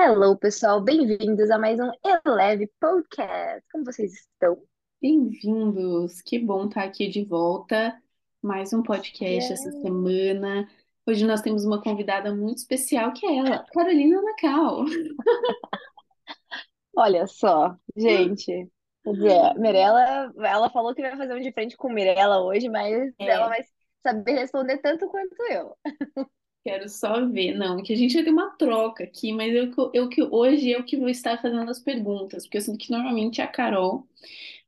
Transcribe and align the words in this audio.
Hello, 0.00 0.38
pessoal, 0.38 0.80
bem-vindos 0.80 1.50
a 1.50 1.58
mais 1.58 1.76
um 1.80 1.90
Eleve 2.24 2.70
Podcast. 2.78 3.66
Como 3.72 3.84
vocês 3.84 4.14
estão? 4.14 4.56
Bem-vindos! 5.02 6.22
Que 6.22 6.38
bom 6.38 6.68
estar 6.68 6.84
aqui 6.84 7.08
de 7.08 7.24
volta. 7.24 8.00
Mais 8.40 8.72
um 8.72 8.80
podcast 8.80 9.52
essa 9.52 9.72
semana. 9.82 10.68
Hoje 11.04 11.26
nós 11.26 11.40
temos 11.40 11.64
uma 11.64 11.82
convidada 11.82 12.32
muito 12.32 12.58
especial, 12.58 13.12
que 13.12 13.26
é 13.26 13.38
ela, 13.38 13.66
Carolina 13.74 14.22
Nacal. 14.22 14.84
Olha 16.96 17.26
só, 17.26 17.74
gente. 17.96 18.70
Quer 19.02 19.12
dizer, 19.12 19.54
Mirella, 19.56 20.32
ela 20.38 20.70
falou 20.70 20.94
que 20.94 21.02
vai 21.02 21.16
fazer 21.16 21.34
um 21.34 21.40
de 21.40 21.50
frente 21.50 21.76
com 21.76 21.92
Mirella 21.92 22.40
hoje, 22.40 22.68
mas 22.68 23.12
ela 23.18 23.46
É, 23.46 23.48
vai 23.48 23.64
saber 24.06 24.34
responder 24.34 24.78
tanto 24.78 25.08
quanto 25.08 25.34
eu. 25.50 25.76
quero 26.68 26.88
só 26.88 27.26
ver. 27.26 27.54
Não, 27.54 27.82
que 27.82 27.92
a 27.92 27.96
gente 27.96 28.14
vai 28.14 28.24
ter 28.24 28.30
uma 28.30 28.50
troca 28.56 29.04
aqui, 29.04 29.32
mas 29.32 29.54
eu, 29.54 29.70
eu 29.94 30.08
que 30.08 30.22
hoje 30.22 30.70
eu 30.70 30.84
que 30.84 30.96
vou 30.96 31.08
estar 31.08 31.40
fazendo 31.40 31.70
as 31.70 31.78
perguntas, 31.80 32.44
porque 32.44 32.58
eu 32.58 32.62
sinto 32.62 32.78
que 32.78 32.90
normalmente 32.90 33.40
é 33.40 33.44
a 33.44 33.48
Carol, 33.48 34.06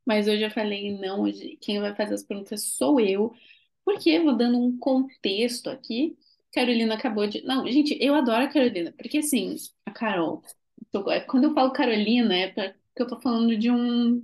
mas 0.05 0.27
hoje 0.27 0.43
eu 0.43 0.51
falei, 0.51 0.97
não, 0.97 1.21
hoje 1.21 1.57
quem 1.61 1.79
vai 1.79 1.95
fazer 1.95 2.15
as 2.15 2.23
perguntas 2.23 2.63
sou 2.63 2.99
eu. 2.99 3.33
Porque 3.85 4.09
eu 4.11 4.23
vou 4.25 4.37
dando 4.37 4.59
um 4.59 4.77
contexto 4.77 5.69
aqui. 5.69 6.17
Carolina 6.53 6.95
acabou 6.95 7.27
de. 7.27 7.41
Não, 7.43 7.67
gente, 7.67 7.97
eu 8.01 8.13
adoro 8.15 8.43
a 8.45 8.47
Carolina, 8.47 8.93
porque 8.97 9.19
assim, 9.19 9.55
a 9.85 9.91
Carol. 9.91 10.43
tô- 10.91 11.05
Quando 11.27 11.45
eu 11.45 11.53
falo 11.53 11.71
Carolina, 11.73 12.35
é 12.35 12.47
porque 12.49 12.73
eu 13.03 13.07
tô 13.07 13.19
falando 13.19 13.57
de 13.57 13.71
um. 13.71 14.21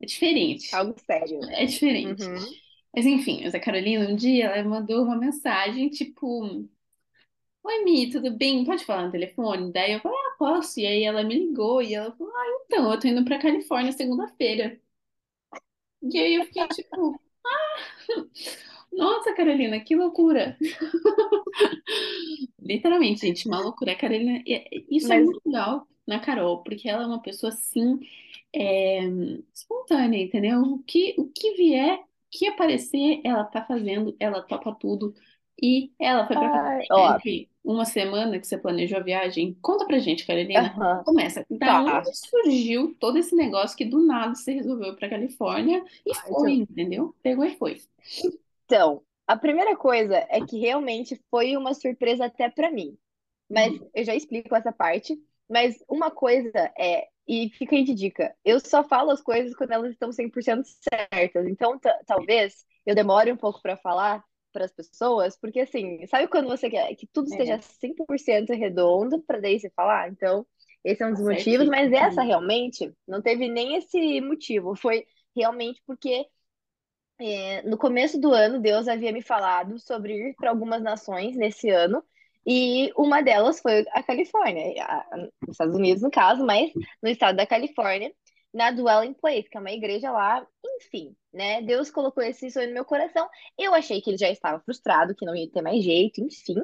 É 0.00 0.06
diferente. 0.06 0.74
Algo 0.74 0.94
sério. 0.98 1.40
É 1.50 1.64
diferente. 1.64 2.24
Uhum. 2.24 2.46
Mas 2.94 3.06
enfim, 3.06 3.42
mas 3.44 3.54
a 3.54 3.60
Carolina, 3.60 4.08
um 4.08 4.16
dia, 4.16 4.46
ela 4.46 4.68
mandou 4.68 5.04
uma 5.04 5.16
mensagem 5.16 5.88
tipo: 5.90 6.68
Oi, 7.68 7.84
Mi, 7.84 8.10
tudo 8.10 8.36
bem? 8.36 8.64
Pode 8.64 8.84
falar 8.84 9.04
no 9.06 9.12
telefone? 9.12 9.72
Daí 9.72 9.92
eu 9.92 10.00
falei: 10.00 10.18
Ah, 10.18 10.36
posso. 10.38 10.80
E 10.80 10.86
aí 10.86 11.04
ela 11.04 11.22
me 11.22 11.34
ligou 11.38 11.80
e 11.82 11.94
ela 11.94 12.10
falou: 12.16 12.32
Ah, 12.34 12.44
então, 12.66 12.92
eu 12.92 12.98
tô 12.98 13.06
indo 13.08 13.24
pra 13.24 13.38
Califórnia 13.38 13.92
segunda-feira. 13.92 14.80
E 16.02 16.18
aí 16.18 16.34
eu 16.34 16.44
fiquei 16.44 16.66
tipo: 16.68 17.20
Nossa, 18.92 19.34
Carolina, 19.34 19.80
que 19.80 19.94
loucura! 19.96 20.56
Literalmente, 22.60 23.20
gente, 23.20 23.46
uma 23.48 23.60
loucura. 23.60 23.92
A 23.92 23.96
Carolina, 23.96 24.42
e- 24.46 24.86
isso 24.90 25.12
é 25.12 25.16
Mas, 25.16 25.22
muito 25.22 25.40
legal 25.46 25.86
na 26.06 26.18
Carol, 26.20 26.62
porque 26.62 26.88
ela 26.88 27.02
é 27.04 27.06
uma 27.06 27.20
pessoa 27.22 27.52
assim, 27.52 28.00
é, 28.54 29.00
espontânea, 29.54 30.22
entendeu? 30.22 30.62
O 30.62 30.82
que, 30.84 31.14
o 31.18 31.28
que 31.30 31.54
vier, 31.54 31.98
o 32.00 32.04
que 32.30 32.46
aparecer, 32.46 33.20
ela 33.24 33.44
tá 33.44 33.64
fazendo, 33.64 34.16
ela 34.20 34.42
topa 34.42 34.74
tudo. 34.74 35.14
E 35.62 35.92
ela 35.98 36.26
foi 36.26 36.36
pra 36.36 36.48
ai, 36.76 36.86
ó, 36.90 37.18
uma 37.64 37.84
semana 37.84 38.38
que 38.38 38.46
você 38.46 38.56
planejou 38.56 38.98
a 38.98 39.02
viagem. 39.02 39.54
Conta 39.60 39.84
pra 39.86 39.98
gente, 39.98 40.26
Carolina. 40.26 40.74
Começa. 41.04 41.44
Da 41.50 41.66
tá. 41.66 41.98
onde 41.98 42.16
surgiu 42.16 42.94
todo 42.98 43.18
esse 43.18 43.34
negócio 43.34 43.76
que 43.76 43.84
do 43.84 43.98
nada 44.04 44.34
você 44.34 44.52
resolveu 44.52 44.94
pra 44.96 45.08
Califórnia 45.10 45.84
e 46.06 46.14
foi, 46.14 46.30
Então, 46.30 46.48
entendeu? 46.52 47.14
Pegou 47.22 47.44
e 47.44 47.56
foi. 47.56 47.80
então, 48.64 49.02
a 49.26 49.36
primeira 49.36 49.76
coisa 49.76 50.16
é 50.30 50.40
que 50.40 50.58
realmente 50.58 51.20
foi 51.30 51.56
uma 51.56 51.74
surpresa 51.74 52.26
até 52.26 52.48
pra 52.50 52.70
mim. 52.70 52.96
Mas 53.50 53.72
Uhum. 53.74 53.90
eu 53.94 54.04
já 54.04 54.14
explico 54.14 54.54
essa 54.54 54.72
parte. 54.72 55.18
Mas 55.48 55.82
uma 55.88 56.10
coisa 56.10 56.50
é, 56.78 57.08
e 57.26 57.50
fica 57.50 57.74
aí 57.76 57.84
de 57.84 57.94
dica, 57.94 58.34
eu 58.44 58.60
só 58.60 58.84
falo 58.84 59.10
as 59.10 59.20
coisas 59.22 59.54
quando 59.56 59.72
elas 59.72 59.92
estão 59.92 60.12
100% 60.12 60.68
certas. 61.10 61.46
Então, 61.48 61.78
ta- 61.78 61.98
talvez 62.06 62.64
eu 62.86 62.94
demore 62.94 63.32
um 63.32 63.36
pouco 63.36 63.60
para 63.62 63.76
falar 63.76 64.24
para 64.58 64.64
as 64.66 64.72
pessoas, 64.72 65.36
porque 65.38 65.60
assim, 65.60 66.06
sabe 66.06 66.28
quando 66.28 66.48
você 66.48 66.68
quer 66.70 66.94
que 66.96 67.06
tudo 67.06 67.28
esteja 67.28 67.58
É, 67.58 67.62
100% 67.62 68.50
redondo 68.52 69.20
para 69.22 69.40
daí 69.40 69.58
você 69.60 69.70
falar? 69.70 70.08
Então, 70.10 70.46
esse 70.84 71.02
é 71.02 71.06
um 71.06 71.12
tá 71.12 71.14
dos 71.14 71.22
motivos, 71.24 71.66
certinho. 71.66 71.68
mas 71.68 71.92
essa 71.92 72.22
realmente 72.22 72.92
não 73.06 73.22
teve 73.22 73.48
nem 73.48 73.76
esse 73.76 74.20
motivo. 74.20 74.74
Foi 74.76 75.06
realmente 75.36 75.82
porque 75.86 76.26
é, 77.20 77.62
no 77.62 77.76
começo 77.78 78.20
do 78.20 78.32
ano, 78.32 78.60
Deus 78.60 78.88
havia 78.88 79.12
me 79.12 79.22
falado 79.22 79.78
sobre 79.78 80.30
ir 80.30 80.36
para 80.38 80.50
algumas 80.50 80.82
nações 80.82 81.36
nesse 81.36 81.68
ano, 81.70 82.02
e 82.46 82.92
uma 82.96 83.22
delas 83.22 83.60
foi 83.60 83.84
a 83.92 84.02
Califórnia, 84.02 84.84
a- 84.84 85.06
a- 85.12 85.16
nos 85.18 85.30
Estados 85.50 85.74
Unidos, 85.74 86.02
no 86.02 86.10
caso, 86.10 86.44
mas 86.46 86.70
no 87.02 87.08
estado 87.08 87.36
da 87.36 87.46
Califórnia, 87.46 88.12
na 88.52 88.70
Dwelling 88.70 89.14
Place, 89.14 89.48
que 89.48 89.56
é 89.56 89.60
uma 89.60 89.72
igreja 89.72 90.10
lá, 90.10 90.46
enfim, 90.76 91.16
né? 91.32 91.62
Deus 91.62 91.90
colocou 91.90 92.22
esse 92.22 92.50
sonho 92.50 92.68
no 92.68 92.74
meu 92.74 92.84
coração. 92.84 93.28
Eu 93.58 93.74
achei 93.74 94.00
que 94.00 94.10
ele 94.10 94.18
já 94.18 94.30
estava 94.30 94.60
frustrado, 94.60 95.14
que 95.14 95.24
não 95.26 95.34
ia 95.36 95.50
ter 95.50 95.62
mais 95.62 95.82
jeito, 95.82 96.20
enfim. 96.20 96.62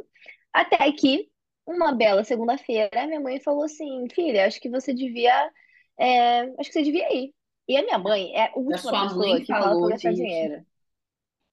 Até 0.53 0.91
que, 0.93 1.31
uma 1.67 1.93
bela 1.93 2.25
segunda-feira, 2.25 3.06
minha 3.06 3.21
mãe 3.21 3.41
falou 3.41 3.65
assim: 3.65 4.06
Filha, 4.15 4.47
acho 4.47 4.61
que 4.61 4.71
você 4.71 4.94
devia, 4.94 5.50
é, 5.99 6.41
acho 6.59 6.71
que 6.71 6.73
você 6.73 6.83
devia 6.83 7.12
ir. 7.15 7.34
E 7.69 7.77
a 7.77 7.83
minha 7.83 7.99
mãe 7.99 8.34
é 8.34 8.47
a 8.47 8.53
A 8.53 8.59
última 8.59 9.15
mãe 9.15 9.41
pessoa 9.41 9.41
que 9.41 9.55
fala 9.55 9.77
para 9.77 9.78
falou, 9.78 9.89
gastar 9.89 10.12
dinheiro. 10.12 10.65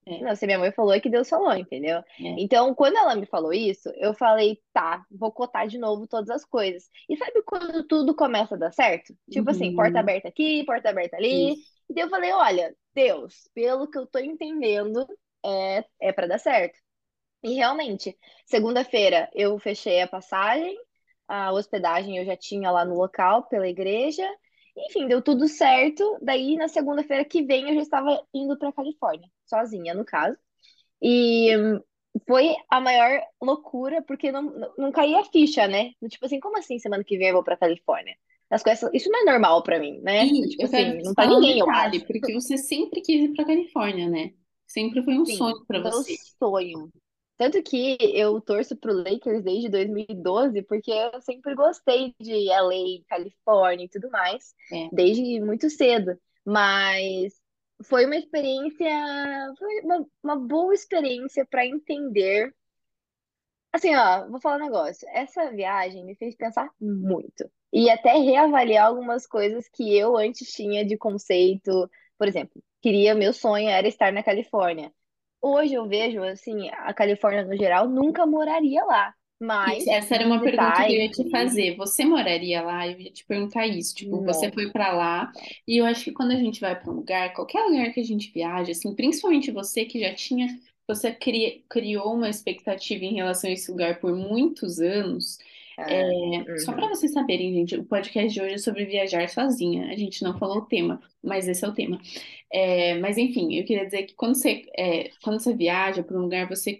É, 0.05 0.17
Não, 0.19 0.35
se 0.35 0.45
minha 0.45 0.59
mãe 0.59 0.71
falou, 0.71 0.93
é 0.93 0.99
que 0.99 1.09
Deus 1.09 1.27
falou, 1.27 1.51
entendeu? 1.53 2.03
é. 2.19 2.37
Então, 2.37 2.75
quando 2.75 2.95
ela 2.97 3.15
me 3.15 3.25
falou 3.25 3.51
isso, 3.53 3.89
eu 3.95 4.13
falei, 4.13 4.61
tá, 4.71 5.03
vou 5.09 5.31
cotar 5.31 5.67
de 5.67 5.79
novo 5.79 6.07
todas 6.07 6.29
as 6.29 6.45
coisas. 6.45 6.89
E 7.09 7.17
sabe 7.17 7.41
quando 7.43 7.83
tudo 7.87 8.15
começa 8.15 8.53
a 8.55 8.57
dar 8.57 8.71
certo? 8.71 9.15
Tipo 9.29 9.49
assim, 9.49 9.71
porta 9.73 9.99
Uhum. 9.99 9.99
aberta 9.99 10.27
aqui, 10.27 10.63
porta 10.65 10.89
aberta 10.89 11.17
ali. 11.17 11.51
Isso. 11.51 11.71
E 11.89 11.93
daí 11.93 12.03
eu 12.03 12.09
falei, 12.09 12.31
olha, 12.33 12.75
Deus, 12.93 13.49
pelo 13.53 13.89
que 13.89 13.97
eu 13.97 14.05
tô 14.05 14.19
entendendo, 14.19 15.07
é, 15.43 15.83
é 15.99 16.11
para 16.13 16.27
dar 16.27 16.39
certo. 16.39 16.77
E 17.43 17.55
realmente, 17.55 18.17
segunda-feira 18.45 19.29
eu 19.33 19.57
fechei 19.59 20.01
a 20.01 20.07
passagem, 20.07 20.77
a 21.27 21.51
hospedagem 21.51 22.17
eu 22.17 22.25
já 22.25 22.37
tinha 22.37 22.71
lá 22.71 22.85
no 22.85 22.95
local 22.95 23.43
pela 23.47 23.67
igreja. 23.67 24.27
Enfim, 24.77 25.07
deu 25.07 25.21
tudo 25.21 25.47
certo. 25.47 26.17
Daí 26.21 26.55
na 26.55 26.67
segunda-feira 26.67 27.25
que 27.25 27.43
vem 27.43 27.69
eu 27.69 27.75
já 27.75 27.81
estava 27.81 28.25
indo 28.33 28.57
para 28.57 28.71
Califórnia, 28.71 29.29
sozinha 29.45 29.93
no 29.93 30.05
caso. 30.05 30.37
E 31.01 31.49
foi 32.27 32.55
a 32.69 32.81
maior 32.81 33.21
loucura 33.41 34.01
porque 34.03 34.31
não, 34.31 34.43
não, 34.43 34.73
não 34.77 34.91
caía 34.91 35.19
a 35.21 35.25
ficha, 35.25 35.67
né? 35.67 35.91
Tipo 36.09 36.25
assim, 36.25 36.39
como 36.39 36.57
assim 36.57 36.79
semana 36.79 37.03
que 37.03 37.17
vem 37.17 37.29
eu 37.29 37.35
vou 37.35 37.43
para 37.43 37.57
Califórnia? 37.57 38.15
As 38.49 38.63
coisas, 38.63 38.89
isso 38.93 39.09
não 39.11 39.21
é 39.21 39.25
normal 39.25 39.63
para 39.63 39.79
mim, 39.79 39.99
né? 40.01 40.33
E 40.37 40.47
Tipo 40.49 40.65
eu 40.65 40.67
assim, 40.67 41.01
não 41.03 41.15
tá 41.15 41.25
ninguém 41.27 41.63
lá. 41.63 41.95
detalhe, 41.95 42.05
porque 42.05 42.33
você 42.33 42.57
sempre 42.57 43.01
quis 43.01 43.21
ir 43.23 43.33
para 43.33 43.45
Califórnia, 43.45 44.09
né? 44.09 44.33
Sempre 44.67 45.03
foi 45.03 45.17
um 45.17 45.25
Sim, 45.25 45.25
sonho 45.25 45.65
para 45.65 45.81
meu 45.81 45.91
você. 45.91 46.17
sonho. 46.39 46.91
Tanto 47.41 47.63
que 47.63 47.97
eu 47.99 48.39
torço 48.39 48.75
pro 48.75 48.93
Lakers 48.93 49.41
desde 49.41 49.67
2012, 49.67 50.61
porque 50.61 50.91
eu 50.91 51.19
sempre 51.23 51.55
gostei 51.55 52.13
de 52.21 52.51
LA, 52.51 53.03
Califórnia 53.07 53.85
e 53.85 53.89
tudo 53.89 54.11
mais, 54.11 54.53
É. 54.71 54.89
desde 54.91 55.41
muito 55.41 55.67
cedo. 55.67 56.15
Mas 56.45 57.33
foi 57.83 58.05
uma 58.05 58.15
experiência, 58.15 58.87
foi 59.57 59.81
uma, 59.81 60.05
uma 60.23 60.35
boa 60.35 60.71
experiência 60.71 61.43
para 61.43 61.65
entender. 61.65 62.53
Assim, 63.73 63.95
ó, 63.95 64.29
vou 64.29 64.39
falar 64.39 64.57
um 64.57 64.65
negócio. 64.65 65.07
Essa 65.11 65.49
viagem 65.49 66.05
me 66.05 66.13
fez 66.13 66.35
pensar 66.35 66.69
muito. 66.79 67.49
E 67.73 67.89
até 67.89 68.11
reavaliar 68.19 68.85
algumas 68.85 69.25
coisas 69.25 69.67
que 69.67 69.97
eu 69.97 70.15
antes 70.15 70.51
tinha 70.51 70.85
de 70.85 70.95
conceito. 70.95 71.89
Por 72.19 72.27
exemplo, 72.27 72.61
queria, 72.83 73.15
meu 73.15 73.33
sonho 73.33 73.67
era 73.67 73.87
estar 73.87 74.13
na 74.13 74.21
Califórnia. 74.21 74.93
Hoje 75.41 75.73
eu 75.73 75.87
vejo, 75.87 76.23
assim, 76.23 76.69
a 76.69 76.93
Califórnia 76.93 77.43
no 77.45 77.55
geral, 77.57 77.87
nunca 77.89 78.25
moraria 78.25 78.83
lá. 78.85 79.13
Mas 79.39 79.85
essa 79.87 80.15
era 80.15 80.25
uma 80.25 80.41
pergunta 80.41 80.83
visitar 80.83 80.83
que 80.83 80.91
eu 80.91 80.97
ia 80.97 81.11
te 81.11 81.29
fazer. 81.29 81.75
Você 81.77 82.03
moraria 82.05 82.61
lá? 82.61 82.87
Eu 82.87 82.99
ia 82.99 83.11
te 83.11 83.25
perguntar 83.25 83.67
isso. 83.67 83.93
Tipo, 83.95 84.21
você 84.23 84.49
não. 84.49 84.51
foi 84.51 84.71
para 84.71 84.91
lá, 84.91 85.31
e 85.67 85.77
eu 85.77 85.85
acho 85.85 86.03
que 86.03 86.11
quando 86.11 86.31
a 86.31 86.35
gente 86.35 86.59
vai 86.59 86.79
para 86.79 86.91
um 86.91 86.95
lugar, 86.95 87.33
qualquer 87.33 87.63
lugar 87.65 87.91
que 87.93 87.99
a 87.99 88.03
gente 88.03 88.31
viaja, 88.31 88.71
assim, 88.71 88.95
principalmente 88.95 89.51
você 89.51 89.85
que 89.85 89.99
já 89.99 90.13
tinha, 90.13 90.47
você 90.87 91.11
cri- 91.13 91.63
criou 91.69 92.13
uma 92.15 92.29
expectativa 92.29 93.03
em 93.05 93.15
relação 93.15 93.49
a 93.49 93.53
esse 93.53 93.69
lugar 93.71 93.99
por 93.99 94.15
muitos 94.15 94.79
anos. 94.79 95.37
É, 95.87 96.03
É, 96.47 96.57
só 96.57 96.73
para 96.73 96.87
uhum, 96.87 96.89
vocês 96.89 97.13
saberem, 97.13 97.53
gente, 97.53 97.75
o 97.75 97.85
podcast 97.85 98.33
de 98.33 98.41
hoje 98.41 98.55
é 98.55 98.57
sobre 98.57 98.85
viajar 98.85 99.27
sozinha. 99.29 99.87
A 99.91 99.95
gente 99.95 100.23
não 100.23 100.37
falou 100.37 100.59
o 100.59 100.65
tema, 100.65 101.01
mas 101.23 101.47
esse 101.47 101.63
é 101.65 101.67
o 101.67 101.73
tema. 101.73 101.99
É, 102.51 102.95
mas 102.99 103.17
enfim, 103.17 103.55
eu 103.55 103.65
queria 103.65 103.85
dizer 103.85 104.03
que 104.03 104.15
quando 104.15 104.35
você, 104.35 104.65
é, 104.77 105.09
quando 105.23 105.39
você 105.39 105.55
viaja 105.55 106.03
para 106.03 106.17
um 106.17 106.21
lugar, 106.21 106.47
você 106.49 106.79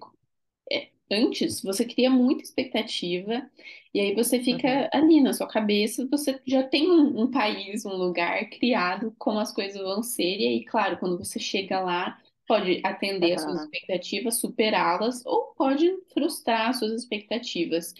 é, 0.71 0.89
antes 1.11 1.61
você 1.61 1.85
cria 1.85 2.09
muita 2.09 2.43
expectativa 2.43 3.49
e 3.93 3.99
aí 3.99 4.15
você 4.15 4.39
uhum, 4.49 4.61
fica 4.61 4.89
ali 4.93 5.21
na 5.21 5.33
sua 5.33 5.47
cabeça, 5.47 6.07
você 6.09 6.41
já 6.45 6.63
tem 6.63 6.89
um, 6.89 7.21
um 7.23 7.31
país, 7.31 7.85
um 7.85 7.95
lugar 7.95 8.49
criado 8.49 9.13
como 9.17 9.39
as 9.39 9.53
coisas 9.53 9.81
vão 9.81 10.01
ser, 10.03 10.23
e 10.39 10.47
aí, 10.47 10.65
claro, 10.65 10.97
quando 10.97 11.17
você 11.17 11.39
chega 11.39 11.79
lá, 11.81 12.19
pode 12.47 12.81
atender 12.83 13.33
as 13.33 13.41
suas 13.43 13.61
expectativas, 13.61 14.39
superá-las, 14.39 15.25
ou 15.25 15.53
pode 15.55 15.89
frustrar 16.13 16.69
as 16.69 16.79
suas 16.79 16.93
expectativas. 16.93 17.93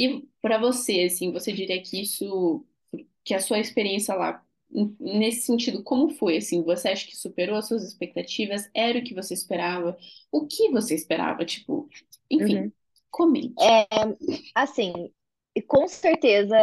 E 0.00 0.28
para 0.40 0.58
você, 0.58 1.04
assim, 1.04 1.32
você 1.32 1.52
diria 1.52 1.82
que 1.82 2.00
isso, 2.02 2.64
que 3.24 3.34
a 3.34 3.40
sua 3.40 3.58
experiência 3.58 4.14
lá 4.14 4.44
Nesse 5.00 5.42
sentido, 5.42 5.82
como 5.82 6.10
foi 6.10 6.36
assim? 6.36 6.62
Você 6.62 6.88
acha 6.88 7.04
que 7.04 7.16
superou 7.16 7.56
as 7.56 7.66
suas 7.66 7.82
expectativas? 7.82 8.70
Era 8.72 9.00
o 9.00 9.02
que 9.02 9.12
você 9.12 9.34
esperava? 9.34 9.98
O 10.30 10.46
que 10.46 10.70
você 10.70 10.94
esperava? 10.94 11.44
Tipo, 11.44 11.88
enfim, 12.30 12.58
uhum. 12.58 12.72
comente. 13.10 13.54
É, 13.60 13.86
assim. 14.54 14.92
com 15.66 15.88
certeza 15.88 16.56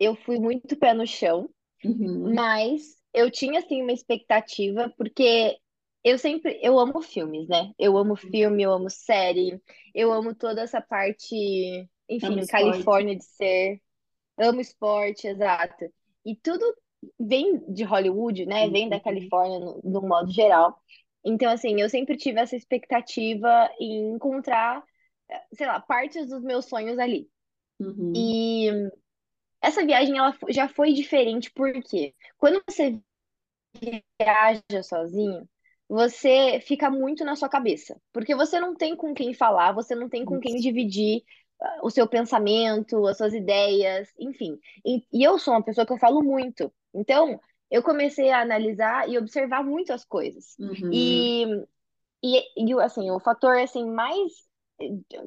eu 0.00 0.16
fui 0.16 0.38
muito 0.40 0.76
pé 0.76 0.92
no 0.92 1.06
chão, 1.06 1.48
Uhum. 1.84 2.34
mas 2.34 2.96
eu 3.14 3.30
tinha 3.30 3.60
assim 3.60 3.82
uma 3.82 3.92
expectativa, 3.92 4.92
porque 4.96 5.56
eu 6.04 6.18
sempre 6.18 6.58
eu 6.60 6.78
amo 6.80 7.00
filmes, 7.02 7.48
né? 7.48 7.72
Eu 7.78 7.96
amo 7.96 8.16
filme, 8.16 8.64
eu 8.64 8.72
amo 8.72 8.90
série, 8.90 9.60
eu 9.94 10.12
amo 10.12 10.34
toda 10.34 10.62
essa 10.62 10.80
parte, 10.80 11.88
Amo 12.20 12.34
enfim, 12.34 12.40
esporte. 12.40 12.50
Califórnia 12.50 13.16
de 13.16 13.24
ser, 13.24 13.80
amo 14.38 14.60
esporte, 14.60 15.26
exato. 15.28 15.86
E 16.24 16.36
tudo 16.36 16.64
vem 17.18 17.58
de 17.72 17.84
Hollywood, 17.84 18.46
né? 18.46 18.68
Vem 18.70 18.88
da 18.88 18.96
Uhum. 18.96 19.02
Califórnia 19.02 19.58
no, 19.60 19.80
no 19.84 20.02
modo 20.02 20.30
geral. 20.32 20.78
Então, 21.24 21.50
assim, 21.52 21.80
eu 21.80 21.88
sempre 21.88 22.16
tive 22.16 22.40
essa 22.40 22.56
expectativa 22.56 23.70
em 23.80 24.14
encontrar, 24.14 24.82
sei 25.54 25.66
lá, 25.66 25.80
partes 25.80 26.28
dos 26.28 26.42
meus 26.42 26.66
sonhos 26.66 26.98
ali. 26.98 27.28
Uhum. 27.80 28.12
E 28.14 28.68
essa 29.62 29.84
viagem 29.84 30.18
ela 30.18 30.36
já 30.50 30.68
foi 30.68 30.92
diferente, 30.92 31.50
porque 31.52 32.14
quando 32.38 32.62
você 32.68 33.00
viaja 34.20 34.82
sozinho, 34.82 35.48
você 35.88 36.60
fica 36.60 36.90
muito 36.90 37.24
na 37.24 37.36
sua 37.36 37.48
cabeça, 37.48 38.00
porque 38.12 38.34
você 38.34 38.58
não 38.60 38.74
tem 38.74 38.96
com 38.96 39.12
quem 39.14 39.34
falar, 39.34 39.72
você 39.72 39.94
não 39.94 40.08
tem 40.08 40.24
com 40.24 40.40
quem 40.40 40.56
dividir 40.56 41.22
o 41.82 41.90
seu 41.90 42.06
pensamento, 42.08 43.06
as 43.06 43.16
suas 43.18 43.34
ideias, 43.34 44.08
enfim. 44.18 44.58
E, 44.84 45.04
e 45.12 45.22
eu 45.22 45.38
sou 45.38 45.54
uma 45.54 45.62
pessoa 45.62 45.86
que 45.86 45.92
eu 45.92 45.98
falo 45.98 46.22
muito. 46.22 46.72
Então, 46.94 47.40
eu 47.70 47.82
comecei 47.82 48.30
a 48.30 48.40
analisar 48.40 49.08
e 49.08 49.18
observar 49.18 49.64
muito 49.64 49.92
as 49.92 50.04
coisas. 50.04 50.58
Uhum. 50.58 50.90
E, 50.90 51.44
e, 52.22 52.42
e 52.72 52.80
assim, 52.82 53.10
o 53.10 53.20
fator 53.20 53.56
assim 53.58 53.84
mais, 53.90 54.32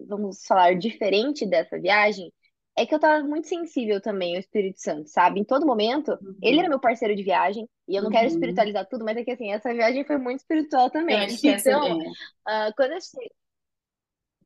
vamos 0.08 0.46
falar, 0.46 0.76
diferente 0.76 1.46
dessa 1.46 1.80
viagem 1.80 2.32
é 2.78 2.86
que 2.86 2.94
eu 2.94 3.00
tava 3.00 3.24
muito 3.26 3.48
sensível 3.48 4.02
também 4.02 4.34
ao 4.36 4.40
Espírito 4.40 4.82
Santo, 4.82 5.10
sabe? 5.10 5.40
Em 5.40 5.46
todo 5.46 5.66
momento, 5.66 6.18
ele 6.42 6.60
era 6.60 6.68
Uhum. 6.68 6.70
meu 6.70 6.80
parceiro 6.80 7.16
de 7.16 7.24
viagem, 7.24 7.70
e 7.88 7.96
eu 7.96 8.04
não 8.04 8.10
quero 8.10 8.26
Uhum. 8.26 8.28
espiritualizar 8.28 8.86
tudo, 8.90 9.06
mas 9.06 9.16
é 9.18 9.24
que 9.24 9.32
assim, 9.32 9.52
essa 9.52 9.74
viagem 9.74 10.04
foi 10.06 10.18
muito 10.18 10.40
espiritual 10.40 10.90
Eu 10.90 10.92
também. 10.92 11.18
acho 11.18 11.40
que 11.42 11.48
Então, 11.48 11.84
é. 12.02 12.12
ah, 12.46 12.72
quando 12.76 12.92
eu 12.94 13.02
cheguei, 13.02 13.32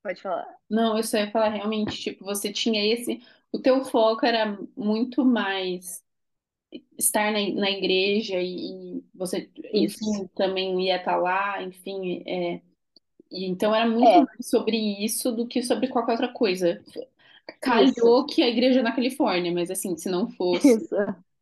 pode 0.03 0.21
falar. 0.21 0.59
Não, 0.69 0.97
eu 0.97 1.03
só 1.03 1.17
ia 1.17 1.31
falar 1.31 1.49
realmente, 1.49 1.97
tipo, 1.99 2.23
você 2.23 2.51
tinha 2.51 2.83
esse. 2.93 3.21
O 3.51 3.59
teu 3.59 3.83
foco 3.85 4.25
era 4.25 4.57
muito 4.77 5.25
mais 5.25 6.03
estar 6.97 7.31
na, 7.31 7.39
na 7.55 7.71
igreja 7.71 8.41
e, 8.41 8.99
e 8.99 9.05
você, 9.13 9.49
Isso. 9.73 9.99
enfim, 10.03 10.27
também 10.35 10.81
ia 10.87 10.97
estar 10.97 11.17
lá, 11.17 11.61
enfim. 11.63 12.23
É, 12.27 12.61
e 13.31 13.45
então 13.47 13.75
era 13.75 13.89
muito 13.89 14.17
É, 14.17 14.25
mais 14.25 14.49
sobre 14.49 14.77
isso 15.05 15.31
do 15.33 15.47
que 15.47 15.63
sobre 15.63 15.87
qualquer 15.89 16.13
outra 16.13 16.29
coisa. 16.33 16.83
isso. 17.65 18.13
Calhou 18.15 18.25
que 18.27 18.41
a 18.43 18.49
igreja 18.49 18.81
é 18.81 18.83
na 18.83 18.95
Califórnia, 18.95 19.51
mas 19.53 19.71
assim, 19.71 19.97
se 19.97 20.09
não 20.09 20.29
fosse, 20.31 20.79
Isso. 20.79 20.95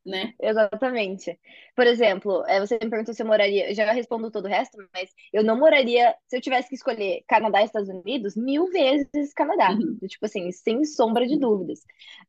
Né? 0.07 0.33
Exatamente. 0.39 1.39
Por 1.75 1.87
exemplo, 1.87 2.43
é, 2.47 2.59
você 2.59 2.75
me 2.81 2.89
perguntou 2.91 3.13
se 3.13 3.23
eu 3.23 3.27
moraria. 3.27 3.69
Eu 3.69 3.75
já 3.75 3.91
respondo 3.91 4.29
todo 4.29 4.45
o 4.45 4.47
resto, 4.47 4.77
mas 4.93 5.09
eu 5.33 5.43
não 5.43 5.57
moraria. 5.57 6.15
Se 6.27 6.37
eu 6.37 6.41
tivesse 6.41 6.69
que 6.69 6.75
escolher 6.75 7.23
Canadá 7.27 7.61
e 7.61 7.65
Estados 7.65 7.89
Unidos, 7.89 8.35
mil 8.35 8.67
vezes 8.69 9.33
Canadá. 9.33 9.79
Uhum. 9.79 9.99
Tipo 10.07 10.25
assim, 10.27 10.51
sem 10.51 10.83
sombra 10.85 11.25
de 11.27 11.39
dúvidas. 11.39 11.79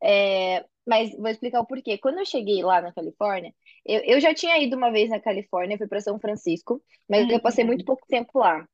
É, 0.02 0.64
mas 0.86 1.14
vou 1.16 1.28
explicar 1.28 1.60
o 1.60 1.66
porquê. 1.66 1.98
Quando 1.98 2.18
eu 2.18 2.24
cheguei 2.26 2.62
lá 2.62 2.80
na 2.80 2.92
Califórnia, 2.94 3.54
eu, 3.84 4.00
eu 4.04 4.20
já 4.20 4.34
tinha 4.34 4.58
ido 4.58 4.74
uma 4.76 4.90
vez 4.90 5.10
na 5.10 5.20
Califórnia, 5.20 5.76
fui 5.76 5.86
para 5.86 6.00
São 6.00 6.18
Francisco, 6.18 6.82
mas 7.08 7.28
Ai, 7.28 7.30
eu 7.30 7.40
passei 7.40 7.62
muito 7.64 7.84
pouco 7.84 8.06
tempo 8.08 8.38
lá. 8.38 8.66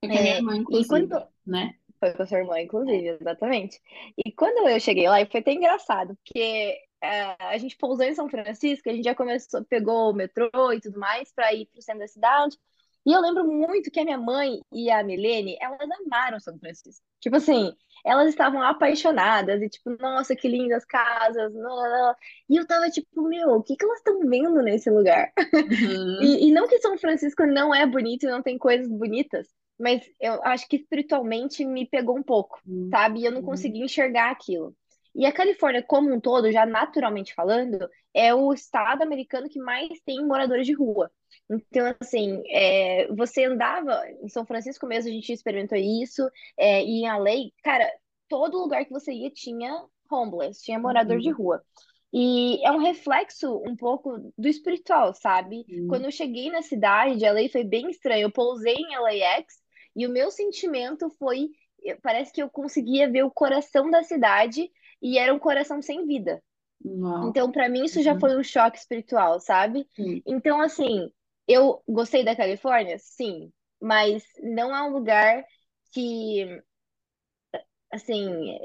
Foi 0.00 0.10
com 0.10 0.18
a 0.18 0.22
minha 0.22 0.34
É, 0.34 0.38
irmã, 0.38 0.56
e 0.70 0.86
quando 0.86 1.08
inclusive, 1.08 1.22
né? 1.46 1.78
foi 2.00 2.12
com 2.14 2.22
a 2.22 2.26
sua 2.26 2.38
irmã, 2.38 2.60
inclusive, 2.60 3.08
exatamente. 3.20 3.80
E 4.24 4.32
quando 4.32 4.68
eu 4.68 4.78
cheguei 4.80 5.08
lá, 5.08 5.24
foi 5.26 5.40
até 5.40 5.52
engraçado, 5.52 6.16
porque 6.16 6.40
é, 6.40 6.85
a 7.02 7.58
gente 7.58 7.76
pousou 7.76 8.04
em 8.04 8.14
São 8.14 8.28
Francisco, 8.28 8.88
a 8.88 8.92
gente 8.92 9.04
já 9.04 9.14
começou, 9.14 9.64
pegou 9.64 10.10
o 10.10 10.14
metrô 10.14 10.72
e 10.72 10.80
tudo 10.80 10.98
mais 10.98 11.32
para 11.32 11.52
ir 11.54 11.66
pro 11.66 11.82
centro 11.82 12.00
da 12.00 12.08
cidade. 12.08 12.56
E 13.04 13.12
eu 13.12 13.20
lembro 13.20 13.46
muito 13.46 13.90
que 13.90 14.00
a 14.00 14.04
minha 14.04 14.18
mãe 14.18 14.60
e 14.72 14.90
a 14.90 15.02
Milene, 15.04 15.56
elas 15.60 15.88
amaram 16.06 16.40
São 16.40 16.58
Francisco. 16.58 17.04
Tipo 17.20 17.36
assim, 17.36 17.72
elas 18.04 18.28
estavam 18.30 18.60
apaixonadas 18.62 19.62
e 19.62 19.68
tipo, 19.68 19.90
nossa, 20.00 20.34
que 20.34 20.48
lindas 20.48 20.84
casas. 20.84 21.54
lá, 21.54 21.68
lá, 21.74 21.88
lá. 21.88 22.16
E 22.48 22.56
eu 22.56 22.66
tava 22.66 22.90
tipo, 22.90 23.22
meu, 23.22 23.50
o 23.50 23.62
que 23.62 23.76
que 23.76 23.84
elas 23.84 23.98
estão 23.98 24.18
vendo 24.20 24.60
nesse 24.62 24.90
lugar? 24.90 25.32
Uhum. 25.64 26.36
E, 26.46 26.48
e 26.48 26.52
não 26.52 26.66
que 26.66 26.78
São 26.80 26.96
Francisco 26.98 27.44
não 27.46 27.74
é 27.74 27.86
bonito 27.86 28.24
e 28.24 28.30
não 28.30 28.42
tem 28.42 28.58
coisas 28.58 28.88
bonitas, 28.88 29.48
mas 29.78 30.02
eu 30.20 30.42
acho 30.44 30.66
que 30.68 30.76
espiritualmente 30.76 31.64
me 31.64 31.86
pegou 31.86 32.16
um 32.18 32.22
pouco, 32.22 32.60
sabe? 32.90 33.20
E 33.20 33.24
eu 33.26 33.32
não 33.32 33.40
Uhum. 33.40 33.46
consegui 33.46 33.80
enxergar 33.82 34.30
aquilo. 34.30 34.74
E 35.16 35.26
a 35.26 35.32
Califórnia, 35.32 35.82
como 35.82 36.12
um 36.12 36.20
todo, 36.20 36.52
já 36.52 36.66
naturalmente 36.66 37.34
falando, 37.34 37.88
é 38.14 38.34
o 38.34 38.52
estado 38.52 39.02
americano 39.02 39.48
que 39.48 39.58
mais 39.58 39.88
tem 40.04 40.24
moradores 40.26 40.66
de 40.66 40.74
rua. 40.74 41.10
Então, 41.50 41.94
assim, 42.00 42.42
é, 42.50 43.08
você 43.14 43.44
andava 43.44 44.02
em 44.22 44.28
São 44.28 44.44
Francisco 44.46 44.86
mesmo, 44.86 45.10
a 45.10 45.14
gente 45.14 45.32
experimentou 45.32 45.78
isso, 45.78 46.28
é, 46.58 46.82
e 46.84 47.02
em 47.02 47.06
LA, 47.08 47.50
cara, 47.62 47.90
todo 48.28 48.58
lugar 48.58 48.84
que 48.84 48.92
você 48.92 49.12
ia 49.12 49.30
tinha 49.30 49.84
homeless, 50.10 50.62
tinha 50.62 50.78
morador 50.78 51.18
de 51.18 51.30
Uhum. 51.30 51.32
rua. 51.32 51.64
E 52.12 52.64
é 52.64 52.70
um 52.70 52.78
reflexo 52.78 53.62
um 53.66 53.76
pouco 53.76 54.18
do 54.38 54.48
espiritual, 54.48 55.12
sabe? 55.14 55.66
Quando 55.86 56.04
Uhum. 56.04 56.06
eu 56.06 56.10
cheguei 56.12 56.50
na 56.50 56.62
cidade 56.62 57.16
de 57.18 57.24
LA 57.24 57.48
foi 57.48 57.64
bem 57.64 57.90
estranho. 57.90 58.22
Eu 58.22 58.32
pousei 58.32 58.74
em 58.74 58.96
LAX 58.96 59.54
e 59.94 60.06
o 60.06 60.10
meu 60.10 60.30
sentimento 60.30 61.10
foi, 61.18 61.48
parece 62.02 62.32
que 62.32 62.42
eu 62.42 62.48
conseguia 62.50 63.10
ver 63.10 63.24
o 63.24 63.30
coração 63.30 63.90
da 63.90 64.02
cidade 64.02 64.70
e 65.06 65.18
era 65.18 65.34
um 65.34 65.38
coração 65.38 65.82
sem 65.82 66.06
vida. 66.06 66.42
Uau. 66.84 67.22
Então, 67.22 67.50
para 67.52 67.68
mim 67.68 67.84
isso 67.84 68.02
já 68.02 68.14
Uhum. 68.14 68.20
foi 68.20 68.36
um 68.38 68.42
choque 68.44 68.78
espiritual, 68.78 69.40
sabe? 69.40 69.88
Sim. 69.96 70.22
Então, 70.26 70.60
assim, 70.60 71.10
eu 71.48 71.82
gostei 71.88 72.24
da 72.24 72.36
Califórnia, 72.36 72.98
sim, 72.98 73.52
mas 73.80 74.24
não 74.42 74.74
é 74.76 74.82
um 74.82 74.92
lugar 74.92 75.44
que, 75.92 76.62
assim, 77.92 78.58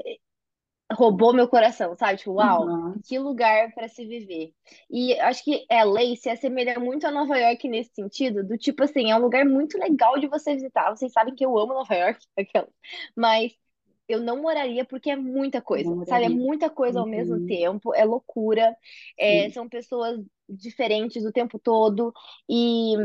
roubou 0.92 1.32
meu 1.34 1.48
coração, 1.48 1.94
sabe? 1.96 2.18
Tipo, 2.18 2.32
uau, 2.34 2.72
Uhum. 2.72 3.02
que 3.04 3.18
lugar 3.18 3.72
para 3.74 3.88
se 3.88 4.06
viver. 4.06 4.52
E 4.90 5.18
acho 5.20 5.42
que 5.44 5.64
LA 5.70 6.16
se 6.16 6.28
assemelha 6.30 6.78
muito 6.78 7.06
a 7.06 7.10
Nova 7.10 7.38
York 7.38 7.68
nesse 7.68 7.94
sentido, 7.94 8.44
do 8.46 8.56
tipo 8.58 8.82
assim, 8.84 9.10
é 9.10 9.16
um 9.16 9.20
lugar 9.20 9.44
muito 9.44 9.78
legal 9.78 10.18
de 10.18 10.28
você 10.28 10.54
visitar. 10.54 10.90
Vocês 10.90 11.12
sabem 11.12 11.34
que 11.34 11.44
eu 11.44 11.56
amo 11.58 11.74
Nova 11.74 11.94
York, 11.94 12.20
aquela. 12.38 12.68
Mas 13.16 13.52
eu 14.14 14.20
não 14.20 14.42
moraria 14.42 14.84
porque 14.84 15.10
é 15.10 15.16
muita 15.16 15.60
coisa, 15.62 15.98
sabe? 16.04 16.24
É 16.26 16.28
muita 16.28 16.70
coisa 16.70 17.00
ao 17.00 17.06
mesmo 17.06 17.40
Uhum. 17.40 17.40
tempo, 17.40 17.94
é 17.94 18.04
loucura, 18.04 18.76
é, 19.18 19.48
são 19.50 19.68
pessoas 19.68 20.20
diferentes 20.48 21.24
o 21.24 21.32
tempo 21.32 21.58
todo. 21.58 22.12
E 22.48 22.96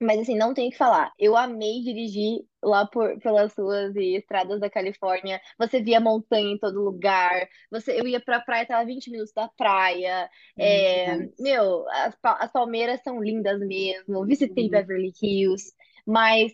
mas 0.00 0.18
assim, 0.20 0.36
não 0.36 0.52
tenho 0.52 0.68
o 0.68 0.70
que 0.72 0.76
falar. 0.76 1.12
Eu 1.18 1.36
amei 1.36 1.80
dirigir 1.82 2.44
lá 2.62 2.84
por, 2.86 3.18
pelas 3.20 3.54
ruas 3.56 3.94
e 3.94 4.16
estradas 4.16 4.58
da 4.60 4.68
Califórnia. 4.68 5.40
Você 5.58 5.80
via 5.80 6.00
montanha 6.00 6.52
em 6.52 6.58
todo 6.58 6.82
lugar. 6.82 7.48
Você, 7.70 8.00
eu 8.00 8.06
ia 8.08 8.20
pra 8.20 8.40
praia, 8.40 8.66
tava 8.66 8.84
20 8.84 9.10
minutos 9.10 9.32
da 9.32 9.48
praia. 9.56 10.28
Uhum. 10.56 10.86
É, 10.86 11.18
Nice. 11.18 11.34
meu, 11.38 11.88
as, 11.90 12.16
as 12.24 12.50
palmeiras 12.52 13.00
são 13.04 13.22
lindas 13.22 13.60
mesmo. 13.60 14.26
Visitei 14.26 14.68
Uhum. 14.68 14.68
Beverly 14.68 15.12
Hills, 15.22 15.72
mas 16.06 16.52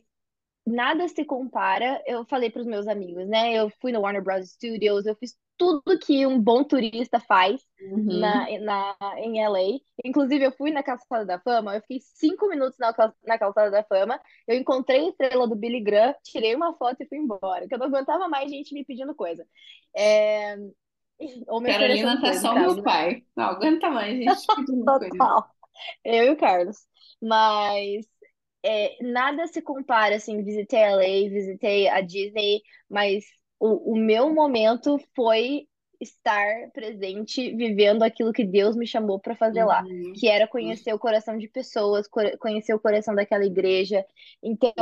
nada 0.68 1.08
se 1.08 1.24
compara. 1.24 2.02
Eu 2.06 2.24
falei 2.26 2.50
para 2.50 2.60
os 2.62 2.66
meus 2.66 2.86
amigos, 2.88 3.26
né? 3.28 3.52
Eu 3.54 3.70
fui 3.80 3.92
no 3.92 4.00
Warner 4.00 4.22
Bros. 4.22 4.50
Studios, 4.50 5.06
eu 5.06 5.16
fiz 5.16 5.36
tudo 5.56 5.98
que 5.98 6.26
um 6.26 6.40
bom 6.40 6.64
turista 6.64 7.18
faz 7.20 7.60
na, 8.06 8.48
Uhum. 8.50 8.60
na, 8.60 8.96
em 9.18 9.40
LA. 9.40 9.80
Inclusive, 10.04 10.44
eu 10.44 10.52
fui 10.52 10.70
na 10.70 10.82
Calçada 10.82 11.24
da 11.26 11.38
Fama, 11.40 11.74
eu 11.74 11.80
fiquei 11.82 12.00
cinco 12.00 12.48
minutos 12.48 12.78
na, 12.78 12.94
na 13.26 13.38
Calçada 13.38 13.70
da 13.70 13.82
Fama. 13.84 14.20
Eu 14.46 14.56
encontrei 14.56 15.00
a 15.06 15.08
estrela 15.10 15.46
do 15.48 15.56
Billy 15.56 15.80
Graham, 15.80 16.14
tirei 16.24 16.54
uma 16.54 16.74
foto 16.76 17.02
e 17.02 17.06
fui 17.08 17.18
embora, 17.18 17.60
porque 17.62 17.74
eu 17.74 17.78
não 17.78 17.86
aguentava 17.86 18.28
mais 18.28 18.50
gente 18.50 18.72
me 18.74 18.84
pedindo 18.84 19.14
coisa. 19.14 19.46
É, 19.96 20.56
Ou 21.48 21.60
me 21.60 21.72
Carolina 21.72 22.14
tá 22.20 22.20
coisa, 22.20 22.40
só 22.40 22.54
meu 22.54 22.74
né? 22.76 22.82
pai. 22.82 23.24
Não 23.36 23.44
aguenta 23.44 23.90
mais, 23.90 24.16
gente 24.16 24.46
pedindo 24.54 24.84
coisa. 24.96 25.10
Total. 25.16 25.50
Eu 26.04 26.24
e 26.26 26.30
o 26.30 26.36
Carlos. 26.36 26.76
Mas 27.22 28.06
é, 28.64 28.96
nada 29.02 29.46
se 29.46 29.62
compara, 29.62 30.16
assim, 30.16 30.42
visitei 30.42 30.80
a 30.84 30.88
LA, 30.90 31.30
visitei 31.30 31.88
a 31.88 32.00
Disney, 32.00 32.62
mas 32.88 33.24
o, 33.58 33.92
o 33.94 33.96
meu 33.96 34.32
momento 34.34 34.98
foi 35.14 35.68
estar 36.00 36.70
presente, 36.72 37.54
vivendo 37.56 38.02
aquilo 38.04 38.32
que 38.32 38.44
Deus 38.44 38.76
me 38.76 38.86
chamou 38.86 39.18
para 39.20 39.34
fazer 39.36 39.64
lá, 39.64 39.84
Uhum. 39.84 40.14
que 40.14 40.28
era 40.28 40.46
conhecer 40.48 40.92
o 40.94 40.98
coração 40.98 41.36
de 41.38 41.48
pessoas, 41.48 42.06
co- 42.08 42.36
conhecer 42.38 42.74
o 42.74 42.80
coração 42.80 43.14
daquela 43.14 43.44
igreja. 43.44 44.04
Então, 44.42 44.74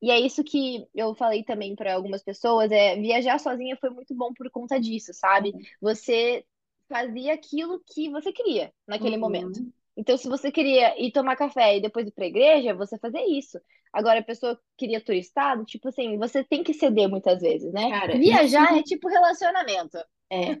e 0.00 0.10
é 0.10 0.18
isso 0.20 0.42
que 0.44 0.86
eu 0.94 1.14
falei 1.14 1.44
também 1.44 1.74
para 1.76 1.94
algumas 1.94 2.22
pessoas, 2.22 2.70
é 2.72 2.96
viajar 2.96 3.38
sozinha 3.38 3.76
foi 3.80 3.90
muito 3.90 4.14
bom 4.14 4.32
por 4.34 4.50
conta 4.50 4.80
disso, 4.80 5.12
sabe? 5.14 5.56
Você 5.80 6.44
fazia 6.88 7.34
aquilo 7.34 7.80
que 7.86 8.10
você 8.10 8.32
queria 8.32 8.72
naquele 8.86 9.16
Uhum. 9.16 9.16
momento. 9.16 9.64
Então, 9.96 10.16
se 10.16 10.28
você 10.28 10.50
queria 10.52 10.98
ir 11.00 11.12
tomar 11.12 11.36
café 11.36 11.76
e 11.76 11.80
depois 11.82 12.06
ir 12.06 12.12
pra 12.12 12.26
igreja, 12.26 12.74
você 12.74 12.98
fazia 12.98 13.22
isso. 13.38 13.58
Agora, 13.92 14.20
a 14.20 14.24
pessoa 14.24 14.58
queria 14.76 15.00
turistado, 15.04 15.64
tipo 15.66 15.88
assim, 15.88 16.16
você 16.18 16.42
tem 16.44 16.62
que 16.64 16.72
ceder 16.74 17.08
muitas 17.08 17.40
vezes, 17.40 17.72
né? 17.72 17.92
Cara, 17.92 18.20
isso 18.24 18.62
Viajar 18.62 18.76
é 18.78 18.82
tipo 18.82 19.08
relacionamento. 19.08 19.98
é. 20.30 20.58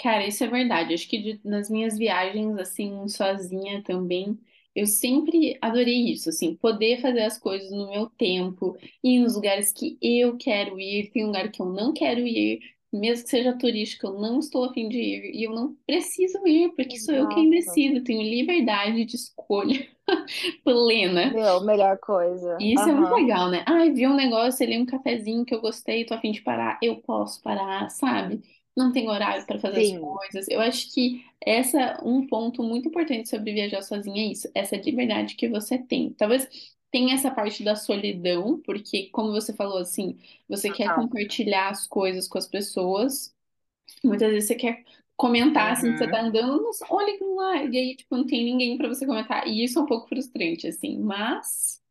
Cara, 0.00 0.26
isso 0.26 0.44
é 0.44 0.48
verdade. 0.48 0.94
Acho 0.94 1.08
que 1.08 1.18
de- 1.18 1.40
nas 1.44 1.68
minhas 1.68 1.98
viagens, 1.98 2.56
assim, 2.58 3.08
sozinha 3.08 3.82
também, 3.82 4.38
eu 4.74 4.86
sempre 4.86 5.58
adorei 5.60 6.12
isso, 6.12 6.28
assim, 6.28 6.54
poder 6.56 7.00
fazer 7.00 7.22
as 7.22 7.36
coisas 7.38 7.70
no 7.72 7.88
meu 7.90 8.08
tempo, 8.10 8.76
ir 9.02 9.18
nos 9.20 9.34
lugares 9.34 9.72
que 9.72 9.98
eu 10.00 10.36
quero 10.36 10.78
ir, 10.80 11.10
tem 11.10 11.26
lugar 11.26 11.50
que 11.50 11.60
eu 11.60 11.66
não 11.66 11.92
quero 11.92 12.20
ir, 12.20 12.60
mesmo 12.92 13.24
que 13.24 13.30
seja 13.30 13.56
turístico, 13.58 14.06
eu 14.06 14.14
não 14.14 14.38
estou 14.38 14.64
a 14.64 14.72
fim 14.72 14.88
de 14.88 14.98
ir, 14.98 15.34
e 15.34 15.44
eu 15.44 15.52
não 15.52 15.76
preciso 15.86 16.46
ir, 16.46 16.70
porque 16.74 16.98
sou 16.98 17.14
eu 17.14 17.28
quem 17.28 17.50
Exato. 17.50 17.50
decido, 17.50 18.04
tenho 18.04 18.22
liberdade 18.22 19.04
de 19.04 19.16
escolha 19.16 19.86
plena. 20.64 21.32
Meu, 21.32 21.60
melhor 21.60 21.98
coisa. 21.98 22.56
E 22.60 22.74
isso 22.74 22.88
é 22.88 22.92
muito 22.92 23.14
legal, 23.14 23.50
né? 23.50 23.64
Ai, 23.66 23.90
vi 23.92 24.06
um 24.06 24.14
negócio 24.16 24.64
ali, 24.66 24.78
um 24.78 24.86
cafezinho 24.86 25.44
que 25.44 25.54
eu 25.54 25.60
gostei, 25.60 26.04
tô 26.04 26.14
a 26.14 26.20
fim 26.20 26.32
de 26.32 26.42
parar, 26.42 26.78
eu 26.82 26.96
posso 26.96 27.42
parar, 27.42 27.88
sabe? 27.90 28.40
Não 28.76 28.92
tem 28.92 29.08
horário 29.08 29.44
para 29.46 29.58
fazer 29.58 29.80
as 29.80 29.88
Sim. 29.88 30.00
coisas. 30.00 30.48
Eu 30.48 30.60
acho 30.60 30.92
que 30.92 31.24
essa 31.44 31.80
é 31.80 31.98
um 32.04 32.26
ponto 32.26 32.62
muito 32.62 32.88
importante 32.88 33.28
sobre 33.28 33.52
viajar 33.52 33.82
sozinha 33.82 34.22
é 34.22 34.32
isso, 34.32 34.48
essa 34.54 34.76
liberdade 34.76 35.34
que 35.36 35.48
você 35.48 35.78
tem. 35.78 36.12
Talvez 36.14 36.48
tenha 36.90 37.14
essa 37.14 37.30
parte 37.30 37.62
da 37.64 37.76
solidão, 37.76 38.60
porque 38.62 39.08
como 39.10 39.32
você 39.32 39.52
falou 39.54 39.78
assim, 39.78 40.18
você 40.48 40.70
quer 40.70 40.90
compartilhar 40.92 41.70
as 41.70 41.86
coisas 41.86 42.28
com 42.28 42.38
as 42.38 42.46
pessoas, 42.48 43.34
muitas 44.04 44.30
vezes 44.32 44.48
você 44.48 44.54
quer 44.56 44.84
comentar 45.16 45.72
assim, 45.72 45.92
que 45.92 45.98
você 45.98 46.08
tá 46.08 46.20
Uhum. 46.20 46.22
andando, 46.22 46.62
nossa, 46.62 46.86
olha 46.90 47.14
aquilo 47.14 47.36
lá, 47.36 47.64
e 47.64 47.76
aí 47.78 47.96
tipo 47.96 48.16
não 48.16 48.26
tem 48.26 48.44
ninguém 48.44 48.78
para 48.78 48.88
você 48.88 49.06
comentar, 49.06 49.46
e 49.48 49.64
isso 49.64 49.78
é 49.78 49.82
um 49.82 49.86
pouco 49.86 50.08
frustrante 50.08 50.66
assim, 50.68 50.98
mas 51.00 51.82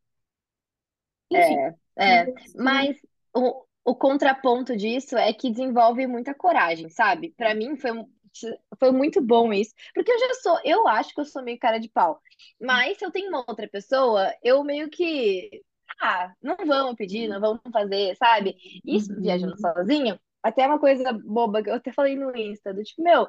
enfim. 1.30 1.64
É, 1.96 2.24
é. 2.24 2.32
Mas 2.54 2.96
o, 3.34 3.64
o 3.84 3.94
contraponto 3.96 4.76
disso 4.76 5.16
é 5.16 5.32
que 5.32 5.50
desenvolve 5.50 6.06
muita 6.06 6.34
coragem, 6.34 6.88
sabe? 6.88 7.30
Pra 7.36 7.54
mim 7.54 7.76
foi, 7.76 7.92
um- 7.92 8.10
foi 8.78 8.90
muito 8.92 9.20
bom 9.22 9.52
isso. 9.52 9.74
Porque 9.94 10.10
eu 10.12 10.18
já 10.18 10.34
sou, 10.42 10.60
eu 10.64 10.86
acho 10.88 11.14
que 11.14 11.20
eu 11.20 11.24
sou 11.24 11.42
meio 11.42 11.58
cara 11.58 11.78
de 11.78 11.88
pau. 11.88 12.20
Mas 12.60 12.98
se 12.98 13.04
eu 13.04 13.10
tenho 13.10 13.28
uma 13.28 13.44
outra 13.48 13.68
pessoa, 13.68 14.32
eu 14.42 14.62
meio 14.64 14.88
que. 14.90 15.62
Ah, 16.00 16.32
não 16.42 16.56
vamos 16.66 16.94
pedir, 16.96 17.28
não 17.28 17.40
vamos 17.40 17.60
fazer, 17.72 18.16
sabe? 18.16 18.56
Isso 18.86 19.12
viajando 19.20 19.54
Uhum. 19.54 19.58
sozinho, 19.58 20.18
até 20.42 20.66
uma 20.66 20.78
coisa 20.78 21.12
boba 21.12 21.62
que 21.62 21.70
eu 21.70 21.74
até 21.74 21.92
falei 21.92 22.14
no 22.16 22.36
Insta, 22.36 22.72
do 22.72 22.84
tipo, 22.84 23.02
meu, 23.02 23.28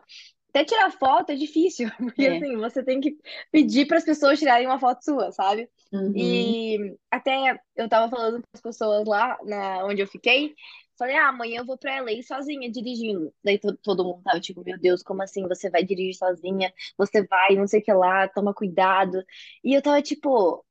até 0.49 0.63
tirar 0.65 0.91
foto 0.91 1.31
é 1.31 1.35
difícil, 1.35 1.89
porque 1.97 2.25
É. 2.25 2.37
assim, 2.37 2.57
você 2.57 2.83
tem 2.83 2.99
que 2.99 3.17
pedir 3.51 3.87
para 3.87 3.97
as 3.97 4.05
pessoas 4.05 4.39
tirarem 4.39 4.67
uma 4.67 4.79
foto 4.79 5.03
sua, 5.03 5.31
sabe? 5.31 5.69
Uhum. 5.91 6.13
E 6.13 6.95
até 7.11 7.59
eu 7.75 7.87
tava 7.87 8.09
falando 8.09 8.37
com 8.41 8.47
as 8.53 8.61
pessoas 8.61 9.07
lá 9.07 9.37
na, 9.43 9.85
onde 9.85 10.01
eu 10.01 10.07
fiquei. 10.07 10.55
Falei, 10.99 11.15
ah, 11.17 11.29
amanhã 11.29 11.59
eu 11.61 11.65
vou 11.65 11.77
pra 11.79 11.95
LA 11.97 12.23
sozinha, 12.23 12.71
dirigindo. 12.71 13.33
Daí 13.43 13.59
to- 13.59 13.77
todo 13.79 14.05
mundo 14.05 14.23
tava 14.23 14.39
tipo, 14.41 14.63
meu 14.65 14.79
Deus, 14.79 15.03
como 15.03 15.23
assim? 15.23 15.47
Você 15.49 15.69
vai 15.71 15.83
dirigir 15.85 16.15
sozinha? 16.15 16.73
Você 16.97 17.25
vai, 17.27 17.55
não 17.57 17.67
sei 17.67 17.81
o 17.81 17.83
que 17.83 17.93
lá, 17.93 18.27
toma 18.29 18.53
cuidado. 18.53 19.23
E 19.63 19.73
eu 19.75 19.81
tava 19.83 20.01
tipo, 20.03 20.65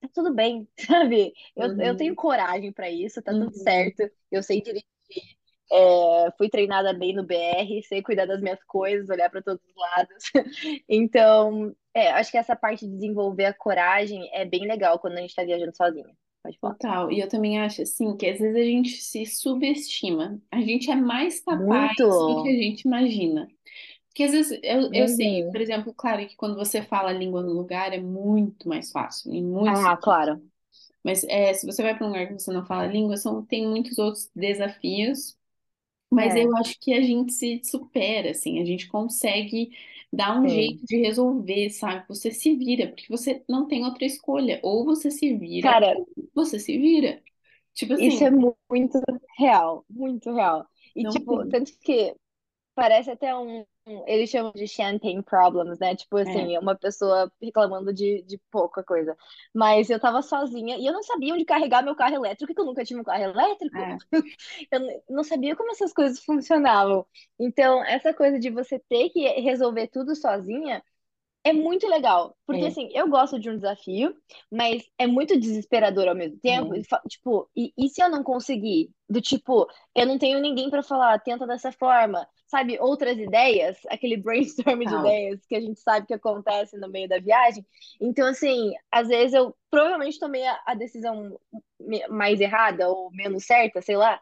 tá 0.00 0.08
tudo 0.14 0.34
bem, 0.34 0.68
sabe? 1.04 1.34
Eu, 1.56 1.74
eu 1.78 1.96
tenho 1.96 2.12
Uhum. 2.12 2.16
coragem 2.16 2.72
pra 2.72 2.90
isso, 2.90 3.22
tá 3.22 3.34
tudo 3.34 3.50
Uhum. 3.50 3.54
certo. 3.54 4.02
Eu 4.30 4.42
sei 4.42 4.62
dirigir. 4.62 4.84
É, 5.70 6.30
fui 6.38 6.48
treinada 6.48 6.92
bem 6.94 7.14
no 7.14 7.24
BR, 7.24 7.82
sei 7.82 8.02
cuidar 8.02 8.26
das 8.26 8.40
minhas 8.40 8.62
coisas, 8.64 9.08
olhar 9.10 9.30
pra 9.30 9.42
todos 9.42 9.62
os 9.64 9.74
lados. 9.76 10.24
Então, 10.88 11.74
é, 11.94 12.10
acho 12.12 12.30
que 12.30 12.38
essa 12.38 12.56
parte 12.56 12.86
de 12.86 12.94
desenvolver 12.94 13.44
a 13.46 13.54
coragem 13.54 14.28
é 14.34 14.44
bem 14.46 14.66
legal 14.66 14.98
quando 14.98 15.18
a 15.18 15.20
gente 15.20 15.34
tá 15.34 15.44
viajando 15.44 15.76
sozinha. 15.76 16.14
Pode 16.48 16.58
falar. 16.58 16.78
Total. 16.78 17.10
E 17.12 17.20
eu 17.20 17.28
também 17.28 17.60
acho 17.60 17.82
assim 17.82 18.16
que 18.16 18.26
às 18.26 18.38
vezes 18.38 18.56
a 18.56 18.64
gente 18.64 18.90
se 19.02 19.26
subestima. 19.26 20.40
A 20.50 20.60
gente 20.60 20.90
é 20.90 20.96
mais 20.96 21.40
capaz 21.40 21.96
do 22.26 22.36
que 22.36 22.48
a 22.48 22.52
Muito. 22.52 22.52
gente 22.52 22.82
imagina. 22.82 23.48
Porque 24.08 24.24
às 24.24 24.32
vezes 24.32 24.60
eu, 24.62 24.90
eu 24.92 25.08
sei, 25.08 25.44
por 25.50 25.60
exemplo, 25.60 25.94
claro 25.94 26.26
que 26.26 26.36
quando 26.36 26.56
você 26.56 26.82
fala 26.82 27.10
a 27.10 27.12
língua 27.12 27.42
no 27.42 27.52
lugar 27.52 27.92
é 27.92 28.00
muito 28.00 28.68
mais 28.68 28.90
fácil, 28.90 29.32
em 29.32 29.44
muitos 29.44 29.80
Ah, 29.84 29.96
claro. 29.96 30.42
Mas 31.04 31.24
é, 31.24 31.54
se 31.54 31.66
você 31.66 31.82
vai 31.82 31.96
para 31.96 32.04
um 32.06 32.08
lugar 32.10 32.26
que 32.26 32.34
você 32.34 32.52
não 32.52 32.66
fala 32.66 32.84
a 32.84 32.86
língua, 32.86 33.16
são, 33.16 33.44
tem 33.44 33.66
muitos 33.66 33.98
outros 33.98 34.30
desafios 34.34 35.36
Mas 36.10 36.34
É, 36.34 36.44
eu 36.44 36.56
acho 36.58 36.78
que 36.80 36.92
a 36.94 37.02
gente 37.02 37.32
se 37.32 37.62
supera, 37.64 38.30
assim, 38.32 38.60
a 38.60 38.64
gente 38.64 38.88
consegue 38.88 39.70
dar 40.12 40.40
um 40.40 40.48
jeito 40.48 40.84
de 40.86 40.96
resolver, 40.98 41.70
sabe? 41.70 42.06
Você 42.08 42.30
se 42.32 42.56
vira, 42.56 42.88
porque 42.88 43.06
você 43.08 43.44
não 43.48 43.66
tem 43.68 43.84
outra 43.84 44.04
escolha. 44.06 44.60
Ou 44.62 44.84
você 44.84 45.10
se 45.10 45.36
vira, 45.36 45.70
Cara, 45.70 45.94
ou 45.94 46.08
você 46.34 46.58
se 46.58 46.76
vira. 46.78 47.22
Tipo 47.74 47.94
isso 47.96 48.24
é 48.24 48.30
assim, 48.30 48.30
mu- 48.30 48.56
muito 48.70 49.00
real, 49.38 49.84
muito 49.90 50.32
real. 50.34 50.66
E, 50.94 51.04
tipo, 51.06 51.44
tem. 51.44 51.48
tanto 51.48 51.72
que 51.80 52.14
Parece 52.74 53.10
até 53.10 53.36
um- 53.36 53.66
eles 54.06 54.30
chamam 54.30 54.52
de 54.52 54.66
champagne 54.68 55.22
problems, 55.22 55.78
né? 55.78 55.94
Tipo 55.96 56.16
É, 56.24 56.48
assim, 56.48 56.56
uma 56.58 56.76
pessoa 56.76 57.30
reclamando 57.40 57.92
de, 57.92 58.22
de 58.22 58.38
pouca 58.50 58.82
coisa. 58.84 59.16
Mas 59.54 59.90
eu 59.90 60.00
tava 60.00 60.22
sozinha 60.22 60.76
e 60.78 60.86
eu 60.86 60.92
não 60.92 61.02
sabia 61.02 61.34
onde 61.34 61.44
carregar 61.44 61.82
meu 61.82 61.96
carro 61.96 62.14
elétrico, 62.16 62.46
porque 62.48 62.60
eu 62.60 62.66
nunca 62.66 62.84
tive 62.84 63.00
um 63.00 63.04
carro 63.04 63.22
elétrico. 63.24 63.86
é, 63.86 63.98
Eu 64.70 64.80
não 65.08 65.24
sabia 65.24 65.56
como 65.56 65.70
essas 65.72 65.92
coisas 65.92 66.20
funcionavam. 66.24 67.06
Então, 67.38 67.84
essa 67.84 68.12
coisa 68.14 68.38
de 68.38 68.50
você 68.50 68.78
ter 68.78 69.10
que 69.10 69.20
resolver 69.40 69.88
tudo 69.88 70.14
sozinha 70.16 70.82
é 71.44 71.52
muito 71.52 71.86
legal, 71.88 72.36
porque 72.46 72.64
é, 72.64 72.68
assim, 72.68 72.90
eu 72.92 73.08
gosto 73.08 73.38
de 73.40 73.48
um 73.48 73.56
desafio, 73.56 74.14
mas 74.50 74.82
é 74.98 75.06
muito 75.06 75.38
desesperador 75.38 76.06
ao 76.08 76.14
mesmo 76.14 76.38
tempo. 76.40 76.74
é, 76.74 76.76
E, 76.76 76.82
tipo, 77.08 77.48
e, 77.56 77.72
e 77.78 77.88
se 77.88 78.02
eu 78.02 78.10
não 78.10 78.22
conseguir? 78.22 78.90
Do 79.08 79.20
tipo, 79.22 79.66
eu 79.94 80.06
não 80.06 80.18
tenho 80.18 80.40
ninguém 80.40 80.68
pra 80.68 80.82
falar, 80.82 81.18
tenta 81.20 81.46
dessa 81.46 81.72
forma, 81.72 82.28
sabe? 82.46 82.78
Outras 82.80 83.18
ideias, 83.18 83.78
aquele 83.88 84.16
brainstorm 84.18 84.80
de 84.84 84.94
tal. 84.94 84.96
ideias 84.96 85.40
que 85.46 85.56
a 85.56 85.60
gente 85.60 85.80
sabe 85.80 86.06
que 86.06 86.12
acontece 86.14 86.76
no 86.78 86.88
meio 86.90 87.08
da 87.08 87.18
viagem. 87.18 87.64
Então, 88.00 88.26
assim, 88.26 88.72
às 88.90 89.08
vezes 89.08 89.32
eu 89.34 89.56
provavelmente 89.70 90.18
tomei 90.18 90.46
a, 90.46 90.60
a 90.66 90.74
decisão 90.74 91.38
mais 92.10 92.40
errada 92.40 92.88
ou 92.88 93.10
menos 93.12 93.44
certa, 93.44 93.80
sei 93.82 93.96
lá. 93.96 94.20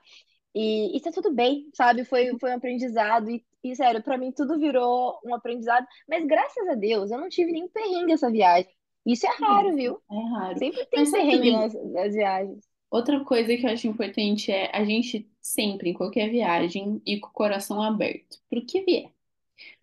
E, 0.55 0.97
e 0.97 1.01
tá 1.01 1.13
tudo 1.13 1.33
bem, 1.35 1.69
sabe? 1.75 2.05
Foi, 2.05 2.37
foi 2.39 2.51
um 2.51 2.57
aprendizado. 2.57 3.31
E, 3.31 3.45
e, 3.73 3.77
sério, 3.77 4.03
pra 4.03 4.19
mim 4.19 4.33
tudo 4.33 4.59
virou 4.59 5.19
um 5.25 5.35
aprendizado. 5.35 5.87
Mas 6.09 6.25
graças 6.27 6.67
a 6.69 6.75
Deus, 6.75 7.11
eu 7.11 7.19
não 7.19 7.29
tive 7.29 7.53
nenhum 7.53 7.69
perrengue 7.69 8.13
essa 8.13 8.31
viagem. 8.31 8.71
Isso 9.07 9.27
é 9.27 9.31
raro, 9.31 9.75
viu? 9.75 10.03
é 10.11 10.15
raro. 10.31 10.61
Sempre 10.61 10.87
Mas 10.95 11.09
tem 11.09 11.11
sabe 11.11 11.29
perrengue 11.29 11.31
também, 11.31 11.71
nas, 11.73 11.75
nas 11.75 12.15
viagens. 12.15 12.65
outra 12.91 13.25
coisa 13.25 13.57
que 13.57 13.67
eu 13.67 13.71
acho 13.71 13.87
importante 13.87 14.51
é 14.53 14.75
a 14.77 14.85
gente 14.85 15.31
sempre, 15.41 15.91
em 15.91 15.95
qualquer 15.95 16.31
viagem, 16.31 17.01
ir 17.07 17.21
com 17.21 17.29
o 17.29 17.33
coração 17.33 17.83
aberto. 17.83 18.39
Pro 18.49 18.65
que 18.65 18.83
vier. 18.85 19.13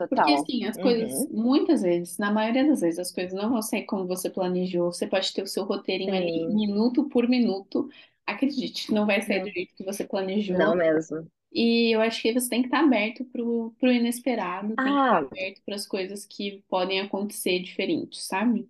Porque 0.10 0.32
Total. 0.32 0.34
assim, 0.34 0.66
as 0.66 0.78
coisas, 0.78 1.26
Uhum. 1.26 1.30
muitas 1.32 1.82
vezes, 1.84 2.18
na 2.20 2.32
maioria 2.32 2.68
das 2.68 2.82
vezes, 2.82 3.00
as 3.00 3.12
coisas 3.14 3.34
não 3.34 3.50
vão 3.52 3.62
sair 3.64 3.86
como 3.86 4.08
você 4.08 4.30
planejou. 4.30 4.92
Você 4.94 5.08
pode 5.08 5.34
ter 5.34 5.44
o 5.44 5.48
seu 5.48 5.66
roteirinho 5.66 6.16
ali, 6.16 6.46
Sim. 6.46 6.50
minuto 6.50 7.10
por 7.10 7.28
minuto. 7.30 7.90
Acredite, 8.28 8.94
não 8.94 9.06
vai 9.08 9.22
sair 9.22 9.42
do 9.42 9.50
Não, 9.50 9.54
jeito 9.54 9.76
que 9.76 9.86
você 9.86 10.06
não 10.48 10.76
planejou. 10.76 10.78
mesmo. 10.78 11.30
E 11.54 11.96
eu 11.96 12.02
acho 12.02 12.22
que 12.22 12.34
você 12.34 12.50
tem 12.50 12.62
que 12.62 12.68
estar 12.68 12.82
aberto 12.84 13.26
pro, 13.26 13.72
pro 13.80 13.92
inesperado, 13.92 14.78
tem 14.80 14.96
que 14.98 15.04
estar 15.04 15.18
Ah, 15.18 15.24
aberto 15.32 15.62
para 15.66 15.76
as 15.76 15.88
coisas 15.88 16.26
que 16.26 16.64
podem 16.70 17.00
acontecer 17.02 17.60
diferentes, 17.62 18.26
sabe? 18.26 18.70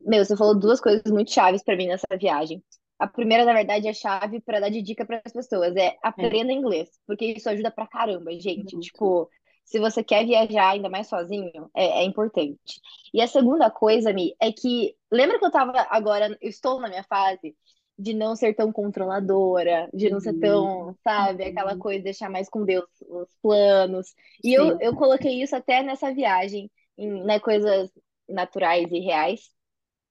meu, 0.00 0.24
você 0.24 0.36
falou 0.36 0.58
duas 0.58 0.80
coisas 0.80 1.02
muito 1.10 1.32
chaves 1.32 1.62
pra 1.62 1.76
mim 1.76 1.88
nessa 1.88 2.06
viagem. 2.18 2.62
A 2.98 3.06
primeira, 3.06 3.44
na 3.44 3.52
verdade, 3.52 3.88
é 3.88 3.92
chave 3.92 4.40
pra 4.40 4.60
dar 4.60 4.70
de 4.70 4.80
dica 4.82 5.04
para 5.04 5.20
as 5.24 5.32
pessoas. 5.32 5.74
É 5.76 5.96
É, 6.16 6.32
aprenda 6.32 6.52
inglês, 6.52 6.88
porque 7.06 7.24
isso 7.26 7.48
ajuda 7.48 7.70
pra 7.70 7.86
caramba, 7.86 8.30
gente. 8.40 8.76
muito. 8.76 8.78
Tipo, 8.78 9.28
se 9.64 9.78
você 9.80 10.04
quer 10.04 10.24
viajar 10.24 10.70
ainda 10.70 10.88
mais 10.88 11.08
sozinho, 11.08 11.70
é, 11.74 12.02
é 12.02 12.04
importante. 12.04 12.80
E 13.12 13.20
a 13.20 13.26
segunda 13.26 13.70
coisa, 13.70 14.12
Mi, 14.12 14.34
é 14.40 14.52
que 14.52 14.94
lembra 15.10 15.38
que 15.38 15.44
eu 15.44 15.50
tava 15.50 15.72
agora, 15.90 16.36
eu 16.40 16.48
estou 16.48 16.80
na 16.80 16.88
minha 16.88 17.04
fase 17.04 17.56
de 17.98 18.14
não 18.14 18.34
ser 18.36 18.54
tão 18.54 18.72
controladora, 18.72 19.88
de 19.94 20.10
não 20.10 20.20
ser 20.20 20.34
Uhum. 20.34 20.34
tão, 20.34 20.94
sabe, 21.04 21.44
aquela 21.44 21.74
Uhum. 21.74 21.76
coisa, 21.76 21.98
de 21.98 22.04
deixar 22.04 22.30
mais 22.30 22.48
com 22.48 22.64
Deus 22.64 22.84
os 23.08 23.28
planos. 23.42 24.14
E 24.42 24.52
eu, 24.54 24.74
Sim. 24.74 24.80
eu 24.80 24.94
coloquei 24.94 25.42
isso 25.42 25.54
até 25.56 25.82
nessa 25.82 26.12
viagem, 26.14 26.70
em, 26.98 27.24
né, 27.24 27.38
coisas 27.40 27.90
naturais 28.28 28.90
e 28.90 28.98
reais. 29.00 29.50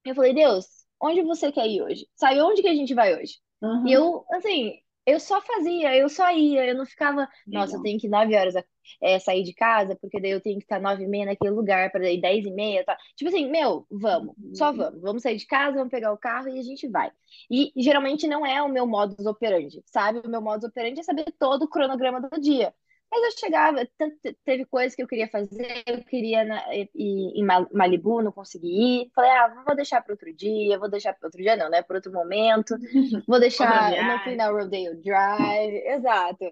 Eu 0.06 0.16
falei, 0.16 0.34
Deus, 0.34 0.66
onde 1.02 1.22
você 1.24 1.52
quer 1.52 1.68
ir 1.68 1.82
hoje? 1.84 2.08
Sabe, 2.16 2.42
onde 2.42 2.62
que 2.62 2.68
a 2.68 2.76
gente 2.76 2.94
vai 2.94 3.16
hoje? 3.16 3.40
E 3.84 3.92
Aham. 3.92 3.94
eu, 3.94 4.26
assim, 4.32 4.80
eu 5.12 5.20
só 5.20 5.41
fazia, 5.41 5.96
eu 5.96 6.10
só 6.10 6.32
ia, 6.32 6.65
eu 6.65 6.75
não 6.75 6.86
ficava, 6.86 7.27
nossa, 7.51 7.77
eu 7.77 7.82
tenho 7.82 8.00
que 8.00 8.08
nove 8.10 8.36
horas 8.36 8.56
é, 9.01 9.20
sair 9.20 9.44
de 9.44 9.53
casa, 9.53 9.96
porque 9.96 10.20
daí 10.20 10.32
eu 10.32 10.41
tenho 10.41 10.58
que 10.58 10.63
estar 10.65 10.80
nove 10.80 11.03
e 11.03 11.08
meia 11.08 11.25
naquele 11.25 11.51
lugar, 11.53 11.91
para 11.91 12.01
daí 12.01 12.20
dez 12.20 12.46
e 12.46 12.51
meia, 12.51 12.84
tá? 12.86 12.98
Tipo 13.15 13.30
assim, 13.30 13.50
meu, 13.50 13.86
vamos, 13.89 14.36
só 14.53 14.72
Uhum. 14.72 14.77
vamos, 14.77 15.01
vamos 15.01 15.24
sair 15.24 15.38
de 15.38 15.46
casa, 15.48 15.77
vamos 15.77 15.91
pegar 15.91 16.12
o 16.13 16.18
carro 16.18 16.50
e 16.50 16.60
a 16.60 16.63
gente 16.63 16.88
vai. 16.89 17.12
E 17.50 17.72
geralmente 17.77 18.27
não 18.27 18.46
é 18.46 18.62
o 18.62 18.70
meu 18.70 18.86
modus 18.88 19.25
operandi, 19.25 19.82
sabe? 19.86 20.20
O 20.20 20.30
meu 20.30 20.41
modus 20.41 20.68
operandi 20.70 21.00
é 21.00 21.03
saber 21.03 21.25
todo 21.39 21.63
o 21.63 21.70
cronograma 21.70 22.22
do 22.22 22.39
dia. 22.39 22.74
Mas 23.12 23.24
eu 23.24 23.39
chegava, 23.39 23.86
tanto, 23.98 24.15
teve 24.46 24.65
coisas 24.65 24.96
que 24.96 25.03
eu 25.03 25.08
queria 25.08 25.27
fazer, 25.27 25.84
eu 25.86 26.01
queria 26.06 26.46
na, 26.46 26.63
ir 26.74 26.89
em 26.96 27.46
Malibu, 27.74 28.22
não 28.22 28.32
consegui 28.32 29.03
ir. 29.03 29.12
Falei, 29.13 29.30
ah, 29.32 29.63
vou 29.68 29.75
deixar 29.75 30.01
para 30.01 30.13
outro 30.13 30.34
dia, 30.34 30.80
vou 30.80 30.89
deixar 30.89 31.13
para 31.13 31.27
outro 31.27 31.41
dia, 31.41 31.58
não, 31.58 31.70
né? 31.70 31.82
Para 31.82 31.98
outro 31.98 32.13
momento. 32.13 32.74
Vou 33.27 33.39
deixar, 33.39 33.91
não 34.03 34.20
fui 34.20 34.36
na 34.36 34.50
Rodeo 34.50 35.01
Drive, 35.01 35.75
exato. 35.88 36.46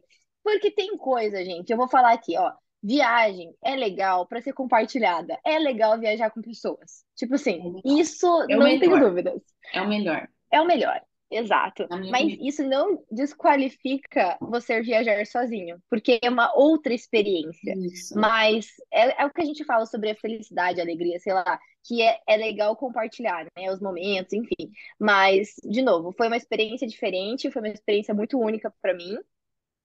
Porque 0.43 0.71
tem 0.71 0.97
coisa, 0.97 1.43
gente, 1.43 1.69
eu 1.69 1.77
vou 1.77 1.87
falar 1.87 2.13
aqui, 2.13 2.37
ó. 2.37 2.51
Viagem 2.81 3.53
é 3.63 3.75
legal 3.75 4.25
para 4.25 4.41
ser 4.41 4.53
compartilhada. 4.53 5.37
É 5.45 5.59
legal 5.59 5.99
viajar 5.99 6.29
com 6.29 6.41
pessoas. 6.41 7.03
Tipo 7.15 7.35
assim, 7.35 7.75
é 7.85 7.89
isso 7.99 8.25
é 8.49 8.55
não 8.55 8.79
tenho 8.79 8.99
dúvidas. 8.99 9.41
É 9.73 9.81
o 9.81 9.87
melhor. 9.87 10.27
É 10.51 10.61
o 10.61 10.65
melhor. 10.65 11.01
Exato. 11.31 11.87
Mas 12.09 12.37
isso 12.41 12.63
não 12.63 13.03
desqualifica 13.11 14.37
você 14.41 14.81
viajar 14.81 15.25
sozinho, 15.27 15.81
porque 15.89 16.19
é 16.23 16.29
uma 16.29 16.51
outra 16.55 16.93
experiência. 16.93 17.73
Isso. 17.77 18.19
Mas 18.19 18.67
é, 18.91 19.21
é, 19.21 19.25
o 19.25 19.31
que 19.31 19.41
a 19.41 19.45
gente 19.45 19.63
fala 19.63 19.85
sobre 19.85 20.09
a 20.09 20.15
felicidade, 20.15 20.79
a 20.79 20.83
alegria, 20.83 21.19
sei 21.19 21.33
lá, 21.33 21.59
que 21.83 22.01
é, 22.01 22.19
é 22.27 22.35
legal 22.35 22.75
compartilhar, 22.75 23.45
né? 23.55 23.71
Os 23.71 23.79
momentos, 23.79 24.33
enfim. 24.33 24.71
Mas, 24.99 25.55
de 25.63 25.81
novo, 25.83 26.11
foi 26.17 26.27
uma 26.27 26.37
experiência 26.37 26.87
diferente, 26.87 27.51
foi 27.51 27.61
uma 27.61 27.69
experiência 27.69 28.13
muito 28.13 28.39
única 28.39 28.73
para 28.81 28.95
mim. 28.95 29.17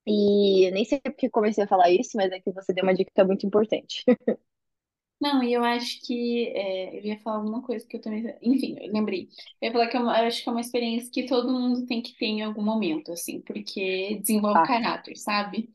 E 0.07 0.69
nem 0.71 0.85
sei 0.85 0.99
porque 0.99 1.29
comecei 1.29 1.63
a 1.63 1.67
falar 1.67 1.89
isso, 1.89 2.11
mas 2.15 2.31
é 2.31 2.39
que 2.39 2.51
você 2.51 2.73
deu 2.73 2.83
uma 2.83 2.93
dica 2.93 3.23
muito 3.23 3.45
importante. 3.45 4.03
Não, 5.19 5.41
e 5.41 5.53
eu 5.53 5.63
acho 5.63 6.01
que 6.05 6.47
é, 6.49 6.97
eu 6.99 7.03
ia 7.05 7.19
falar 7.19 7.37
alguma 7.37 7.61
coisa 7.61 7.85
que 7.87 7.95
eu 7.97 8.01
também. 8.01 8.23
Enfim, 8.41 8.75
eu 8.79 8.91
lembrei. 8.91 9.29
Eu 9.61 9.67
ia 9.67 9.71
falar 9.71 9.87
que 9.87 9.97
é 9.97 9.99
uma- 9.99 10.19
eu 10.19 10.27
acho 10.27 10.43
que 10.43 10.49
é 10.49 10.51
uma 10.51 10.61
experiência 10.61 11.09
que 11.11 11.25
todo 11.25 11.51
mundo 11.53 11.85
tem 11.85 12.01
que 12.01 12.13
ter 12.17 12.25
em 12.25 12.41
algum 12.43 12.61
momento, 12.61 13.11
assim, 13.11 13.41
porque 13.41 14.19
desenvolve 14.21 14.61
Tá, 14.61 14.63
caráter, 14.63 15.15
sabe? 15.17 15.69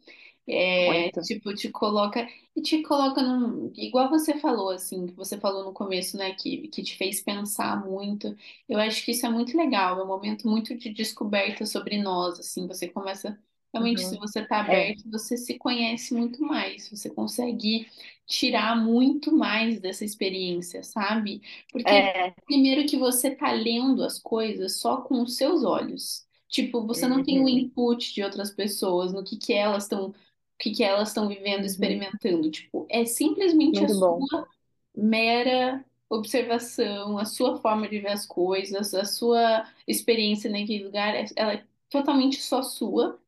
É, 0.49 1.13
muito. 1.13 1.21
tipo, 1.23 1.55
te 1.55 1.71
coloca. 1.71 2.29
E 2.57 2.63
te 2.63 2.83
coloca 2.83 3.23
num. 3.23 3.73
Igual 3.77 4.11
você 4.11 4.39
falou, 4.41 4.71
assim, 4.71 5.07
que 5.07 5.15
você 5.15 5.39
falou 5.41 5.65
no 5.65 5.73
começo, 5.73 6.17
né, 6.19 6.35
que, 6.35 6.69
que 6.69 6.83
te 6.83 6.97
fez 6.97 7.23
pensar 7.23 7.85
muito. 7.87 8.37
Eu 8.69 8.79
acho 8.81 9.05
que 9.05 9.13
isso 9.13 9.27
é 9.27 9.31
muito 9.31 9.57
legal, 9.57 10.01
é 10.01 10.05
um 10.05 10.07
momento 10.09 10.49
muito 10.49 10.77
de 10.77 10.91
descoberta 10.93 11.67
sobre 11.67 11.99
nós, 12.03 12.39
assim, 12.41 12.67
você 12.67 12.89
começa. 12.89 13.39
Realmente, 13.73 14.03
se 14.05 14.17
Uhum. 14.17 14.19
você 14.19 14.41
está 14.41 14.61
É, 14.67 14.97
aberto, 15.01 15.09
você 15.11 15.37
se 15.37 15.57
conhece 15.59 16.13
muito 16.15 16.43
mais, 16.43 16.89
você 16.91 17.09
consegue 17.11 17.89
tirar 18.27 18.77
muito 18.77 19.33
mais 19.37 19.81
dessa 19.81 20.05
experiência, 20.05 20.83
sabe? 20.83 21.41
Porque 21.73 22.11
é, 22.11 22.35
primeiro 22.47 22.87
que 22.89 22.97
você 22.97 23.31
tá 23.35 23.53
lendo 23.53 24.03
as 24.05 24.19
coisas 24.19 24.77
só 24.81 25.03
com 25.03 25.23
os 25.23 25.37
seus 25.37 25.65
olhos. 25.65 26.27
Tipo, 26.49 26.85
você 26.87 27.07
não 27.07 27.23
tem 27.23 27.41
o 27.43 27.49
uhum, 27.49 27.49
input 27.49 28.13
de 28.13 28.23
outras 28.25 28.51
pessoas, 28.51 29.13
no 29.13 29.23
que 29.25 29.37
que 29.37 29.53
elas 29.53 29.85
estão, 29.85 30.09
o 30.11 30.15
que 30.59 30.71
que 30.73 30.83
elas 30.85 31.09
estão 31.09 31.29
vivendo, 31.29 31.65
uhum. 31.79 32.05
experimentando. 32.05 32.51
Tipo, 32.51 32.87
é 32.91 33.05
simplesmente 33.05 33.85
a 33.85 33.89
Muito 33.89 33.95
bom. 33.99 34.29
sua 34.29 34.49
mera 34.95 35.85
observação, 36.09 37.19
a 37.19 37.25
sua 37.25 37.59
forma 37.61 37.89
de 37.89 38.01
ver 38.01 38.09
as 38.13 38.27
coisas, 38.27 38.93
a 38.95 39.05
sua 39.05 39.65
experiência 39.87 40.51
naquele 40.51 40.85
lugar, 40.85 41.15
é- 41.15 41.27
ela 41.37 41.53
é 41.55 41.65
totalmente 41.89 42.41
só 42.43 42.63
sua. 42.63 43.21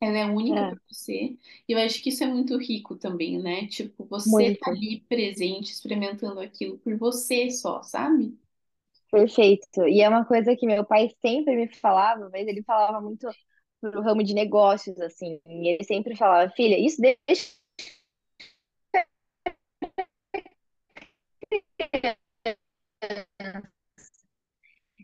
Ela 0.00 0.18
é 0.18 0.26
única 0.26 0.60
É, 0.60 0.70
para 0.70 0.78
você. 0.90 1.36
E 1.68 1.72
eu 1.72 1.78
acho 1.78 2.02
que 2.02 2.10
isso 2.10 2.22
é 2.22 2.26
muito 2.26 2.56
rico 2.58 2.96
também, 2.96 3.38
né? 3.40 3.66
Tipo, 3.66 4.04
você 4.06 4.54
tá 4.56 4.70
muito. 4.70 4.70
ali 4.70 5.00
presente, 5.08 5.72
experimentando 5.72 6.40
aquilo 6.40 6.78
por 6.78 6.96
você 6.98 7.50
só, 7.50 7.82
sabe? 7.82 8.38
Perfeito. 9.10 9.86
E 9.88 10.00
é 10.02 10.08
uma 10.08 10.24
coisa 10.24 10.54
que 10.56 10.66
meu 10.66 10.84
pai 10.84 11.10
sempre 11.24 11.56
me 11.56 11.68
falava, 11.74 12.28
mas 12.30 12.46
ele 12.46 12.62
falava 12.62 13.00
muito 13.00 13.26
pro 13.80 14.02
ramo 14.02 14.22
de 14.22 14.34
negócios, 14.34 14.98
assim. 15.00 15.40
E 15.46 15.68
ele 15.68 15.84
sempre 15.84 16.16
falava, 16.16 16.50
filha, 16.52 16.78
isso 16.78 17.00
deixa. 17.00 17.56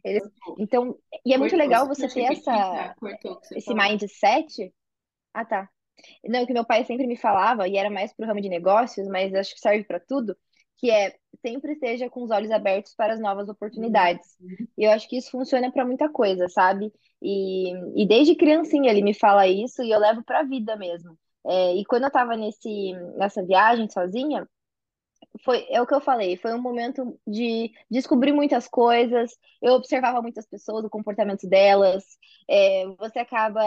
Ele... 0.05 0.21
Cortou, 0.21 0.57
Então, 0.59 0.99
e 1.25 1.33
é 1.33 1.39
muito 1.39 1.57
cortou. 1.57 1.59
legal 1.59 1.87
Você 1.89 2.09
ter 2.09 2.25
essa, 2.25 2.53
tá? 2.53 2.95
Cortou 2.97 3.33
o 3.33 3.41
que 3.41 3.47
você 3.47 3.59
esse 3.59 3.75
falou. 3.75 3.83
mindset. 3.83 4.73
Ah, 5.35 5.45
tá. 5.45 5.69
Não, 6.29 6.47
que 6.47 6.53
meu 6.53 6.65
pai 6.67 6.85
sempre 6.85 7.07
me 7.07 7.17
falava, 7.17 7.69
e 7.69 7.77
era 7.77 7.91
mais 7.91 8.13
pro 8.15 8.27
ramo 8.27 8.41
de 8.41 8.49
negócios, 8.49 9.07
mas 9.09 9.35
acho 9.35 9.55
que 9.55 9.61
serve 9.61 9.85
para 9.85 10.01
tudo, 10.01 10.37
que 10.79 10.91
é 10.91 11.17
sempre 11.45 11.73
esteja 11.75 12.11
com 12.11 12.23
os 12.25 12.31
olhos 12.31 12.51
abertos 12.51 12.95
para 12.95 13.15
as 13.15 13.21
novas 13.21 13.49
Uhum. 13.73 14.19
oportunidades. 14.19 14.39
E 14.79 14.85
eu 14.85 14.93
acho 14.93 15.09
que 15.09 15.17
isso 15.19 15.31
funciona 15.31 15.71
para 15.73 15.85
muita 15.87 16.09
coisa, 16.11 16.49
sabe? 16.49 16.93
E, 17.23 17.73
e 18.03 18.07
desde 18.09 18.37
criancinha 18.37 18.91
ele 18.91 19.03
me 19.03 19.15
fala 19.15 19.47
isso 19.49 19.83
e 19.83 19.91
eu 19.91 20.01
levo 20.01 20.25
para 20.25 20.41
a 20.41 20.45
vida 20.45 20.77
mesmo. 20.77 21.19
É, 21.47 21.75
e 21.77 21.85
quando 21.87 22.05
eu 22.05 22.11
tava 22.11 22.37
nesse, 22.37 22.93
nessa 23.19 23.45
viagem 23.45 23.89
sozinha, 23.91 24.49
foi, 25.45 25.67
é 25.71 25.81
o 25.81 25.87
que 25.87 25.95
eu 25.95 26.01
falei, 26.01 26.37
foi 26.37 26.53
um 26.55 26.61
momento 26.61 27.19
de 27.27 27.73
descobrir 27.91 28.33
muitas 28.33 28.69
coisas, 28.69 29.33
eu 29.63 29.75
observava 29.75 30.21
muitas 30.23 30.47
pessoas, 30.47 30.85
o 30.85 30.91
comportamento 30.91 31.49
delas, 31.49 32.05
é, 32.49 32.87
você 32.99 33.19
acaba 33.21 33.63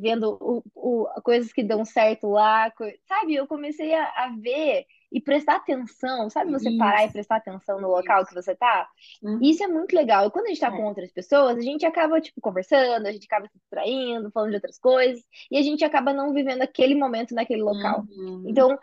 vendo 0.00 0.36
o, 0.40 0.62
o- 0.74 1.22
coisas 1.22 1.52
que 1.52 1.62
dão 1.62 1.84
certo 1.84 2.28
lá, 2.30 2.70
co- 2.72 2.84
sabe? 3.08 3.34
Eu 3.34 3.46
comecei 3.46 3.94
a, 3.94 4.04
a 4.26 4.36
ver 4.40 4.86
e 5.16 5.20
prestar 5.22 5.56
atenção, 5.56 6.30
sabe? 6.30 6.50
Você 6.52 6.70
parar 6.72 7.04
e 7.04 7.06
Isso, 7.06 7.12
prestar 7.12 7.36
atenção 7.36 7.80
no 7.80 7.88
local 7.88 8.26
que 8.26 8.32
isso. 8.32 8.34
você 8.34 8.54
tá? 8.56 8.88
Uhum. 9.22 9.38
Isso 9.40 9.64
é 9.64 9.68
muito 9.68 9.94
legal. 9.96 10.26
E 10.26 10.30
quando 10.30 10.46
a 10.46 10.48
gente 10.48 10.60
tá 10.60 10.70
com 10.70 10.82
É. 10.82 10.88
outras 10.88 11.12
pessoas, 11.12 11.58
a 11.58 11.60
gente 11.62 11.86
acaba, 11.86 12.20
tipo, 12.20 12.40
conversando, 12.40 13.06
a 13.06 13.12
gente 13.12 13.26
acaba 13.26 13.48
se 13.48 13.58
distraindo, 13.58 14.30
falando 14.32 14.50
de 14.50 14.56
outras 14.56 14.78
coisas, 14.78 15.22
e 15.50 15.58
a 15.58 15.62
gente 15.62 15.84
acaba 15.84 16.12
não 16.12 16.32
vivendo 16.32 16.62
aquele 16.62 16.94
momento 16.94 17.34
naquele 17.34 17.62
local. 17.62 18.06
Uhum. 18.10 18.44
Então, 18.44 18.78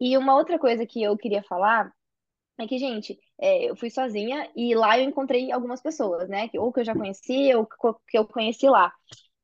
e 0.00 0.16
uma 0.18 0.36
outra 0.36 0.58
coisa 0.58 0.86
que 0.86 1.02
eu 1.02 1.16
queria 1.16 1.42
falar 1.42 1.92
é 2.58 2.66
que, 2.66 2.78
gente, 2.78 3.18
é, 3.40 3.70
eu 3.70 3.76
fui 3.76 3.90
sozinha 3.90 4.50
e 4.56 4.74
lá 4.74 4.98
eu 4.98 5.04
encontrei 5.04 5.52
algumas 5.52 5.82
pessoas, 5.82 6.28
né? 6.28 6.48
Que, 6.48 6.58
ou 6.58 6.72
que 6.72 6.80
eu 6.80 6.84
já 6.84 6.94
conhecia, 6.94 7.58
ou 7.58 7.66
que 7.66 7.76
que 8.08 8.18
eu 8.18 8.26
conheci 8.26 8.68
lá. 8.68 8.92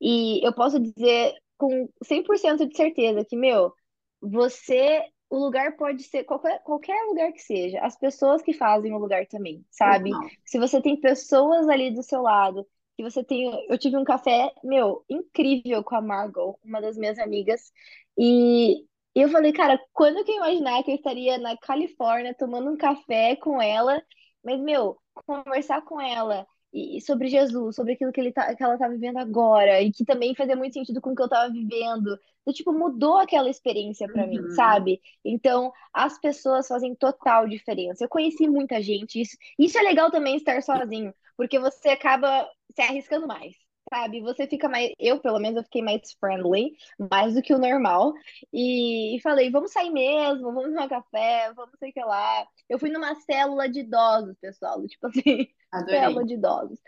E 0.00 0.44
eu 0.46 0.52
posso 0.54 0.80
dizer 0.80 1.34
com 1.58 1.88
100% 2.04 2.66
de 2.66 2.76
certeza 2.76 3.24
que, 3.24 3.36
meu, 3.36 3.72
você. 4.20 5.02
O 5.32 5.38
lugar 5.38 5.78
pode 5.78 6.02
ser 6.02 6.24
qualquer, 6.24 6.62
qualquer 6.62 7.02
lugar 7.06 7.32
que 7.32 7.40
seja, 7.40 7.80
as 7.80 7.96
pessoas 7.96 8.42
que 8.42 8.52
fazem 8.52 8.92
o 8.92 8.98
lugar 8.98 9.26
também, 9.26 9.64
sabe? 9.70 10.10
Se 10.44 10.58
você 10.58 10.78
tem 10.78 10.94
pessoas 11.00 11.70
ali 11.70 11.90
do 11.90 12.02
seu 12.02 12.20
lado, 12.20 12.66
que 12.94 13.02
você 13.02 13.24
tem. 13.24 13.50
Eu 13.66 13.78
tive 13.78 13.96
um 13.96 14.04
café, 14.04 14.52
meu, 14.62 15.02
incrível 15.08 15.82
com 15.82 15.96
a 15.96 16.02
Margot, 16.02 16.58
uma 16.62 16.82
das 16.82 16.98
minhas 16.98 17.18
amigas, 17.18 17.72
e 18.18 18.84
eu 19.14 19.30
falei, 19.30 19.54
cara, 19.54 19.80
quando 19.94 20.22
que 20.22 20.32
eu 20.32 20.36
imaginar 20.36 20.82
que 20.82 20.90
eu 20.90 20.96
estaria 20.96 21.38
na 21.38 21.56
Califórnia 21.56 22.34
tomando 22.34 22.70
um 22.70 22.76
café 22.76 23.34
com 23.34 23.60
ela, 23.60 24.02
mas, 24.44 24.60
meu, 24.60 24.98
conversar 25.14 25.80
com 25.80 25.98
ela 25.98 26.46
e, 26.72 27.00
sobre 27.00 27.28
Jesus, 27.28 27.76
sobre 27.76 27.92
aquilo 27.94 28.12
que, 28.12 28.20
ele 28.20 28.32
tá, 28.32 28.54
que 28.54 28.62
ela 28.62 28.78
tá 28.78 28.88
vivendo 28.88 29.18
agora, 29.18 29.80
e 29.82 29.92
que 29.92 30.04
também 30.04 30.34
fazia 30.34 30.56
muito 30.56 30.72
sentido 30.74 31.00
com 31.00 31.10
o 31.12 31.14
que 31.16 31.22
eu 31.22 31.28
tava 31.28 31.52
vivendo. 31.52 32.18
Então, 32.42 32.54
tipo, 32.54 32.72
mudou 32.72 33.18
aquela 33.18 33.48
experiência 33.50 34.08
mim, 34.26 34.46
Uhum. 34.46 34.48
sabe? 34.48 35.00
Então, 35.24 35.72
as 35.92 36.18
pessoas 36.18 36.66
fazem 36.68 36.94
total 36.94 37.46
diferença. 37.48 38.04
Eu 38.04 38.08
conheci 38.08 38.48
muita 38.48 38.80
gente, 38.82 39.20
isso, 39.20 39.36
isso 39.58 39.78
é 39.78 39.82
legal 39.82 40.10
também 40.10 40.36
estar 40.36 40.62
sozinho, 40.62 41.14
porque 41.36 41.58
você 41.58 41.90
acaba 41.90 42.48
se 42.74 42.82
arriscando 42.82 43.26
mais. 43.26 43.61
Sabe, 43.92 44.22
você 44.22 44.46
fica 44.46 44.70
mais. 44.70 44.90
Eu, 44.98 45.20
pelo 45.20 45.38
menos, 45.38 45.58
eu 45.58 45.64
fiquei 45.64 45.82
mais 45.82 46.14
friendly, 46.18 46.72
mais 47.10 47.34
do 47.34 47.42
que 47.42 47.52
o 47.52 47.58
normal. 47.58 48.14
E, 48.50 49.18
falei, 49.22 49.50
vamos 49.50 49.70
sair 49.70 49.90
mesmo, 49.90 50.44
vamos 50.44 50.70
tomar 50.70 50.88
café, 50.88 51.52
vamos 51.54 51.78
sei 51.78 51.90
o 51.90 51.92
que 51.92 52.00
lá. 52.00 52.46
Eu 52.70 52.78
fui 52.78 52.88
numa 52.88 53.14
célula 53.16 53.68
de 53.68 53.80
idosos, 53.80 54.34
pessoal, 54.40 54.80
tipo 54.88 55.08
assim, 55.08 55.46
célula 55.90 56.06
Adorei. 56.06 56.26
de 56.26 56.34
idosos. 56.34 56.78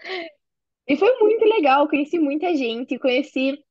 E 0.88 0.96
foi 0.96 1.14
muito 1.18 1.44
legal, 1.44 1.86
conheci 1.88 2.18
muita 2.18 2.56
gente, 2.56 2.98
conheci. 2.98 3.62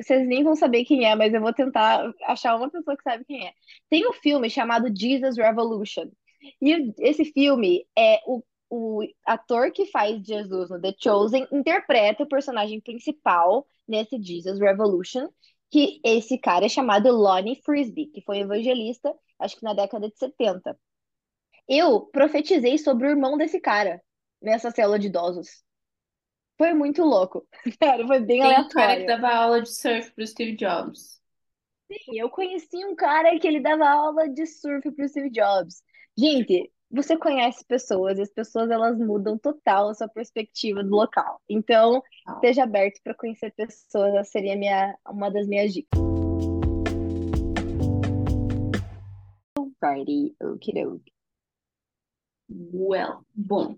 Vocês 0.00 0.26
nem 0.26 0.42
vão 0.42 0.56
saber 0.56 0.84
quem 0.84 1.04
é, 1.04 1.14
mas 1.14 1.32
eu 1.32 1.40
vou 1.40 1.52
tentar 1.52 2.12
achar 2.24 2.56
uma 2.56 2.68
pessoa 2.68 2.96
que 2.96 3.02
sabe 3.04 3.24
quem 3.24 3.46
é. 3.46 3.52
Tem 3.88 4.08
um 4.08 4.12
filme 4.12 4.50
chamado 4.50 4.92
Jesus 4.92 5.36
Revolution. 5.36 6.10
E 6.60 6.92
esse 6.98 7.26
filme 7.26 7.86
é 7.96 8.20
o, 8.26 8.42
o 8.70 9.02
ator 9.24 9.70
que 9.72 9.86
faz 9.86 10.22
Jesus 10.24 10.70
no 10.70 10.80
The 10.80 10.94
Chosen 10.98 11.46
interpreta 11.52 12.24
o 12.24 12.28
personagem 12.28 12.80
principal 12.80 13.66
nesse 13.86 14.20
Jesus 14.20 14.58
Revolution, 14.58 15.28
que 15.70 16.00
esse 16.04 16.38
cara 16.38 16.66
é 16.66 16.68
chamado 16.68 17.10
Lonnie 17.12 17.60
Frisbee, 17.64 18.06
que 18.08 18.22
foi 18.22 18.38
evangelista, 18.38 19.14
acho 19.38 19.56
que 19.56 19.64
na 19.64 19.74
década 19.74 20.08
de 20.08 20.16
70. 20.18 20.78
Eu 21.68 22.06
profetizei 22.06 22.78
sobre 22.78 23.06
o 23.06 23.10
irmão 23.10 23.36
desse 23.36 23.60
cara 23.60 24.02
nessa 24.40 24.70
célula 24.70 24.98
de 24.98 25.08
idosos. 25.08 25.64
Foi 26.58 26.72
muito 26.74 27.02
louco. 27.02 27.46
Sério, 27.82 28.06
foi 28.06 28.20
bem 28.20 28.40
Tem 28.40 28.58
um 28.58 28.68
cara 28.68 28.96
que 28.96 29.04
aleatório. 29.04 29.06
dava 29.06 29.28
aula 29.28 29.62
de 29.62 29.68
surf 29.70 30.12
pro 30.14 30.26
Steve 30.26 30.56
Jobs. 30.56 31.20
Sim, 31.90 32.18
eu 32.18 32.28
conheci 32.30 32.84
um 32.84 32.94
cara 32.96 33.38
que 33.38 33.46
ele 33.46 33.60
dava 33.60 33.88
aula 33.88 34.28
de 34.28 34.46
surf 34.46 34.90
pro 34.92 35.08
Steve 35.08 35.30
Jobs. 35.30 35.82
Gente, 36.18 36.72
você 36.90 37.16
conhece 37.16 37.64
pessoas 37.64 38.18
e 38.18 38.22
as 38.22 38.30
pessoas 38.30 38.70
elas 38.70 38.98
mudam 38.98 39.36
total 39.38 39.90
a 39.90 39.94
sua 39.94 40.08
perspectiva 40.08 40.82
do 40.82 40.90
local. 40.90 41.40
Então, 41.48 42.02
esteja 42.34 42.64
aberto 42.64 43.00
para 43.02 43.14
conhecer 43.14 43.52
pessoas, 43.52 44.14
essa 44.14 44.30
seria 44.30 44.56
minha, 44.56 44.96
uma 45.08 45.30
das 45.30 45.46
minhas 45.46 45.72
dicas. 45.72 45.98
Okidoki. 50.42 51.12
Well, 52.48 53.24
bom, 53.34 53.76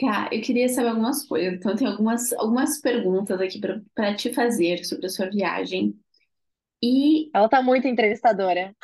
cara, 0.00 0.34
eu 0.34 0.40
queria 0.40 0.68
saber 0.68 0.88
algumas 0.88 1.26
coisas. 1.26 1.54
Então, 1.54 1.76
tenho 1.76 1.90
algumas, 1.90 2.32
algumas 2.32 2.80
perguntas 2.80 3.40
aqui 3.40 3.60
para 3.94 4.14
te 4.14 4.32
fazer 4.32 4.84
sobre 4.84 5.06
a 5.06 5.10
sua 5.10 5.28
viagem. 5.28 5.98
E 6.82 7.30
Ela 7.34 7.48
tá 7.48 7.62
muito 7.62 7.86
entrevistadora. 7.88 8.74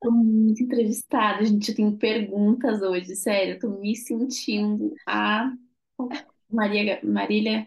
tô 0.00 0.10
muito 0.10 0.62
entrevistada, 0.62 1.44
gente. 1.44 1.70
Eu 1.70 1.76
tenho 1.76 1.98
perguntas 1.98 2.82
hoje, 2.82 3.14
sério. 3.16 3.54
Eu 3.54 3.58
tô 3.60 3.68
me 3.80 3.96
sentindo 3.96 4.94
a 5.06 5.52
Maria, 6.50 7.00
Marília, 7.04 7.66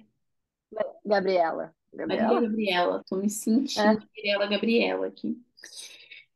Gabriela. 1.06 1.74
Marília 2.08 2.40
Gabriela? 2.40 2.42
Gabriela. 2.42 3.04
Tô 3.08 3.18
me 3.18 3.30
É. 3.76 3.82
sentindo 3.82 4.00
Gabriela 4.00 4.48
Gabriela 4.48 5.08
aqui. 5.08 5.38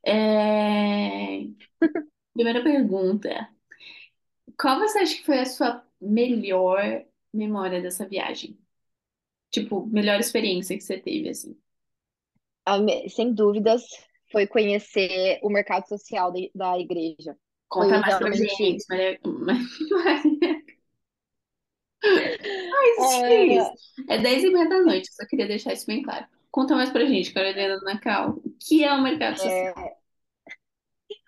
É, 0.03 1.47
Primeira 2.33 2.63
pergunta. 2.63 3.49
Qual 4.59 4.79
você 4.79 4.99
acha 4.99 5.15
que 5.15 5.25
foi 5.25 5.39
a 5.39 5.45
sua 5.45 5.83
melhor 6.01 7.03
memória 7.33 7.81
dessa 7.81 8.07
viagem? 8.07 8.59
Tipo, 9.51 9.85
melhor 9.87 10.19
experiência 10.19 10.77
que 10.77 10.83
você 10.83 10.99
teve, 10.99 11.29
assim. 11.29 11.57
Sem 13.09 13.33
dúvidas, 13.33 13.83
foi 14.31 14.47
conhecer 14.47 15.39
o 15.41 15.49
mercado 15.49 15.87
social 15.87 16.31
de- 16.31 16.51
da 16.53 16.77
igreja. 16.77 17.35
Conta 17.67 17.89
Foi 17.89 17.97
mais 17.99 18.17
pra 18.17 18.29
realmente. 18.29 18.55
gente, 18.55 18.85
Maria. 18.89 19.19
Ai, 22.01 23.57
é. 24.07 24.15
É 24.15 24.17
10 24.17 24.43
e 24.43 24.49
meia 24.49 24.67
da 24.69 24.81
noite, 24.81 25.09
eu 25.09 25.13
só 25.13 25.25
queria 25.27 25.47
deixar 25.47 25.73
isso 25.73 25.85
bem 25.85 26.01
claro. 26.01 26.25
Conta 26.51 26.75
mais 26.75 26.89
pra 26.89 27.05
gente, 27.05 27.33
Carolina 27.33 27.77
Nacal. 27.81 28.37
O 28.43 28.53
que 28.59 28.83
é 28.83 28.91
o 28.93 29.01
mercado 29.01 29.37
social? 29.37 29.73
é, 29.77 29.93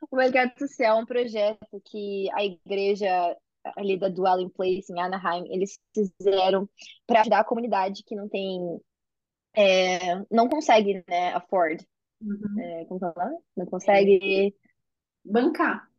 o 0.10 0.16
mercado 0.16 0.52
social 0.58 0.98
é 0.98 1.02
um 1.02 1.06
projeto 1.06 1.82
que 1.86 2.30
a 2.34 2.44
igreja 2.44 3.36
ali 3.78 3.98
da 3.98 4.10
Dwelling 4.10 4.50
Place, 4.50 4.92
em 4.92 5.00
Anaheim, 5.00 5.46
eles 5.54 5.78
fizeram 5.94 6.68
para 7.06 7.22
ajudar 7.22 7.40
a 7.42 7.46
comunidade 7.46 8.04
que 8.04 8.16
não 8.16 8.28
tem, 8.28 8.60
é, 9.56 10.16
não 10.32 10.50
consegue, 10.50 11.04
né, 11.08 11.34
afford, 11.34 11.86
Uhum. 12.22 12.72
é, 12.72 12.86
como 12.86 13.00
fala? 13.00 13.32
Não 13.58 13.66
É, 13.86 13.98
consegue 13.98 14.56
bancar. 15.26 15.90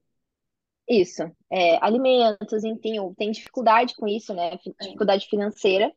isso, 0.88 1.22
é, 1.50 1.78
alimentos, 1.84 2.64
enfim, 2.64 2.96
tem 3.14 3.30
dificuldade 3.30 3.94
com 3.96 4.06
isso, 4.08 4.34
né, 4.34 4.58
fi- 4.58 4.74
dificuldade 4.80 5.26
financeira. 5.28 5.92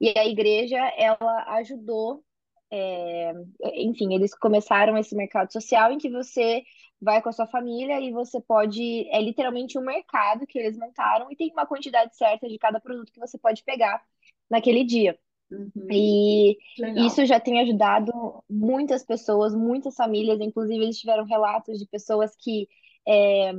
E 0.00 0.14
a 0.16 0.26
igreja, 0.26 0.78
ela 0.96 1.56
ajudou 1.58 2.24
É, 2.72 3.32
enfim, 3.74 4.14
eles 4.14 4.34
começaram 4.36 4.96
esse 4.98 5.14
mercado 5.16 5.52
social 5.52 5.92
em 5.92 5.98
que 5.98 6.10
você 6.10 6.62
vai 7.02 7.22
com 7.22 7.28
a 7.30 7.32
sua 7.32 7.46
família 7.48 8.00
e 8.00 8.12
você 8.12 8.40
pode. 8.42 9.08
É 9.10 9.20
literalmente 9.22 9.78
um 9.78 9.82
mercado 9.84 10.46
que 10.46 10.58
eles 10.58 10.78
montaram 10.78 11.30
e 11.32 11.36
tem 11.36 11.52
uma 11.52 11.66
quantidade 11.66 12.16
certa 12.16 12.48
de 12.48 12.58
cada 12.58 12.80
produto 12.80 13.12
que 13.12 13.20
você 13.20 13.38
pode 13.38 13.64
pegar 13.64 14.02
naquele 14.50 14.84
dia. 14.84 15.18
Uhum. 15.50 15.72
E 15.90 16.58
Legal. 16.78 17.06
isso 17.06 17.24
já 17.24 17.40
tem 17.40 17.60
ajudado 17.60 18.12
muitas 18.48 19.04
pessoas, 19.04 19.54
muitas 19.54 19.94
famílias, 19.94 20.40
inclusive 20.40 20.82
eles 20.82 20.98
tiveram 20.98 21.24
relatos 21.24 21.78
de 21.78 21.86
pessoas 21.86 22.34
que 22.36 22.68
é, 23.06 23.52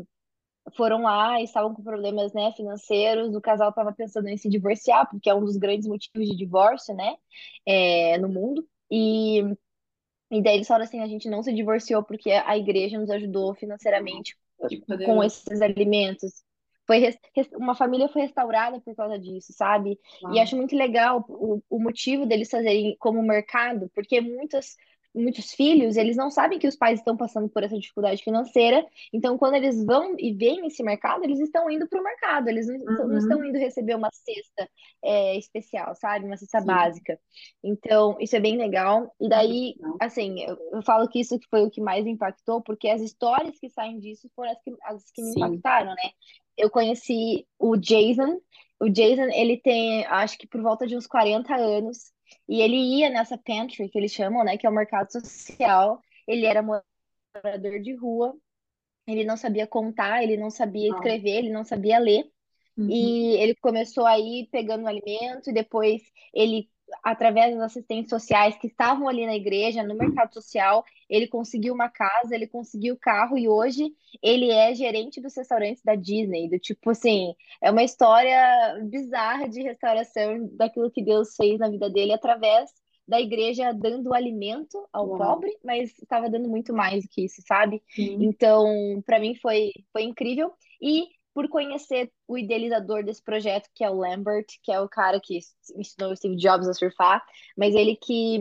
foram 0.77 1.01
lá 1.01 1.41
e 1.41 1.45
estavam 1.45 1.73
com 1.73 1.81
problemas, 1.81 2.31
né, 2.33 2.51
financeiros, 2.55 3.35
o 3.35 3.41
casal 3.41 3.69
estava 3.69 3.91
pensando 3.91 4.27
em 4.27 4.37
se 4.37 4.49
divorciar, 4.49 5.09
porque 5.09 5.29
é 5.29 5.33
um 5.33 5.43
dos 5.43 5.57
grandes 5.57 5.87
motivos 5.87 6.27
de 6.27 6.35
divórcio, 6.35 6.93
né, 6.93 7.15
é, 7.65 8.17
no 8.17 8.29
mundo. 8.29 8.67
E 8.91 9.43
e 10.31 10.43
daí 10.43 10.55
eles 10.57 10.67
falaram 10.67 10.85
assim, 10.85 11.01
a 11.01 11.07
gente 11.07 11.27
não 11.27 11.41
se 11.41 11.51
divorciou 11.51 12.03
porque 12.03 12.29
a 12.31 12.55
igreja 12.55 12.99
nos 12.99 13.09
ajudou 13.09 13.55
financeiramente 13.55 14.37
com 15.05 15.23
esses 15.23 15.61
alimentos. 15.61 16.43
Foi 16.89 17.07
uma 17.53 17.75
família 17.75 18.09
foi 18.09 18.23
restaurada 18.23 18.81
por 18.81 18.95
causa 18.95 19.19
disso, 19.19 19.53
sabe? 19.53 19.99
E 20.23 20.25
Uau. 20.25 20.39
acho 20.39 20.55
muito 20.55 20.75
legal 20.75 21.23
o, 21.29 21.61
o 21.69 21.79
motivo 21.79 22.25
deles 22.25 22.49
fazerem 22.49 22.95
como 22.97 23.21
mercado, 23.21 23.91
porque 23.93 24.19
muitos 24.19 24.75
muitos 25.13 25.51
filhos, 25.53 25.97
eles 25.97 26.15
não 26.15 26.29
sabem 26.29 26.59
que 26.59 26.67
os 26.67 26.75
pais 26.75 26.99
estão 26.99 27.17
passando 27.17 27.49
por 27.49 27.63
essa 27.63 27.77
dificuldade 27.77 28.23
financeira, 28.23 28.85
então 29.13 29.37
quando 29.37 29.55
eles 29.55 29.83
vão 29.83 30.15
e 30.19 30.33
veem 30.33 30.67
esse 30.67 30.83
mercado, 30.83 31.23
eles 31.23 31.39
estão 31.39 31.69
indo 31.69 31.87
para 31.87 31.99
o 31.99 32.03
mercado, 32.03 32.47
eles 32.47 32.67
não, 32.67 33.07
não 33.07 33.17
estão 33.17 33.39
Uhum. 33.39 33.45
indo 33.45 33.57
receber 33.57 33.95
uma 33.95 34.09
cesta 34.13 34.69
é, 35.03 35.37
especial, 35.37 35.95
sabe? 35.95 36.25
Uma 36.25 36.37
cesta 36.37 36.61
Sim. 36.61 36.65
básica. 36.65 37.19
Então, 37.63 38.17
isso 38.19 38.35
é 38.35 38.39
bem 38.39 38.57
legal. 38.57 39.13
E 39.19 39.27
daí, 39.29 39.75
legal. 39.77 39.97
assim, 39.99 40.41
eu, 40.43 40.57
eu 40.73 40.81
falo 40.83 41.07
que 41.09 41.19
isso 41.19 41.39
foi 41.49 41.63
o 41.63 41.69
que 41.71 41.81
mais 41.81 42.05
impactou, 42.05 42.61
porque 42.61 42.87
as 42.89 43.01
histórias 43.01 43.57
que 43.59 43.69
saem 43.69 43.99
disso 43.99 44.29
foram 44.35 44.51
as 44.51 44.61
que, 44.61 44.73
as 44.83 45.11
que 45.11 45.21
me 45.23 45.33
Sim. 45.33 45.39
impactaram, 45.39 45.91
né? 45.95 46.11
Eu 46.57 46.69
conheci 46.69 47.47
o 47.57 47.75
Jason. 47.77 48.39
O 48.79 48.89
Jason, 48.89 49.27
ele 49.33 49.57
tem, 49.57 50.05
acho 50.05 50.37
que 50.37 50.47
por 50.47 50.61
volta 50.61 50.85
de 50.87 50.95
uns 50.95 51.07
40 51.07 51.55
anos, 51.55 52.11
e 52.47 52.61
ele 52.61 52.75
ia 52.75 53.09
nessa 53.09 53.37
pantry, 53.37 53.89
que 53.89 53.97
eles 53.97 54.11
chamam, 54.11 54.43
né? 54.43 54.57
Que 54.57 54.65
é 54.65 54.69
o 54.69 54.73
mercado 54.73 55.11
social. 55.11 56.01
Ele 56.27 56.45
era 56.45 56.61
morador 56.61 57.79
de 57.79 57.93
rua, 57.95 58.35
ele 59.07 59.23
não 59.23 59.37
sabia 59.37 59.65
contar, 59.67 60.23
ele 60.23 60.37
não 60.37 60.49
sabia 60.49 60.89
escrever, 60.89 61.37
ele 61.37 61.51
não 61.51 61.63
sabia 61.63 61.99
ler. 61.99 62.25
Uhum. 62.77 62.89
E 62.89 63.35
ele 63.37 63.55
começou 63.55 64.05
aí 64.05 64.47
pegando 64.51 64.87
alimento, 64.87 65.49
e 65.49 65.53
depois 65.53 66.01
ele, 66.33 66.69
através 67.03 67.53
das 67.55 67.63
assistentes 67.63 68.09
sociais 68.09 68.57
que 68.57 68.67
estavam 68.67 69.07
ali 69.07 69.25
na 69.25 69.35
igreja, 69.35 69.83
no 69.83 69.95
mercado 69.95 70.33
social, 70.33 70.83
ele 71.09 71.27
conseguiu 71.27 71.73
uma 71.73 71.89
casa, 71.89 72.35
ele 72.35 72.47
conseguiu 72.47 72.97
carro, 72.97 73.37
e 73.37 73.47
hoje 73.47 73.91
ele 74.21 74.51
é 74.51 74.73
gerente 74.73 75.21
dos 75.21 75.35
restaurantes 75.35 75.83
da 75.83 75.95
Disney. 75.95 76.49
Do 76.49 76.59
tipo 76.59 76.91
assim, 76.91 77.33
é 77.61 77.71
uma 77.71 77.83
história 77.83 78.79
bizarra 78.83 79.47
de 79.47 79.61
restauração 79.61 80.49
daquilo 80.53 80.91
que 80.91 81.03
Deus 81.03 81.35
fez 81.35 81.59
na 81.59 81.69
vida 81.69 81.89
dele 81.89 82.13
através 82.13 82.69
da 83.07 83.19
igreja 83.19 83.73
dando 83.73 84.13
alimento 84.13 84.87
ao 84.93 85.07
Uau. 85.07 85.17
pobre, 85.17 85.57
mas 85.63 85.97
estava 85.97 86.29
dando 86.29 86.47
muito 86.47 86.71
mais 86.71 87.03
do 87.03 87.09
que 87.09 87.25
isso, 87.25 87.41
sabe? 87.47 87.81
Sim. 87.89 88.17
Então, 88.21 89.01
para 89.03 89.19
mim 89.19 89.33
foi, 89.33 89.71
foi 89.91 90.03
incrível. 90.03 90.53
E 90.79 91.07
por 91.39 91.47
conhecer 91.47 92.11
o 92.27 92.37
idealizador 92.37 93.01
desse 93.01 93.23
projeto, 93.23 93.69
que 93.73 93.81
é 93.81 93.89
o 93.89 93.95
Lambert, 93.95 94.45
que 94.61 94.73
é 94.73 94.81
o 94.81 94.89
cara 94.89 95.21
que 95.23 95.39
ensinou 95.73 96.11
o 96.11 96.15
Steve 96.17 96.35
Jobs 96.35 96.67
a 96.67 96.73
surfar, 96.73 97.25
mas 97.55 97.73
ele 97.75 97.95
que 97.95 98.39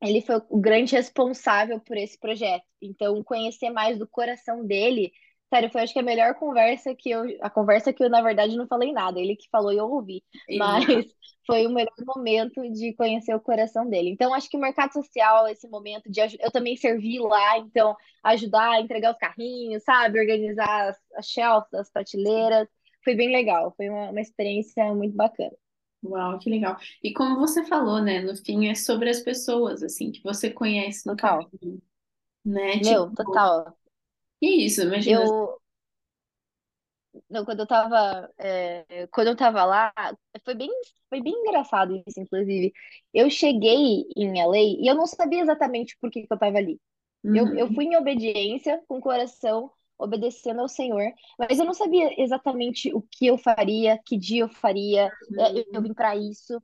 ele 0.00 0.22
foi 0.22 0.36
o 0.48 0.58
grande 0.58 0.94
responsável 0.94 1.78
por 1.80 1.98
esse 1.98 2.18
projeto. 2.18 2.64
Então, 2.80 3.22
conhecer 3.22 3.68
mais 3.68 3.98
do 3.98 4.08
coração 4.08 4.64
dele, 4.64 5.12
sério, 5.54 5.70
foi 5.70 5.82
acho 5.82 5.92
que 5.92 5.98
a 6.00 6.02
melhor 6.02 6.34
conversa 6.34 6.94
que 6.94 7.10
eu, 7.10 7.22
a 7.40 7.48
conversa 7.48 7.92
que 7.92 8.02
eu 8.02 8.10
na 8.10 8.20
verdade 8.20 8.56
não 8.56 8.66
falei 8.66 8.92
nada, 8.92 9.20
ele 9.20 9.36
que 9.36 9.48
falou 9.50 9.72
e 9.72 9.76
eu 9.76 9.88
ouvi, 9.88 10.22
mas 10.58 10.84
Exato. 10.84 11.14
foi 11.46 11.66
o 11.66 11.70
melhor 11.70 11.94
momento 12.04 12.60
de 12.72 12.92
conhecer 12.94 13.34
o 13.34 13.40
coração 13.40 13.88
dele. 13.88 14.10
Então, 14.10 14.34
acho 14.34 14.48
que 14.48 14.56
o 14.56 14.60
mercado 14.60 14.92
social, 14.92 15.46
esse 15.46 15.68
momento 15.68 16.10
de 16.10 16.20
eu 16.40 16.50
também 16.50 16.76
servi 16.76 17.18
lá, 17.20 17.58
então 17.58 17.94
ajudar 18.24 18.70
a 18.72 18.80
entregar 18.80 19.12
os 19.12 19.18
carrinhos, 19.18 19.84
sabe, 19.84 20.18
organizar 20.18 20.88
as, 20.88 20.98
as 21.16 21.26
shelves, 21.26 21.72
as 21.74 21.90
prateleiras, 21.90 22.66
foi 23.04 23.14
bem 23.14 23.30
legal, 23.30 23.72
foi 23.76 23.88
uma, 23.88 24.10
uma 24.10 24.20
experiência 24.20 24.92
muito 24.94 25.14
bacana. 25.14 25.52
Uau, 26.02 26.38
que 26.38 26.50
legal. 26.50 26.76
E 27.02 27.12
como 27.14 27.38
você 27.38 27.64
falou, 27.64 28.02
né? 28.02 28.20
No 28.20 28.36
fim 28.36 28.68
é 28.68 28.74
sobre 28.74 29.08
as 29.08 29.20
pessoas, 29.20 29.82
assim, 29.82 30.10
que 30.10 30.22
você 30.22 30.50
conhece 30.50 31.06
no 31.06 31.16
Total. 31.16 31.48
caminho, 31.50 31.82
né? 32.44 32.72
Tipo, 32.72 32.84
Meu, 32.84 33.10
total. 33.14 33.76
Que 34.44 34.64
isso? 34.66 34.82
Imagina. 34.82 35.26
Eu, 35.26 35.60
Não, 37.30 37.44
quando 37.44 37.60
eu 37.60 37.66
tava, 37.66 38.30
é, 38.38 39.06
quando 39.08 39.28
eu 39.28 39.36
tava 39.36 39.64
lá, 39.64 39.92
foi 40.44 40.54
bem, 40.54 40.68
foi 41.08 41.22
bem 41.22 41.32
engraçado 41.32 41.94
isso, 42.06 42.20
inclusive. 42.20 42.72
Eu 43.12 43.30
cheguei 43.30 44.04
em 44.16 44.40
LA 44.40 44.58
e 44.58 44.86
eu 44.90 44.94
não 44.96 45.06
sabia 45.06 45.40
exatamente 45.42 45.96
por 46.00 46.10
que 46.10 46.26
que 46.26 46.32
eu 46.32 46.38
tava 46.38 46.58
ali. 46.58 46.80
Eu, 47.32 47.50
eu 47.54 47.68
Uhum, 47.68 47.74
fui 47.74 47.84
em 47.86 47.96
obediência, 47.96 48.82
com 48.88 48.98
o 48.98 49.00
coração, 49.00 49.70
obedecendo 49.98 50.60
ao 50.60 50.68
Senhor, 50.68 51.04
mas 51.38 51.58
eu 51.58 51.64
não 51.64 51.74
sabia 51.74 52.10
exatamente 52.22 52.92
o 52.94 53.02
que 53.02 53.26
eu 53.26 53.38
faria, 53.38 53.98
que 54.04 54.16
dia 54.18 54.42
eu 54.44 54.48
faria. 54.48 55.12
É, 55.38 55.58
eu, 55.60 55.64
eu 55.74 55.82
uhum, 55.82 55.84
vim 55.84 55.94
para 55.94 56.16
isso. 56.16 56.60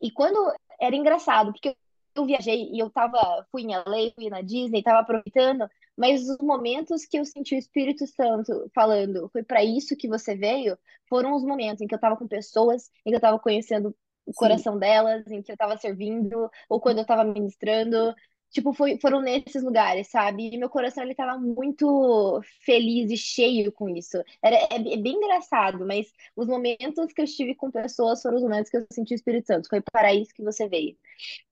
E 0.00 0.10
quando 0.10 0.52
era 0.80 0.94
engraçado, 0.96 1.52
porque 1.52 1.76
eu 2.14 2.24
viajei 2.26 2.70
e 2.72 2.78
eu 2.78 2.90
tava, 2.90 3.46
fui 3.50 3.62
em 3.62 3.74
LA, 3.74 4.12
fui 4.14 4.28
na 4.30 4.40
Disney, 4.42 4.82
tava 4.82 5.00
aproveitando, 5.00 5.68
mas 5.96 6.28
os 6.28 6.38
momentos 6.38 7.04
que 7.04 7.18
eu 7.18 7.24
senti 7.24 7.54
o 7.54 7.58
Espírito 7.58 8.06
Santo 8.06 8.70
falando, 8.74 9.28
foi 9.32 9.42
para 9.42 9.64
isso 9.64 9.96
que 9.96 10.08
você 10.08 10.34
veio, 10.34 10.76
foram 11.08 11.34
os 11.34 11.44
momentos 11.44 11.80
em 11.80 11.86
que 11.86 11.94
eu 11.94 12.00
tava 12.00 12.16
com 12.16 12.26
pessoas, 12.26 12.90
em 13.04 13.10
que 13.10 13.16
eu 13.16 13.20
tava 13.20 13.38
conhecendo 13.38 13.94
o 14.26 14.32
sim. 14.32 14.38
coração 14.38 14.78
delas, 14.78 15.26
em 15.28 15.42
que 15.42 15.52
eu 15.52 15.56
tava 15.56 15.76
servindo, 15.76 16.50
ou 16.68 16.80
quando 16.80 16.98
eu 16.98 17.06
tava 17.06 17.24
ministrando. 17.24 18.14
Tipo, 18.50 18.72
foi, 18.72 18.98
foram 19.00 19.20
nesses 19.20 19.62
lugares, 19.64 20.08
sabe? 20.08 20.48
E 20.48 20.56
meu 20.56 20.70
coração, 20.70 21.02
ele 21.02 21.14
tava 21.14 21.38
muito 21.38 22.40
feliz 22.64 23.10
e 23.10 23.16
cheio 23.16 23.72
com 23.72 23.88
isso. 23.88 24.16
Era, 24.42 24.56
é, 24.56 24.76
é 24.76 24.96
bem 24.96 25.14
engraçado, 25.16 25.84
mas 25.84 26.12
os 26.36 26.46
momentos 26.46 27.12
que 27.12 27.20
eu 27.20 27.24
estive 27.24 27.54
com 27.56 27.70
pessoas 27.70 28.22
foram 28.22 28.36
os 28.36 28.42
momentos 28.42 28.70
que 28.70 28.76
eu 28.76 28.86
senti 28.92 29.12
o 29.14 29.16
Espírito 29.16 29.48
Santo. 29.48 29.68
Foi 29.68 29.80
para 29.80 30.14
isso 30.14 30.32
que 30.32 30.42
você 30.42 30.68
veio. 30.68 30.96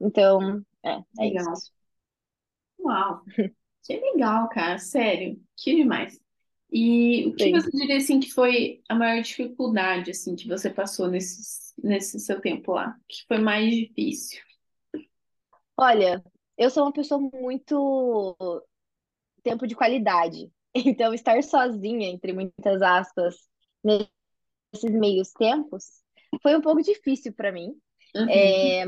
Então, 0.00 0.64
é, 0.84 0.92
é 0.92 1.04
Legal. 1.18 1.52
isso. 1.52 1.72
Uau. 2.78 3.22
Que 3.84 3.96
legal, 3.98 4.48
cara, 4.48 4.78
sério, 4.78 5.40
que 5.56 5.74
demais. 5.74 6.20
E 6.70 7.26
o 7.26 7.34
que 7.34 7.44
Sim. 7.44 7.52
você 7.52 7.70
diria 7.70 7.96
assim 7.98 8.20
que 8.20 8.30
foi 8.32 8.82
a 8.88 8.94
maior 8.94 9.22
dificuldade 9.22 10.10
assim 10.10 10.34
que 10.36 10.48
você 10.48 10.70
passou 10.70 11.08
nesse, 11.08 11.74
nesse 11.82 12.18
seu 12.20 12.40
tempo 12.40 12.72
lá? 12.72 12.96
Que 13.08 13.26
foi 13.26 13.38
mais 13.38 13.70
difícil? 13.74 14.40
Olha, 15.76 16.22
eu 16.56 16.70
sou 16.70 16.84
uma 16.84 16.92
pessoa 16.92 17.20
muito 17.20 18.36
tempo 19.42 19.66
de 19.66 19.74
qualidade. 19.74 20.50
Então, 20.74 21.12
estar 21.12 21.42
sozinha, 21.42 22.08
entre 22.08 22.32
muitas 22.32 22.80
aspas, 22.80 23.36
nesses 23.84 24.90
meios 24.98 25.32
tempos, 25.32 26.02
foi 26.42 26.56
um 26.56 26.62
pouco 26.62 26.82
difícil 26.82 27.32
para 27.34 27.52
mim. 27.52 27.74
Uhum, 28.14 28.30
É, 28.30 28.86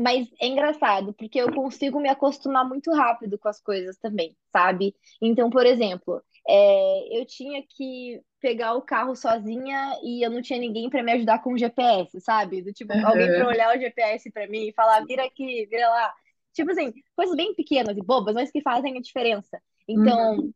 Mas 0.00 0.26
é 0.40 0.46
engraçado, 0.46 1.12
porque 1.12 1.38
eu 1.38 1.52
consigo 1.52 2.00
me 2.00 2.08
acostumar 2.08 2.66
muito 2.66 2.90
rápido 2.90 3.38
com 3.38 3.48
as 3.48 3.60
coisas 3.60 3.98
também, 3.98 4.34
sabe? 4.50 4.94
Então, 5.20 5.50
por 5.50 5.66
exemplo, 5.66 6.22
é, 6.48 7.20
eu 7.20 7.26
tinha 7.26 7.62
que 7.68 8.18
pegar 8.40 8.74
o 8.74 8.82
carro 8.82 9.14
sozinha 9.14 9.98
e 10.02 10.24
eu 10.24 10.30
não 10.30 10.40
tinha 10.40 10.58
ninguém 10.58 10.88
para 10.88 11.02
me 11.02 11.12
ajudar 11.12 11.42
com 11.42 11.52
o 11.52 11.58
GPS, 11.58 12.18
sabe? 12.22 12.62
Do 12.62 12.72
tipo, 12.72 12.94
alguém 13.04 13.30
para 13.30 13.44
uhum, 13.44 13.50
olhar 13.50 13.76
o 13.76 13.80
GPS 13.80 14.30
para 14.30 14.46
mim 14.48 14.68
e 14.68 14.72
falar, 14.72 15.04
vira 15.04 15.24
aqui, 15.26 15.66
vira 15.66 15.86
lá. 15.90 16.14
Tipo 16.54 16.70
assim, 16.70 16.94
coisas 17.14 17.36
bem 17.36 17.54
pequenas 17.54 17.94
e 17.96 18.02
bobas, 18.02 18.34
mas 18.34 18.50
que 18.50 18.62
fazem 18.62 18.96
a 18.96 19.02
diferença. 19.02 19.60
Então, 19.86 20.36
uhum. 20.36 20.52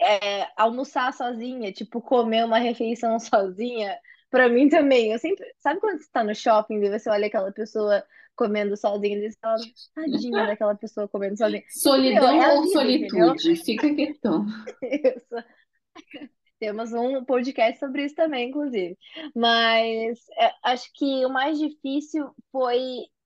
é, 0.00 0.48
almoçar 0.56 1.12
sozinha, 1.12 1.72
tipo, 1.72 2.00
comer 2.00 2.44
uma 2.44 2.58
refeição 2.58 3.18
sozinha, 3.20 3.98
pra 4.30 4.48
mim 4.48 4.68
também. 4.68 5.12
Eu 5.12 5.18
sempre. 5.18 5.44
Sabe 5.58 5.80
quando 5.80 6.00
você 6.00 6.08
tá 6.12 6.22
no 6.22 6.34
shopping 6.34 6.76
e 6.76 6.90
você 6.90 7.10
olha 7.10 7.26
aquela 7.26 7.50
pessoa 7.52 8.04
comendo 8.36 8.76
sozinha 8.76 9.16
e 9.18 9.30
você 9.32 9.38
fala, 9.40 9.68
tadinha 9.94 10.46
daquela 10.46 10.74
pessoa 10.76 11.08
comendo 11.08 11.36
sozinha? 11.38 11.64
Meu, 12.04 12.28
Solidão 12.28 12.42
é 12.42 12.52
ou 12.52 12.62
vida, 12.62 12.88
entendeu? 12.88 13.34
solitude? 13.34 13.54
Fica 13.64 13.86
a 13.88 13.94
questão. 13.94 14.46
Isso. 14.82 15.36
Temos 16.58 16.92
um 16.92 17.22
podcast 17.24 17.78
sobre 17.78 18.04
isso 18.06 18.14
também, 18.14 18.48
inclusive. 18.48 18.96
Mas 19.34 20.18
é, 20.38 20.52
acho 20.64 20.90
que 20.94 21.24
o 21.26 21.28
mais 21.28 21.58
difícil 21.58 22.30
foi 22.50 22.80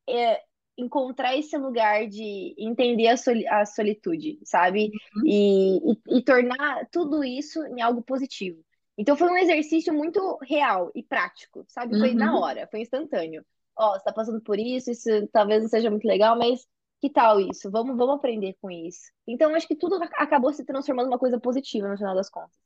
é, 0.08 0.42
encontrar 0.76 1.36
esse 1.36 1.56
lugar 1.56 2.08
de 2.08 2.54
entender 2.58 3.06
a, 3.08 3.16
soli- 3.16 3.46
a 3.46 3.64
solitude, 3.64 4.38
sabe? 4.44 4.90
E, 5.22 5.92
e, 5.92 6.18
e 6.18 6.24
tornar 6.24 6.86
tudo 6.90 7.22
isso 7.22 7.62
em 7.66 7.80
algo 7.80 8.02
positivo. 8.02 8.64
Então 8.98 9.16
foi 9.16 9.28
um 9.30 9.36
exercício 9.38 9.94
muito 9.94 10.36
real 10.42 10.90
e 10.94 11.02
prático, 11.02 11.64
sabe? 11.68 11.94
Foi 11.96 12.14
na 12.14 12.26
Uhum, 12.26 12.38
hora, 12.38 12.66
foi 12.70 12.80
instantâneo. 12.80 13.44
Ó, 13.80 13.92
você 13.98 14.04
tá 14.04 14.12
passando 14.12 14.40
por 14.42 14.58
isso, 14.58 14.90
isso 14.90 15.08
talvez 15.32 15.62
não 15.62 15.68
seja 15.70 15.90
muito 15.90 16.06
legal, 16.06 16.36
mas 16.38 16.66
que 17.00 17.10
tal 17.10 17.40
isso? 17.40 17.70
Vamos, 17.70 17.96
vamos 17.96 18.16
aprender 18.16 18.54
com 18.60 18.70
isso. 18.70 19.00
Então 19.26 19.54
acho 19.54 19.66
que 19.68 19.76
tudo 19.76 19.98
acabou 20.16 20.52
se 20.52 20.64
transformando 20.64 21.08
uma 21.08 21.18
coisa 21.18 21.40
positiva 21.40 21.88
no 21.88 21.96
final 21.96 22.14
das 22.14 22.30
contas. 22.30 22.56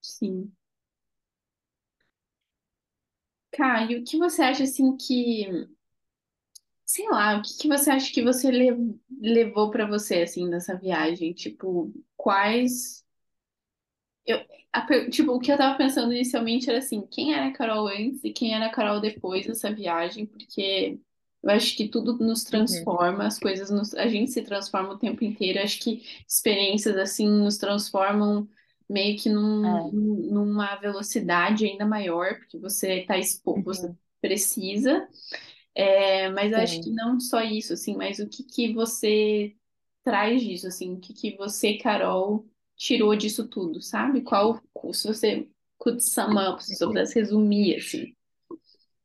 sim. 0.00 0.52
Caio, 3.52 4.00
o 4.00 4.04
que 4.04 4.18
você 4.18 4.42
acha 4.42 4.64
assim 4.64 4.94
que, 4.96 5.46
sei 6.84 7.08
lá, 7.08 7.38
o 7.38 7.42
que 7.42 7.56
que 7.58 7.68
você 7.68 7.90
acha 7.90 8.12
que 8.12 8.22
você 8.22 8.50
le- 8.50 8.98
levou 9.20 9.70
pra 9.70 9.86
você 9.86 10.22
assim 10.22 10.48
nessa 10.48 10.76
viagem? 10.76 11.32
Tipo, 11.32 11.92
quais 12.16 13.01
Eu, 14.26 14.40
a 14.72 14.86
tipo, 15.10 15.32
o 15.32 15.40
que 15.40 15.50
eu 15.52 15.56
tava 15.58 15.76
pensando 15.76 16.12
inicialmente 16.12 16.68
era 16.70 16.78
assim, 16.78 17.06
quem 17.06 17.34
era 17.34 17.46
a 17.48 17.52
Carol 17.52 17.88
antes 17.88 18.22
e 18.24 18.32
quem 18.32 18.54
era 18.54 18.66
a 18.66 18.70
Carol 18.70 19.00
depois 19.00 19.46
dessa 19.46 19.72
viagem, 19.74 20.26
porque 20.26 21.00
eu 21.42 21.50
acho 21.50 21.76
que 21.76 21.88
tudo 21.88 22.16
nos 22.18 22.44
Uhum. 22.52 22.92
transforma, 22.92 23.26
as 23.26 23.38
coisas 23.38 23.68
nos, 23.70 23.94
a 23.94 24.06
gente 24.08 24.30
se 24.30 24.42
transforma 24.42 24.90
o 24.94 24.98
tempo 24.98 25.24
inteiro. 25.24 25.60
Acho 25.60 25.80
que 25.80 26.02
experiências 26.28 26.96
assim 26.96 27.28
nos 27.28 27.56
transformam 27.58 28.48
meio 28.88 29.18
que 29.18 29.28
num, 29.28 29.80
É. 29.80 29.92
num- 29.92 30.30
numa 30.32 30.76
velocidade 30.76 31.64
ainda 31.66 31.84
maior, 31.86 32.36
porque 32.38 32.58
você 32.58 33.02
tá 33.04 33.18
expo, 33.18 33.60
você 33.62 33.88
Uhum. 33.88 33.98
precisa. 34.20 35.08
É, 35.74 36.28
mas 36.30 36.52
eu 36.52 36.58
acho 36.58 36.80
que 36.80 36.90
não 36.90 37.18
só 37.20 37.40
isso, 37.42 37.72
assim, 37.72 37.96
mas 37.96 38.18
o 38.18 38.28
que 38.28 38.42
que 38.44 38.72
você 38.74 39.54
traz 40.04 40.42
disso, 40.42 40.66
assim, 40.68 40.94
o 40.94 41.00
que 41.00 41.12
que 41.14 41.36
você, 41.36 41.74
Carol, 41.78 42.46
tirou 42.82 43.14
disso 43.16 43.48
tudo, 43.48 43.80
sabe? 43.82 44.22
Qual, 44.22 44.60
se 44.92 45.06
você 45.08 45.48
could 45.78 46.02
sum 46.02 46.38
up, 46.38 46.62
se 46.64 46.74
você 46.76 46.86
pudesse 46.86 47.14
resumir, 47.20 47.76
assim. 47.76 48.14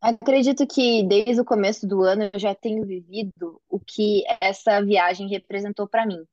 Acredito 0.01 0.67
que 0.67 1.03
desde 1.07 1.41
o 1.41 1.45
começo 1.45 1.87
do 1.87 2.03
ano 2.03 2.29
eu 2.33 2.39
já 2.39 2.53
tenho 2.55 2.85
vivido 2.85 3.59
o 3.69 3.79
que 3.79 4.23
essa 4.41 4.81
viagem 4.83 5.27
representou 5.27 5.87
para 5.87 6.05
mim, 6.05 6.23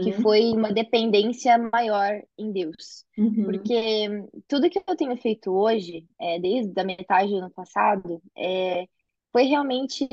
que 0.00 0.12
Uhum, 0.12 0.12
foi 0.12 0.52
uma 0.52 0.72
dependência 0.72 1.58
maior 1.58 2.22
em 2.38 2.52
Deus. 2.52 3.04
uhum, 3.18 3.72
Porque 3.72 4.08
tudo 4.48 4.70
que 4.70 4.80
eu 4.86 4.96
tenho 4.96 5.16
feito 5.18 5.52
hoje, 5.52 6.06
é, 6.20 6.40
desde 6.40 6.78
a 6.80 6.84
metade 6.84 7.30
do 7.32 7.38
ano 7.38 7.50
passado, 7.52 8.22
é, 8.36 8.86
foi 9.32 9.44
realmente 9.44 10.08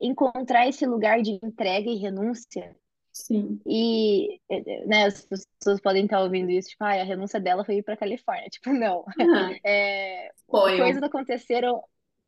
encontrar 0.00 0.68
esse 0.68 0.86
lugar 0.86 1.22
de 1.22 1.38
entrega 1.42 1.90
e 1.90 1.96
renúncia. 1.96 2.76
Sim. 3.12 3.60
E, 3.66 4.40
eh, 4.50 4.86
né, 4.86 5.04
as 5.06 5.26
pessoas 5.26 5.80
podem 5.82 6.04
estar 6.04 6.22
ouvindo 6.22 6.50
isso, 6.50 6.70
tipo, 6.70 6.82
ah, 6.84 6.92
a 7.00 7.04
renúncia 7.04 7.40
dela 7.40 7.64
foi 7.64 7.76
ir 7.76 7.82
para 7.82 7.96
Califórnia. 7.96 8.48
Tipo, 8.50 8.72
não. 8.72 9.04
Ah, 9.18 9.60
É, 9.64 10.32
spoil. 10.36 10.76
coisas 10.76 11.02
aconteceram 11.02 11.82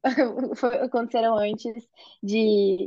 foi- 0.56 0.76
aconteceram 0.78 1.36
antes 1.38 1.88
de. 2.22 2.36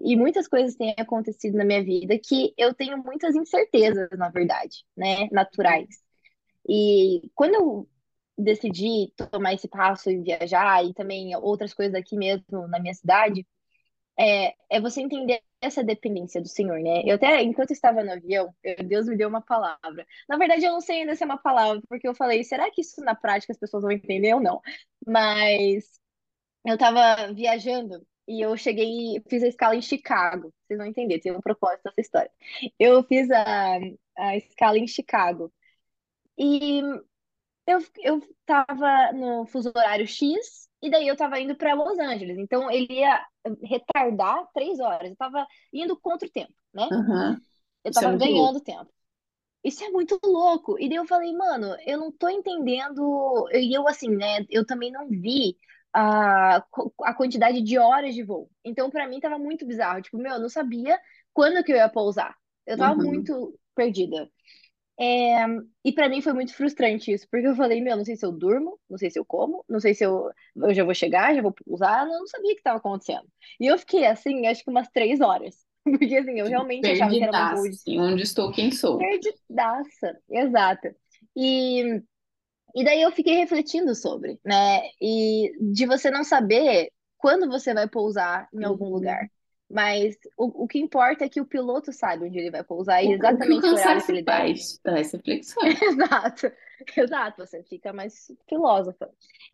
E 0.06 0.16
muitas 0.18 0.48
coisas 0.48 0.76
têm 0.76 0.94
acontecido 0.98 1.58
na 1.58 1.66
minha 1.66 1.84
vida 1.84 2.18
que 2.20 2.54
eu 2.58 2.74
tenho 2.74 2.98
muitas 3.04 3.36
incertezas, 3.36 4.10
na 4.18 4.30
verdade, 4.30 4.86
né? 4.98 5.28
Naturais. 5.32 6.04
E 6.68 7.32
quando 7.36 7.56
eu 7.56 7.90
decidi 8.38 9.14
tomar 9.32 9.54
esse 9.54 9.68
passo 9.68 10.10
e 10.10 10.22
viajar, 10.22 10.86
e 10.86 10.94
também 10.94 11.36
outras 11.38 11.74
coisas 11.74 11.96
aqui 11.96 12.18
mesmo 12.18 12.68
na 12.68 12.80
minha 12.80 12.94
cidade, 12.94 13.46
é, 14.20 14.54
é 14.70 14.82
você 14.82 15.02
entender 15.02 15.42
essa 15.66 15.84
dependência 15.84 16.42
do 16.42 16.48
Senhor, 16.48 16.80
né? 16.82 17.02
Eu 17.06 17.16
até, 17.16 17.42
enquanto 17.44 17.72
eu 17.72 17.74
estava 17.74 18.04
no 18.04 18.12
avião, 18.14 18.54
eu- 18.64 18.78
Deus 18.86 19.08
me 19.08 19.18
deu 19.18 19.30
uma 19.30 19.42
palavra. 19.42 20.06
Na 20.30 20.38
verdade, 20.38 20.66
eu 20.66 20.74
não 20.74 20.82
sei 20.82 21.02
ainda 21.02 21.16
se 21.16 21.24
é 21.24 21.26
uma 21.26 21.38
palavra, 21.38 21.82
porque 21.90 22.08
eu 22.08 22.16
falei, 22.16 22.44
será 22.44 22.72
que 22.72 22.82
isso 22.82 23.02
na 23.04 23.16
prática 23.16 23.54
as 23.54 23.60
pessoas 23.60 23.84
vão 23.84 23.92
entender 23.92 24.34
ou 24.34 24.42
não? 24.42 24.62
Mas 25.08 26.00
eu 26.66 26.78
tava 26.78 27.34
viajando 27.34 28.06
e 28.28 28.42
eu 28.46 28.58
cheguei, 28.58 29.22
fiz 29.30 29.44
a 29.44 29.48
escala 29.48 29.76
em 29.76 29.82
Chicago. 29.82 30.54
Vocês 30.68 30.78
vão 30.80 30.88
entender, 30.88 31.20
tem 31.20 31.32
um 31.32 31.42
propósito 31.42 31.88
essa 31.90 32.02
história. 32.02 32.32
Eu 32.80 33.04
fiz 33.04 33.30
a, 33.32 33.78
a 34.18 34.38
escala 34.38 34.78
em 34.80 34.88
Chicago. 34.88 35.52
E 36.38 36.82
eu, 37.68 37.80
eu 38.00 38.22
tava 38.46 39.12
no 39.14 39.46
fuso 39.48 39.70
horário 39.76 40.08
X, 40.08 40.70
e 40.82 40.90
daí 40.90 41.08
eu 41.08 41.16
tava 41.18 41.40
indo 41.40 41.56
para 41.56 41.74
Los 41.74 41.98
Angeles. 42.00 42.38
Então 42.38 42.70
ele 42.72 42.94
ia 42.94 43.26
retardar 43.64 44.48
três 44.54 44.80
horas. 44.80 45.10
Eu 45.10 45.16
tava 45.16 45.46
indo 45.74 45.98
contra 46.00 46.28
o 46.28 46.32
tempo, 46.32 46.54
né? 46.74 46.92
Aham. 46.92 47.42
Eu 47.84 47.94
é 48.02 48.08
tava 48.08 48.14
louco. 48.26 48.54
ganhando 48.54 48.62
tempo. 48.62 48.92
Isso 49.64 49.84
é 49.84 49.90
muito 49.90 50.20
louco. 50.24 50.80
E 50.80 50.88
daí 50.88 50.98
eu 50.98 51.08
falei, 51.08 51.34
mano, 51.34 51.76
eu 51.86 51.98
não 52.00 52.12
tô 52.12 52.30
entendendo. 52.30 53.48
E 53.54 53.76
eu, 53.76 53.88
assim, 53.88 54.10
né? 54.10 54.46
Eu 54.50 54.66
também 54.66 54.92
não 54.92 55.08
vi 55.10 55.58
a, 55.94 56.58
a 57.04 57.14
quantidade 57.16 57.62
de 57.62 57.78
horas 57.80 58.14
de 58.14 58.24
voo. 58.24 58.50
Então, 58.64 58.90
pra 58.92 59.08
mim, 59.08 59.20
tava 59.20 59.40
muito 59.40 59.66
bizarro. 59.66 60.02
Tipo, 60.02 60.18
meu, 60.18 60.34
eu 60.34 60.40
não 60.40 60.50
sabia 60.50 61.00
quando 61.34 61.64
que 61.64 61.72
eu 61.72 61.78
ia 61.78 61.90
pousar. 61.90 62.36
Eu 62.66 62.78
tava 62.78 62.96
Aham. 62.96 63.04
muito 63.04 63.60
perdida. 63.76 64.30
É, 64.98 65.46
e 65.84 65.92
pra 65.94 66.08
mim 66.08 66.22
foi 66.22 66.32
muito 66.34 66.54
frustrante 66.56 67.12
isso, 67.12 67.28
porque 67.30 67.48
eu 67.48 67.56
falei, 67.56 67.82
meu, 67.82 67.98
não 67.98 68.06
sei 68.06 68.16
se 68.16 68.26
eu 68.26 68.32
durmo, 68.32 68.80
não 68.90 68.98
sei 68.98 69.10
se 69.12 69.20
eu 69.20 69.26
como, 69.26 69.64
não 69.68 69.80
sei 69.80 69.94
se 69.94 70.06
eu, 70.06 70.32
eu 70.56 70.74
já 70.74 70.84
vou 70.86 70.94
chegar, 70.96 71.36
já 71.36 71.42
vou 71.42 71.52
pousar, 71.52 72.08
eu 72.08 72.20
não 72.20 72.28
sabia 72.28 72.52
o 72.52 72.56
que 72.56 72.62
estava 72.62 72.78
acontecendo. 72.78 73.28
E 73.60 73.68
eu 73.68 73.78
fiquei 73.78 74.06
assim, 74.06 74.48
acho 74.48 74.64
que 74.64 74.70
umas 74.70 74.88
três 74.90 75.20
horas. 75.20 75.66
Porque 75.84 76.16
assim, 76.16 76.40
eu 76.40 76.46
Tipo, 76.46 76.50
realmente 76.50 76.90
achava 76.92 77.16
que 77.16 77.24
era 77.24 77.34
um 77.34 77.48
voo 77.48 77.66
perdidaço, 77.66 77.70
assim, 77.70 78.00
onde 78.00 78.24
estou, 78.24 78.52
quem 78.52 78.72
sou. 78.72 78.98
Perdidaça, 78.98 80.18
exato. 80.30 80.88
E, 81.36 82.02
e 82.76 82.84
daí 82.84 83.02
eu 83.02 83.12
fiquei 83.12 83.36
refletindo 83.36 83.96
sobre, 83.96 84.40
né? 84.46 84.82
E 85.02 85.52
de 85.74 85.86
você 85.86 86.12
não 86.12 86.24
saber 86.24 86.92
quando 87.18 87.48
você 87.48 87.74
vai 87.74 87.88
pousar 87.90 88.48
em 88.54 88.64
algum 88.64 88.90
lugar. 88.90 89.30
Mas 89.70 90.16
o, 90.38 90.64
o 90.66 90.68
que 90.68 90.80
importa 90.80 91.26
é 91.26 91.30
que 91.30 91.42
o 91.42 91.46
piloto 91.46 91.92
sabe 91.94 92.26
onde 92.26 92.38
ele 92.40 92.52
vai 92.52 92.64
pousar 92.64 93.04
e 93.04 93.12
O, 93.12 93.36
o 93.36 93.38
que 93.40 93.54
o 93.54 93.62
exatamente 93.62 93.64
que 93.64 93.74
horário 93.74 94.04
que 94.04 94.12
ele 94.12 94.24
deve. 94.24 94.24
faz? 94.24 94.78
Traz 94.84 95.14
reflexão. 95.14 95.64
Exato, 95.82 96.52
exato, 96.96 97.46
você 97.46 97.64
fica 97.64 97.94
mais 97.94 98.28
filósofa. 98.48 99.10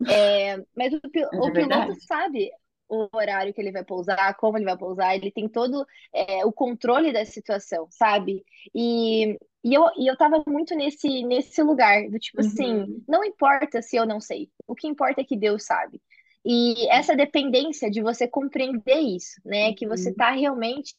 É, 0.06 0.56
mas 0.76 0.92
o, 0.94 1.00
Mas 1.32 1.46
o 1.46 1.50
é 1.50 1.52
piloto 1.52 1.94
sabe 2.06 2.50
o 2.88 3.08
horário 3.16 3.54
que 3.54 3.60
ele 3.60 3.72
vai 3.72 3.84
pousar, 3.84 4.34
como 4.36 4.58
ele 4.58 4.66
vai 4.66 4.76
pousar, 4.76 5.14
ele 5.16 5.30
tem 5.30 5.48
todo 5.48 5.86
é, 6.12 6.44
o 6.44 6.52
controle 6.52 7.12
da 7.12 7.24
situação, 7.24 7.88
sabe? 7.90 8.44
E, 8.74 9.32
e, 9.64 9.74
eu, 9.74 9.84
e 9.96 10.06
eu 10.10 10.16
tava 10.16 10.42
muito 10.46 10.74
nesse, 10.74 11.24
nesse 11.24 11.62
lugar, 11.62 12.08
do 12.10 12.18
tipo 12.18 12.40
assim, 12.40 12.84
Uhum. 12.84 13.04
não 13.08 13.24
importa 13.24 13.80
se 13.80 13.96
eu 13.96 14.04
não 14.06 14.20
sei, 14.20 14.50
o 14.66 14.74
que 14.74 14.86
importa 14.88 15.22
é 15.22 15.24
que 15.24 15.36
Deus 15.36 15.64
sabe. 15.64 16.02
E 16.44 16.88
essa 16.88 17.14
dependência 17.16 17.90
de 17.90 18.02
você 18.02 18.26
compreender 18.28 18.98
isso, 19.00 19.40
né? 19.44 19.72
Que 19.74 19.86
você 19.86 20.10
Uhum. 20.10 20.16
tá 20.16 20.30
realmente 20.32 20.94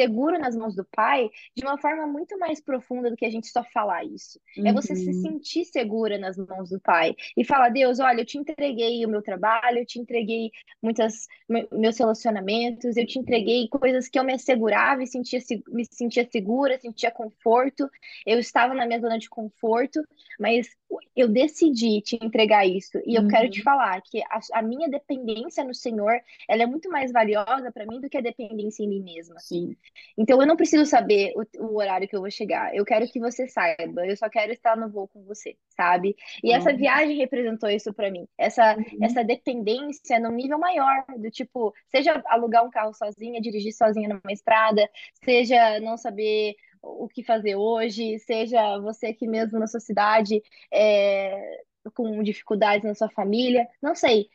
seguro 0.00 0.38
nas 0.38 0.56
mãos 0.56 0.74
do 0.74 0.84
Pai 0.84 1.30
de 1.56 1.64
uma 1.64 1.78
forma 1.78 2.06
muito 2.06 2.38
mais 2.38 2.60
profunda 2.60 3.10
do 3.10 3.16
que 3.16 3.24
a 3.26 3.30
gente 3.30 3.48
só 3.48 3.62
falar 3.64 4.04
isso. 4.04 4.40
É 4.64 4.72
você 4.72 4.94
se 4.96 5.12
Uhum. 5.12 5.22
sentir 5.22 5.64
segura 5.64 6.18
nas 6.18 6.36
mãos 6.36 6.70
do 6.70 6.80
Pai 6.80 7.14
e 7.36 7.44
falar: 7.44 7.68
Deus, 7.70 7.98
olha, 8.00 8.20
eu 8.20 8.26
te 8.26 8.38
entreguei 8.38 9.04
o 9.04 9.08
meu 9.08 9.22
trabalho, 9.22 9.78
eu 9.78 9.86
te 9.86 9.98
entreguei 9.98 10.50
muitas 10.82 11.26
me- 11.48 11.68
meus 11.72 11.98
relacionamentos, 11.98 12.96
eu 12.96 13.06
te 13.06 13.18
entreguei 13.18 13.68
coisas 13.68 14.08
que 14.08 14.18
eu 14.18 14.24
me 14.24 14.34
assegurava 14.34 15.02
e 15.02 15.06
sentia, 15.06 15.40
se- 15.40 15.62
me 15.68 15.84
sentia 15.90 16.28
segura, 16.30 16.78
sentia 16.78 17.10
conforto. 17.10 17.88
Eu 18.26 18.38
estava 18.38 18.74
na 18.74 18.86
minha 18.86 19.00
zona 19.00 19.18
de 19.18 19.28
conforto, 19.28 20.00
mas 20.38 20.68
eu 21.14 21.28
decidi 21.28 22.00
te 22.02 22.18
entregar 22.22 22.66
isso 22.66 22.98
e 23.06 23.14
eu 23.14 23.24
quero 23.24 23.48
te 23.48 23.60
Uhum. 23.60 23.62
falar 23.62 24.00
que 24.02 24.22
a, 24.24 24.40
a 24.54 24.62
minha 24.62 24.88
dependência 24.88 25.64
no 25.64 25.74
Senhor, 25.74 26.20
ela 26.48 26.62
é 26.62 26.66
muito 26.66 26.88
mais 26.90 27.12
valiosa 27.12 27.70
para 27.72 27.86
mim 27.86 28.00
do 28.00 28.08
que 28.08 28.16
a 28.18 28.20
dependência 28.20 28.82
em 28.82 28.88
mim 28.88 29.02
mesma. 29.02 29.36
Sim. 29.36 29.76
Então 30.18 30.40
eu 30.40 30.46
não 30.46 30.56
preciso 30.56 30.84
saber 30.86 31.32
o, 31.36 31.66
o 31.66 31.78
horário 31.78 32.08
que 32.08 32.14
eu 32.16 32.20
vou 32.20 32.30
chegar. 32.30 32.74
Eu 32.74 32.84
quero 32.84 33.08
que 33.08 33.20
você 33.20 33.46
saiba. 33.48 34.06
Eu 34.06 34.16
só 34.16 34.28
quero 34.28 34.52
estar 34.52 34.76
no 34.76 34.90
voo 34.90 35.08
com 35.08 35.24
você, 35.24 35.56
sabe? 35.68 36.16
E 36.42 36.52
essa 36.52 36.72
Ó. 36.72 36.76
viagem 36.76 37.16
representou 37.16 37.68
isso 37.70 37.92
para 37.92 38.10
mim. 38.10 38.26
Essa 38.38 38.78
Uhum. 38.92 38.98
essa 39.02 39.22
dependência 39.24 40.18
num 40.20 40.32
nível 40.32 40.58
maior, 40.58 41.04
do 41.18 41.30
tipo, 41.30 41.72
seja 41.88 42.22
alugar 42.26 42.64
um 42.64 42.70
carro 42.70 42.94
sozinha, 42.94 43.40
dirigir 43.40 43.72
sozinha 43.72 44.08
numa 44.08 44.32
estrada, 44.32 44.88
seja 45.24 45.80
não 45.80 45.96
saber 45.96 46.54
o 46.82 47.08
que 47.08 47.22
fazer 47.22 47.56
hoje, 47.56 48.18
seja 48.20 48.78
você 48.80 49.08
aqui 49.08 49.26
mesmo 49.26 49.58
na 49.58 49.66
sua 49.66 49.80
cidade, 49.80 50.42
é, 50.72 51.60
com 51.94 52.22
dificuldades 52.22 52.84
na 52.84 52.94
sua 52.94 53.08
família, 53.10 53.66
não 53.80 53.94
sei, 53.94 54.28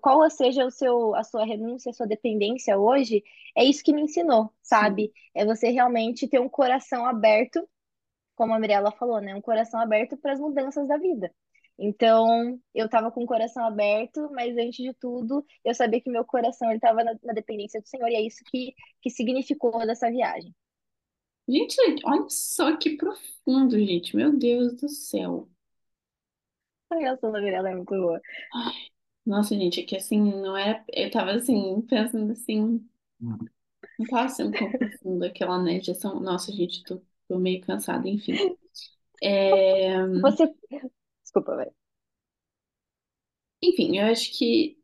qual 0.00 0.28
seja 0.30 0.64
o 0.64 0.70
seu, 0.70 1.14
a 1.14 1.22
sua 1.22 1.44
renúncia, 1.44 1.90
a 1.90 1.92
sua 1.92 2.06
dependência 2.06 2.78
hoje, 2.78 3.22
é 3.56 3.64
isso 3.64 3.82
que 3.84 3.92
me 3.92 4.02
ensinou, 4.02 4.44
Sim. 4.44 4.52
sabe? 4.62 5.12
É 5.34 5.44
você 5.44 5.68
realmente 5.70 6.28
ter 6.28 6.40
um 6.40 6.48
coração 6.48 7.04
aberto, 7.04 7.68
como 8.34 8.54
a 8.54 8.58
Mirella 8.58 8.90
falou, 8.92 9.20
né? 9.20 9.34
Um 9.34 9.40
coração 9.40 9.80
aberto 9.80 10.16
para 10.16 10.32
as 10.32 10.40
mudanças 10.40 10.88
da 10.88 10.96
vida. 10.96 11.32
Então, 11.78 12.58
eu 12.74 12.86
estava 12.86 13.10
com 13.10 13.22
o 13.22 13.26
coração 13.26 13.64
aberto, 13.64 14.28
mas 14.32 14.56
antes 14.56 14.84
de 14.84 14.92
tudo, 14.94 15.44
eu 15.64 15.74
sabia 15.74 16.00
que 16.00 16.10
meu 16.10 16.24
coração 16.24 16.72
estava 16.72 17.04
na, 17.04 17.14
na 17.22 17.32
dependência 17.32 17.80
do 17.80 17.86
Senhor, 17.86 18.08
e 18.08 18.16
é 18.16 18.20
isso 18.20 18.42
que, 18.50 18.74
que 19.00 19.10
significou 19.10 19.86
dessa 19.86 20.10
viagem. 20.10 20.52
Gente, 21.48 21.76
olha 22.04 22.26
só 22.28 22.76
que 22.76 22.96
profundo, 22.96 23.78
gente. 23.78 24.14
Meu 24.14 24.36
Deus 24.36 24.74
do 24.74 24.88
céu. 24.88 25.48
A 26.90 26.96
reação 26.96 27.32
da 27.32 27.40
Mirella 27.40 27.70
é 27.70 27.74
muito 27.74 27.94
boa. 27.94 28.20
Ai, 28.54 28.74
nossa, 29.26 29.54
gente, 29.54 29.80
é 29.80 29.84
que 29.84 29.96
assim, 29.96 30.20
não 30.20 30.56
era. 30.56 30.84
Eu 30.92 31.10
tava 31.10 31.32
assim, 31.32 31.80
pensando 31.82 32.32
assim, 32.32 32.86
não 33.98 34.06
tava 34.06 34.28
sendo 34.28 34.56
tão 34.56 34.72
profundo 34.72 35.24
aquela, 35.24 35.62
né? 35.62 35.80
Nossa, 36.20 36.52
gente, 36.52 36.82
tô, 36.84 37.00
tô 37.28 37.38
meio 37.38 37.60
cansada, 37.60 38.08
enfim. 38.08 38.36
É, 39.22 39.98
Você. 40.22 40.54
Desculpa, 41.24 41.56
velho. 41.56 41.74
Enfim, 43.62 43.98
eu 43.98 44.06
acho 44.06 44.36
que 44.38 44.78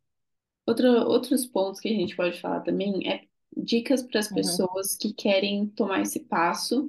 outro, 0.67 0.88
outros 1.09 1.47
pontos 1.47 1.81
que 1.81 1.88
a 1.88 1.93
gente 1.93 2.17
pode 2.17 2.40
falar 2.40 2.62
também 2.62 3.09
é 3.11 3.27
dicas 3.57 4.03
para 4.03 4.21
as 4.21 4.29
Uhum. 4.31 4.33
pessoas 4.33 4.97
que 4.97 5.12
querem 5.14 5.69
tomar 5.71 6.03
esse 6.03 6.21
passo. 6.21 6.88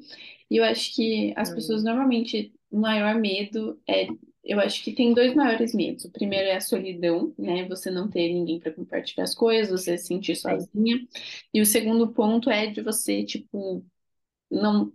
E 0.49 0.57
eu 0.57 0.63
acho 0.65 0.95
que 0.95 1.33
as 1.37 1.51
pessoas 1.53 1.83
Uhum. 1.83 1.85
normalmente, 1.85 2.53
o 2.71 2.79
maior 2.79 3.15
medo 3.15 3.81
é. 3.87 4.15
Eu 4.45 4.59
acho 4.59 4.83
que 4.83 4.93
tem 4.93 5.13
dois 5.13 5.35
maiores 5.35 5.73
medos. 5.73 6.05
O 6.05 6.11
primeiro 6.11 6.47
é 6.49 6.55
a 6.57 6.61
solidão, 6.61 7.33
né? 7.37 7.67
Você 7.67 7.91
não 7.91 8.09
ter 8.09 8.31
ninguém 8.33 8.59
para 8.59 8.71
compartilhar 8.73 9.23
as 9.25 9.35
coisas, 9.35 9.71
você 9.83 9.97
se 9.97 10.07
sentir 10.07 10.35
sozinha. 10.35 11.07
E 11.53 11.61
o 11.61 11.65
segundo 11.65 12.13
ponto 12.13 12.49
é 12.49 12.67
de 12.67 12.81
você, 12.81 13.23
tipo, 13.25 13.85
não 14.51 14.93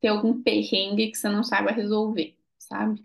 ter 0.00 0.08
algum 0.08 0.42
perrengue 0.42 1.10
que 1.10 1.18
você 1.18 1.28
não 1.28 1.44
saiba 1.44 1.72
resolver, 1.72 2.36
sabe? 2.58 3.04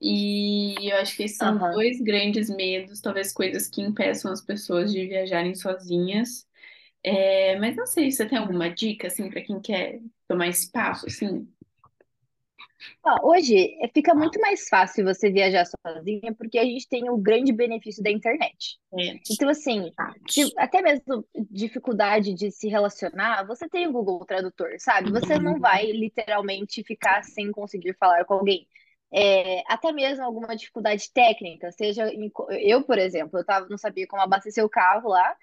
E 0.00 0.90
eu 0.92 0.96
acho 0.98 1.16
que 1.16 1.24
esses 1.24 1.38
são 1.38 1.50
Aham. 1.50 1.72
dois 1.72 2.00
grandes 2.02 2.50
medos, 2.50 3.00
talvez 3.00 3.32
coisas 3.32 3.68
que 3.68 3.80
impeçam 3.82 4.32
as 4.32 4.42
pessoas 4.42 4.92
de 4.92 5.06
viajarem 5.06 5.54
sozinhas. 5.54 6.46
É, 7.04 7.58
mas 7.60 7.76
não 7.76 7.86
sei, 7.86 8.10
você 8.12 8.26
tem 8.26 8.38
alguma 8.38 8.68
Uhum. 8.68 8.74
dica, 8.74 9.08
assim, 9.08 9.30
para 9.30 9.42
quem 9.42 9.60
quer 9.60 10.00
tomar 10.28 10.48
esse 10.48 10.70
passo, 10.72 11.06
assim? 11.06 11.48
Hoje 13.22 13.76
eh, 13.82 13.88
fica 13.94 14.14
muito 14.14 14.40
mais 14.40 14.68
fácil 14.68 15.04
você 15.04 15.30
viajar 15.30 15.64
sozinha 15.66 16.34
porque 16.36 16.58
a 16.58 16.64
gente 16.64 16.88
tem 16.88 17.08
o 17.08 17.16
grande 17.16 17.52
benefício 17.52 18.02
da 18.02 18.10
internet. 18.10 18.78
É, 18.98 19.14
Então, 19.30 19.48
assim, 19.48 19.92
se 20.28 20.52
até 20.56 20.82
mesmo 20.82 21.24
dificuldade 21.50 22.34
de 22.34 22.50
se 22.50 22.68
relacionar, 22.68 23.46
você 23.46 23.68
tem 23.68 23.86
o 23.86 23.92
Google 23.92 24.24
Tradutor, 24.26 24.70
sabe? 24.78 25.10
Você 25.12 25.38
não 25.38 25.58
vai 25.60 25.86
literalmente 25.92 26.82
ficar 26.82 27.22
sem 27.22 27.52
conseguir 27.52 27.94
falar 27.98 28.24
com 28.24 28.34
alguém. 28.34 28.66
É, 29.12 29.62
até 29.72 29.92
mesmo 29.92 30.24
alguma 30.24 30.56
dificuldade 30.56 31.10
técnica, 31.12 31.70
seja 31.70 32.08
em 32.12 32.28
co- 32.28 32.50
eu, 32.50 32.82
por 32.82 32.98
exemplo, 32.98 33.38
eu 33.38 33.44
tava, 33.44 33.68
não 33.68 33.78
sabia 33.78 34.06
como 34.06 34.20
abastecer 34.20 34.64
o 34.64 34.68
carro 34.68 35.08
lá, 35.08 35.36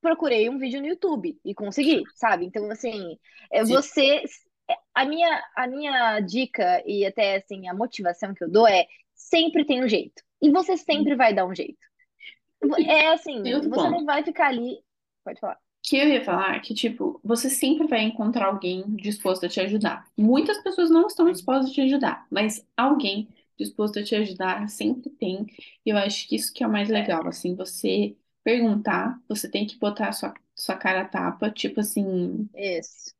procurei 0.00 0.48
um 0.48 0.58
vídeo 0.58 0.80
no 0.80 0.86
YouTube 0.88 1.38
e 1.44 1.54
consegui, 1.54 2.02
sabe? 2.14 2.46
Então, 2.46 2.70
assim, 2.70 3.18
é 3.52 3.64
Sim. 3.64 3.74
você. 3.74 4.22
A 4.94 5.04
minha, 5.04 5.42
a 5.56 5.66
minha 5.66 6.20
dica 6.20 6.82
e 6.86 7.04
até 7.04 7.36
assim, 7.36 7.68
a 7.68 7.74
motivação 7.74 8.34
que 8.34 8.44
eu 8.44 8.50
dou 8.50 8.66
é 8.66 8.86
sempre 9.14 9.64
tem 9.64 9.84
um 9.84 9.88
jeito. 9.88 10.22
E 10.40 10.50
você 10.50 10.76
sempre 10.76 11.14
vai 11.14 11.34
dar 11.34 11.46
um 11.46 11.54
jeito. 11.54 11.78
É 12.86 13.08
assim, 13.08 13.42
você 13.42 13.88
não 13.88 14.04
vai 14.04 14.22
ficar 14.22 14.48
ali. 14.48 14.78
Pode 15.24 15.40
falar. 15.40 15.58
Que 15.82 15.96
eu 15.96 16.08
ia 16.08 16.22
falar 16.22 16.60
que, 16.60 16.74
tipo, 16.74 17.18
você 17.24 17.48
sempre 17.48 17.86
vai 17.86 18.02
encontrar 18.02 18.46
alguém 18.46 18.84
disposto 18.96 19.46
a 19.46 19.48
te 19.48 19.60
ajudar. 19.60 20.06
Muitas 20.16 20.62
pessoas 20.62 20.90
não 20.90 21.06
estão 21.06 21.30
dispostas 21.30 21.70
a 21.70 21.74
te 21.74 21.80
ajudar, 21.80 22.26
mas 22.30 22.66
alguém 22.76 23.28
disposto 23.58 23.98
a 23.98 24.04
te 24.04 24.14
ajudar 24.14 24.68
sempre 24.68 25.08
tem. 25.10 25.46
E 25.84 25.90
eu 25.90 25.96
acho 25.96 26.28
que 26.28 26.36
isso 26.36 26.52
que 26.52 26.62
é 26.62 26.66
o 26.66 26.70
mais 26.70 26.88
legal, 26.88 27.26
assim, 27.26 27.54
você 27.54 28.14
perguntar, 28.44 29.18
você 29.28 29.50
tem 29.50 29.66
que 29.66 29.78
botar 29.78 30.08
a 30.08 30.12
sua, 30.12 30.34
sua 30.54 30.76
cara 30.76 31.02
a 31.02 31.08
tapa, 31.08 31.50
tipo 31.50 31.80
assim, 31.80 32.48
Isso. 32.54 33.14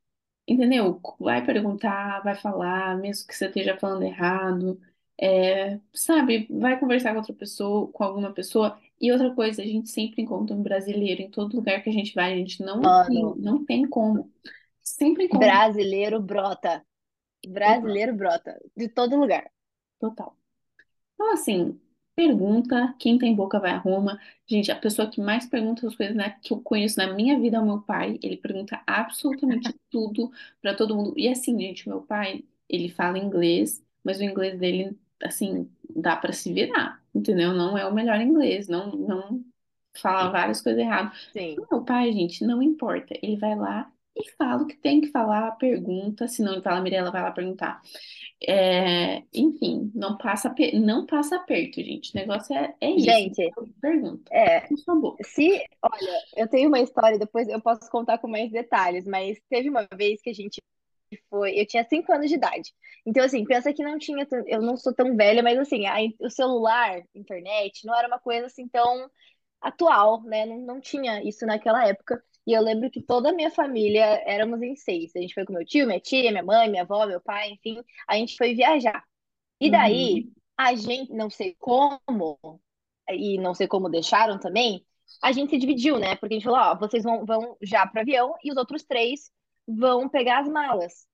Entendeu? 0.47 0.99
Vai 1.19 1.45
perguntar, 1.45 2.21
vai 2.23 2.35
falar, 2.35 2.97
mesmo 2.97 3.27
que 3.27 3.35
você 3.35 3.45
esteja 3.47 3.77
falando 3.77 4.03
errado, 4.03 4.79
é, 5.19 5.79
sabe? 5.93 6.47
Vai 6.51 6.79
conversar 6.79 7.11
com 7.11 7.19
outra 7.19 7.33
pessoa, 7.33 7.91
com 7.91 8.03
alguma 8.03 8.33
pessoa. 8.33 8.79
E 8.99 9.11
outra 9.11 9.33
coisa, 9.33 9.61
a 9.61 9.65
gente 9.65 9.89
sempre 9.89 10.21
encontra 10.21 10.55
um 10.55 10.63
brasileiro 10.63 11.21
em 11.21 11.29
todo 11.31 11.55
lugar 11.55 11.81
que 11.83 11.89
a 11.89 11.93
gente 11.93 12.13
vai, 12.15 12.33
a 12.33 12.37
gente 12.37 12.61
não 12.63 13.01
tem, 13.05 13.31
Mano, 13.31 13.35
não 13.37 13.65
tem 13.65 13.87
como. 13.87 14.31
Sempre 14.83 15.25
encontra. 15.25 15.47
brasileiro 15.47 16.21
brota. 16.21 16.85
Total, 17.41 17.53
Brasileiro 17.53 18.15
brota. 18.15 18.59
De 18.75 18.87
todo 18.89 19.15
lugar. 19.17 19.49
total. 19.99 20.35
Então, 21.15 21.31
assim, 21.33 21.79
pergunta, 22.15 22.93
quem 22.99 23.17
tem 23.17 23.35
boca 23.35 23.59
vai 23.59 23.71
a 23.71 23.77
Roma. 23.77 24.19
Gente, 24.47 24.71
a 24.71 24.75
pessoa 24.75 25.09
que 25.09 25.21
mais 25.21 25.45
pergunta 25.45 25.87
as 25.87 25.95
coisas, 25.95 26.15
né, 26.15 26.37
que 26.41 26.53
eu 26.53 26.61
conheço 26.61 26.97
na 26.97 27.13
minha 27.13 27.39
vida 27.39 27.57
é 27.57 27.59
o 27.59 27.65
meu 27.65 27.81
pai. 27.81 28.19
Ele 28.21 28.37
pergunta 28.37 28.81
absolutamente 28.85 29.73
tudo 29.89 30.31
pra 30.61 30.75
todo 30.75 30.95
mundo. 30.95 31.13
E 31.17 31.27
assim, 31.27 31.59
gente, 31.59 31.87
meu 31.87 32.01
pai, 32.01 32.43
ele 32.69 32.89
fala 32.89 33.17
inglês, 33.17 33.83
mas 34.03 34.19
o 34.19 34.23
inglês 34.23 34.59
dele, 34.59 34.97
assim, 35.23 35.69
dá 35.95 36.15
pra 36.15 36.33
se 36.33 36.53
virar, 36.53 37.01
entendeu? 37.13 37.53
Não 37.53 37.77
é 37.77 37.85
o 37.85 37.93
melhor 37.93 38.19
inglês, 38.21 38.67
não, 38.67 38.91
não 38.95 39.43
fala 39.97 40.29
várias 40.29 40.61
coisas 40.61 40.81
erradas. 40.81 41.17
Sim. 41.33 41.55
O 41.59 41.67
meu 41.71 41.83
pai, 41.83 42.11
gente, 42.11 42.45
não 42.45 42.61
importa. 42.61 43.13
Ele 43.21 43.37
vai 43.37 43.55
lá 43.55 43.91
e 44.21 44.31
fala 44.37 44.63
o 44.63 44.67
que 44.67 44.77
tem 44.77 45.01
que 45.01 45.07
falar, 45.09 45.51
pergunta. 45.57 46.27
Se 46.27 46.41
não 46.41 46.53
ele 46.53 46.61
fala, 46.61 46.81
Mirella, 46.81 47.11
vai 47.11 47.21
lá 47.21 47.31
perguntar. 47.31 47.81
É, 48.47 49.23
enfim, 49.33 49.91
não 49.93 50.17
passa, 50.17 50.53
não 50.73 51.05
passa 51.05 51.35
aperto, 51.35 51.81
gente. 51.81 52.11
O 52.13 52.17
negócio 52.17 52.55
é, 52.55 52.75
é 52.81 52.91
isso. 52.91 53.05
Gente, 53.05 53.51
Pergunta. 53.79 54.31
é. 54.31 54.67
Sua 54.77 54.95
boca. 54.95 55.23
Se, 55.23 55.63
olha, 55.81 56.23
eu 56.35 56.47
tenho 56.47 56.67
uma 56.69 56.79
história, 56.79 57.19
depois 57.19 57.47
eu 57.47 57.61
posso 57.61 57.89
contar 57.89 58.17
com 58.17 58.27
mais 58.27 58.51
detalhes, 58.51 59.05
mas 59.05 59.39
teve 59.49 59.69
uma 59.69 59.87
vez 59.95 60.21
que 60.21 60.29
a 60.31 60.33
gente 60.33 60.61
foi, 61.29 61.59
eu 61.59 61.65
tinha 61.67 61.83
cinco 61.83 62.11
anos 62.13 62.29
de 62.29 62.35
idade. 62.35 62.73
Então, 63.05 63.23
assim, 63.23 63.45
pensa 63.45 63.73
que 63.73 63.83
não 63.83 63.97
tinha, 63.97 64.27
eu 64.47 64.61
não 64.61 64.77
sou 64.77 64.93
tão 64.93 65.15
velha, 65.15 65.43
mas 65.43 65.57
assim, 65.59 65.85
a 65.85 65.97
o 66.19 66.29
celular, 66.29 67.01
internet, 67.13 67.85
não 67.85 67.95
era 67.95 68.07
uma 68.07 68.19
coisa 68.19 68.47
assim 68.47 68.67
tão 68.67 69.09
atual, 69.61 70.23
né? 70.23 70.45
Não, 70.45 70.57
não 70.61 70.81
tinha 70.81 71.21
isso 71.23 71.45
naquela 71.45 71.85
época. 71.87 72.23
E 72.47 72.53
eu 72.53 72.61
lembro 72.61 72.89
que 72.91 73.01
toda 73.01 73.29
a 73.29 73.33
minha 73.33 73.51
família 73.51 74.03
éramos 74.25 74.61
em 74.61 74.75
seis. 74.75 75.15
A 75.15 75.19
gente 75.19 75.33
foi 75.33 75.45
com 75.45 75.53
meu 75.53 75.65
tio, 75.65 75.85
minha 75.87 75.99
tia, 75.99 76.31
minha 76.31 76.43
mãe, 76.43 76.69
minha 76.69 76.83
avó, 76.83 77.05
meu 77.05 77.21
pai, 77.21 77.51
enfim, 77.51 77.81
a 78.07 78.15
gente 78.17 78.35
foi 78.37 78.55
viajar. 78.55 79.03
E 79.59 79.71
daí, 79.71 80.27
Uhum, 80.27 80.33
a 80.57 80.75
gente, 80.75 81.13
não 81.13 81.29
sei 81.29 81.55
como, 81.59 82.39
e 83.09 83.37
não 83.39 83.53
sei 83.53 83.67
como 83.67 83.89
deixaram 83.89 84.39
também, 84.39 84.85
a 85.21 85.31
gente 85.31 85.49
se 85.51 85.57
dividiu, 85.57 85.99
né? 85.99 86.15
Porque 86.15 86.35
a 86.35 86.37
gente 86.37 86.45
falou, 86.45 86.59
ó, 86.59 86.75
vocês 86.77 87.03
vão, 87.03 87.25
vão 87.25 87.57
já 87.61 87.85
para 87.87 88.01
avião 88.01 88.35
e 88.43 88.51
os 88.51 88.57
outros 88.57 88.83
três 88.83 89.31
vão 89.67 90.09
pegar 90.09 90.39
as 90.41 90.47
malas. 90.49 91.07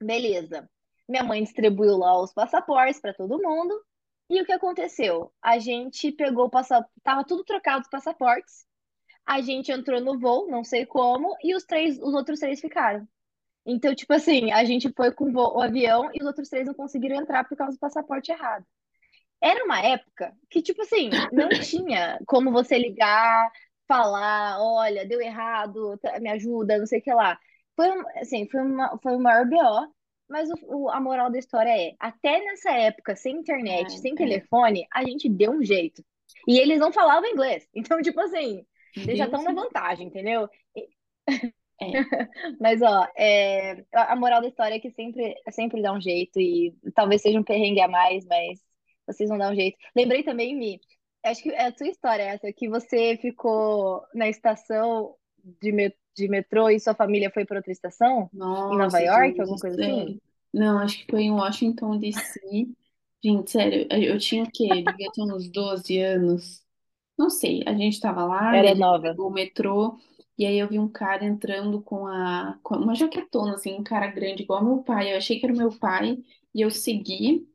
Beleza. 0.00 0.70
Minha 1.08 1.24
mãe 1.24 1.42
distribuiu 1.44 1.96
lá 1.98 2.20
os 2.22 2.34
passaportes 2.34 3.00
para 3.00 3.14
todo 3.14 3.42
mundo. 3.42 3.74
E 4.30 4.42
o 4.42 4.46
que 4.46 4.52
aconteceu? 4.52 5.32
A 5.42 5.58
gente 5.60 6.12
pegou 6.12 6.46
o 6.46 6.50
passaporte, 6.50 6.92
tava 7.02 7.24
tudo 7.24 7.44
trocado 7.44 7.82
os 7.82 7.90
passaportes. 7.90 8.66
A 9.28 9.40
gente 9.42 9.72
entrou 9.72 10.00
no 10.00 10.18
voo, 10.18 10.48
não 10.50 10.64
sei 10.64 10.86
como, 10.86 11.36
e 11.44 11.54
os 11.54 11.64
três, 11.64 11.98
os 12.00 12.14
outros 12.14 12.40
três 12.40 12.60
ficaram. 12.60 13.06
Então, 13.66 13.94
tipo 13.94 14.12
assim, 14.14 14.52
a 14.52 14.64
gente 14.64 14.92
foi 14.96 15.12
com 15.12 15.26
o, 15.30 15.32
voo- 15.32 15.56
o 15.58 15.62
avião 15.62 16.10
e 16.14 16.20
os 16.20 16.26
outros 16.26 16.48
três 16.50 16.66
não 16.66 16.74
conseguiram 16.74 17.16
entrar 17.16 17.44
por 17.48 17.56
causa 17.56 17.76
do 17.76 17.80
passaporte 17.80 18.32
errado. 18.32 18.64
Era 19.40 19.64
uma 19.64 19.80
época 19.80 20.34
que, 20.50 20.62
tipo 20.62 20.82
assim, 20.82 21.24
não 21.30 21.56
tinha 21.58 22.20
como 22.26 22.50
você 22.52 22.78
ligar, 22.78 23.50
falar, 23.86 24.58
olha, 24.60 25.06
deu 25.06 25.20
errado, 25.20 25.98
tá- 25.98 26.18
me 26.20 26.30
ajuda, 26.30 26.78
não 26.78 26.86
sei 26.86 27.00
o 27.00 27.02
que 27.02 27.12
lá. 27.14 27.38
Foi, 27.76 27.88
assim, 28.16 28.48
foi, 28.50 28.60
uma, 28.62 28.98
foi 29.02 29.14
o 29.16 29.20
maior 29.20 29.46
BO, 29.48 29.92
mas 30.28 30.50
o, 30.50 30.84
o- 30.86 30.90
a 30.90 31.00
moral 31.00 31.30
da 31.30 31.38
história 31.38 31.70
é, 31.70 31.94
até 32.00 32.40
nessa 32.44 32.70
época, 32.72 33.16
sem 33.16 33.36
internet, 33.36 33.98
sem 34.00 34.14
É, 34.18 34.22
é, 34.24 34.42
telefone, 34.42 34.86
a 34.92 35.04
gente 35.04 35.28
deu 35.28 35.52
um 35.52 35.62
jeito. 35.64 36.04
E 36.46 36.58
eles 36.58 36.78
não 36.80 36.92
falavam 36.92 37.28
inglês. 37.30 37.66
Então, 37.74 38.00
tipo 38.02 38.20
assim, 38.20 38.66
eles 39.06 39.18
já 39.18 39.24
Deus 39.24 39.26
estão 39.26 39.42
na 39.42 39.52
vantagem, 39.52 40.06
entendeu? 40.06 40.48
É, 41.80 42.08
Mas, 42.60 42.80
ó, 42.82 43.06
é, 43.16 43.84
a 43.92 44.16
moral 44.16 44.40
da 44.40 44.48
história 44.48 44.74
é 44.76 44.80
que 44.80 44.90
sempre, 44.90 45.34
sempre 45.50 45.82
dá 45.82 45.92
um 45.92 46.00
jeito 46.00 46.40
e 46.40 46.74
talvez 46.94 47.22
seja 47.22 47.38
um 47.38 47.44
perrengue 47.44 47.80
a 47.80 47.88
mais, 47.88 48.24
mas 48.26 48.58
vocês 49.06 49.28
vão 49.28 49.38
dar 49.38 49.50
um 49.52 49.54
jeito. 49.54 49.76
Lembrei 49.96 50.22
também, 50.22 50.54
Mi, 50.56 50.80
acho 51.24 51.42
que 51.42 51.50
é 51.50 51.66
a 51.66 51.76
sua 51.76 51.88
história 51.88 52.22
essa, 52.22 52.52
que 52.52 52.68
você 52.68 53.16
ficou 53.20 54.02
na 54.14 54.28
estação 54.28 55.16
de, 55.62 55.72
me- 55.72 55.94
de 56.16 56.28
metrô 56.28 56.68
e 56.70 56.80
sua 56.80 56.94
família 56.94 57.30
foi 57.32 57.44
para 57.44 57.58
outra 57.58 57.72
estação? 57.72 58.30
Em 58.68 58.76
Nova 58.76 58.98
nossa, 58.98 59.00
York, 59.00 59.40
gente, 59.40 59.40
alguma 59.40 59.58
coisa 59.58 59.76
assim? 59.76 60.20
Não, 60.52 60.78
acho 60.78 60.98
que 61.04 61.10
foi 61.10 61.22
em 61.22 61.30
Washington, 61.32 61.98
D.C. 61.98 62.40
Gente, 63.24 63.50
sério, 63.50 63.86
eu 63.90 64.14
eu 64.14 64.18
tinha 64.18 64.44
o 64.44 64.50
quê? 64.50 64.82
Devia 64.82 65.10
ter 65.12 65.22
uns 65.22 65.48
12 65.50 65.98
anos. 66.00 66.64
Não 67.18 67.30
sei, 67.30 67.62
a 67.66 67.74
gente 67.74 68.00
tava 68.00 68.24
lá 68.24 68.58
Era 68.58 68.74
gente 68.74 68.82
nova. 68.82 69.16
pegou 69.16 69.28
o 69.28 69.32
metrô 69.32 69.98
e 70.38 70.46
aí 70.46 70.58
eu 70.58 70.68
vi 70.68 70.78
um 70.78 70.88
cara 70.88 71.24
entrando 71.24 71.82
com 71.82 72.06
a 72.06 72.58
com 72.62 72.76
uma 72.76 72.94
jaquetona 72.94 73.54
assim, 73.54 73.74
um 73.74 73.82
cara 73.84 74.06
grande 74.08 74.42
igual 74.44 74.64
meu 74.64 74.82
pai. 74.84 75.12
Eu 75.12 75.18
achei 75.18 75.38
que 75.40 75.46
era 75.46 75.54
o 75.54 75.56
meu 75.58 75.76
pai 75.78 76.22
e 76.54 76.60
eu 76.62 76.70
segui 76.70 77.48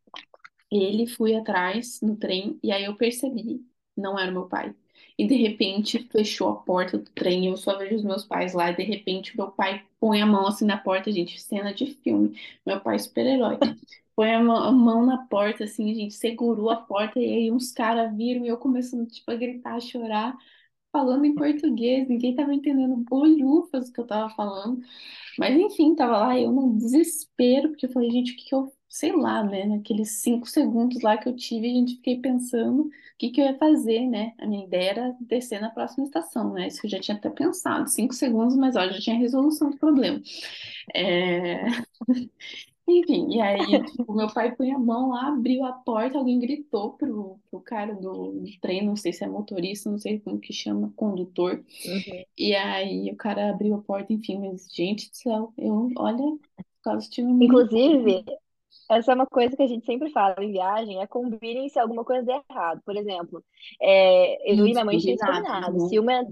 ele, 0.71 1.07
fui 1.07 1.35
atrás 1.35 2.01
no 2.01 2.15
trem 2.17 2.59
e 2.63 2.71
aí 2.71 2.85
eu 2.85 2.95
percebi, 2.97 3.65
não 3.97 4.17
era 4.19 4.31
o 4.31 4.33
meu 4.33 4.47
pai. 4.47 4.75
E 5.17 5.27
de 5.27 5.35
repente 5.35 5.99
fechou 6.11 6.49
a 6.49 6.55
porta 6.57 6.97
do 6.97 7.09
trem, 7.11 7.47
eu 7.47 7.57
só 7.57 7.77
vejo 7.77 7.95
os 7.97 8.03
meus 8.03 8.25
pais 8.25 8.53
lá 8.53 8.71
e 8.71 8.75
de 8.77 8.83
repente 8.83 9.37
meu 9.37 9.51
pai 9.51 9.85
põe 9.99 10.21
a 10.21 10.25
mão 10.25 10.47
assim 10.47 10.65
na 10.65 10.77
porta, 10.77 11.11
gente, 11.11 11.39
cena 11.41 11.73
de 11.73 11.87
filme. 12.03 12.39
Meu 12.65 12.81
pai 12.81 12.95
é 12.95 12.99
super-herói. 12.99 13.59
Põe 14.15 14.31
a 14.33 14.41
mão, 14.43 15.05
na 15.05 15.25
porta, 15.27 15.63
assim, 15.63 15.93
gente 15.95 16.13
segurou 16.15 16.69
a 16.69 16.75
porta 16.77 17.19
e 17.19 17.25
aí 17.25 17.51
uns 17.51 17.71
caras 17.71 18.15
viram 18.15 18.45
e 18.45 18.49
eu 18.49 18.57
começando, 18.57 19.07
tipo, 19.09 19.31
a 19.31 19.35
gritar, 19.35 19.75
a 19.75 19.79
chorar, 19.79 20.37
falando 20.91 21.25
em 21.25 21.35
português, 21.35 22.07
ninguém 22.09 22.35
tava 22.35 22.53
entendendo 22.53 22.95
bolhufas 22.97 23.89
o 23.89 23.93
que 23.93 23.99
eu 24.01 24.07
tava 24.07 24.29
falando. 24.35 24.81
Mas 25.37 25.55
enfim, 25.57 25.95
tava 25.95 26.17
lá 26.17 26.39
eu 26.39 26.51
num 26.51 26.77
desespero, 26.77 27.69
porque 27.69 27.85
eu 27.85 27.91
falei, 27.91 28.11
gente, 28.11 28.33
o 28.33 28.35
que 28.37 28.45
que 28.45 28.55
eu, 28.55 28.71
sei 28.89 29.11
lá, 29.13 29.43
né, 29.43 29.65
naqueles 29.65 30.21
cinco 30.21 30.47
segundos 30.47 31.01
lá 31.01 31.17
que 31.17 31.27
eu 31.29 31.35
tive, 31.35 31.67
a 31.69 31.73
gente 31.73 31.95
fiquei 31.95 32.19
pensando 32.21 32.83
o 32.87 32.91
que 33.17 33.29
que 33.31 33.41
eu 33.41 33.45
ia 33.45 33.57
fazer, 33.57 34.07
né? 34.07 34.33
A 34.39 34.45
minha 34.47 34.65
ideia 34.65 34.89
era 34.91 35.17
descer 35.21 35.61
na 35.61 35.69
próxima 35.69 36.05
estação, 36.05 36.53
né? 36.53 36.67
Isso 36.67 36.81
que 36.81 36.87
eu 36.87 36.91
já 36.91 36.99
tinha 36.99 37.17
até 37.17 37.29
pensado, 37.29 37.89
cinco 37.89 38.13
segundos, 38.13 38.55
mas 38.57 38.75
olha, 38.75 38.93
já 38.93 38.99
tinha 39.01 39.17
resolução 39.17 39.69
do 39.71 39.77
problema. 39.77 40.21
É, 40.95 41.65
enfim, 42.87 43.35
e 43.35 43.41
aí, 43.41 43.83
tipo, 43.85 44.13
meu 44.13 44.31
pai 44.33 44.53
põe 44.55 44.71
a 44.71 44.77
mão 44.77 45.09
lá, 45.09 45.29
abriu 45.29 45.63
a 45.63 45.71
porta, 45.71 46.17
alguém 46.17 46.39
gritou 46.39 46.93
pro, 46.93 47.39
pro 47.49 47.61
cara 47.61 47.95
do, 47.95 48.33
do 48.33 48.59
trem, 48.59 48.85
não 48.85 48.95
sei 48.95 49.13
se 49.13 49.23
é 49.23 49.27
motorista, 49.27 49.89
não 49.89 49.97
sei 49.97 50.19
como 50.19 50.39
que 50.39 50.51
chama, 50.51 50.91
condutor. 50.95 51.63
Uhum. 51.85 52.23
E 52.37 52.53
aí 52.55 53.09
o 53.09 53.15
cara 53.15 53.51
abriu 53.51 53.75
a 53.75 53.81
porta, 53.81 54.11
enfim, 54.11 54.39
mas, 54.39 54.67
gente 54.73 55.09
do 55.09 55.15
céu, 55.15 55.53
eu, 55.57 55.89
olha, 55.97 56.37
quase 56.83 57.09
tive 57.09 57.27
um. 57.27 57.41
Inclusive, 57.41 58.25
Essa 58.89 59.11
é 59.13 59.15
uma 59.15 59.25
coisa 59.27 59.55
que 59.55 59.63
a 59.63 59.67
gente 59.67 59.85
sempre 59.85 60.11
fala 60.11 60.35
em 60.43 60.51
viagem, 60.51 61.01
é 61.01 61.07
combinem 61.07 61.69
se 61.69 61.79
alguma 61.79 62.03
coisa 62.05 62.23
der 62.25 62.43
errado. 62.49 62.81
Por 62.85 62.95
exemplo, 62.95 63.43
é, 63.81 64.51
eu 64.59 64.67
e 64.67 64.73
minha 64.73 64.85
mãe 64.85 64.97
tínhamos 64.97 65.21
combinado. 65.23 65.71
né? 65.71 65.79
Se 65.79 65.99
uma, 65.99 66.25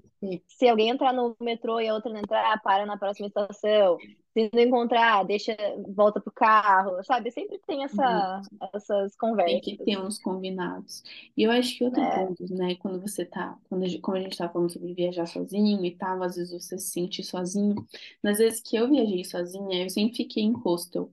se 0.48 0.68
alguém 0.68 0.90
entrar 0.90 1.14
no 1.14 1.36
metrô 1.42 1.80
e 1.80 1.88
a 1.88 1.94
outra 1.94 2.12
não 2.12 2.20
entrar, 2.20 2.62
para 2.62 2.86
na 2.86 2.98
próxima 2.98 3.28
estação. 3.28 4.02
Se 4.34 4.50
não 4.54 4.62
encontrar, 4.62 5.26
deixa, 5.26 5.56
volta 5.94 6.22
pro 6.22 6.32
carro, 6.32 7.04
sabe? 7.04 7.32
Sempre 7.32 7.60
tem 7.68 7.84
essa, 7.84 8.42
Isso. 8.42 8.50
essas 8.74 9.16
Tem 9.44 9.60
que 9.60 9.78
conversas, 9.78 9.78
ter 9.78 9.98
uns 10.00 10.20
combinados. 10.20 11.04
E 11.36 11.44
eu 11.44 11.52
acho 11.52 11.76
que 11.78 11.84
outro 11.84 12.06
né? 12.06 12.10
ponto, 12.10 12.46
né, 12.54 12.76
quando 12.76 13.02
você 13.02 13.26
tá, 13.26 13.58
quando 13.70 13.84
a 13.84 13.88
gente, 13.88 14.02
como 14.02 14.18
a 14.18 14.22
gente 14.22 14.38
tava 14.38 14.54
falando 14.54 14.72
sobre 14.72 14.94
viajar 14.94 15.26
sozinho 15.26 15.84
e 15.86 15.96
tal, 15.98 16.22
às 16.24 16.36
vezes 16.36 16.52
você 16.54 16.78
se 16.78 16.92
sente 16.92 17.24
sozinho. 17.24 17.86
Nas 18.24 18.38
vezes 18.38 18.62
que 18.62 18.76
eu 18.76 18.90
viajei 18.90 19.24
sozinha, 19.26 19.84
eu 19.84 19.90
sempre 19.90 20.16
fiquei 20.18 20.44
em 20.44 20.54
hostel. 20.54 21.12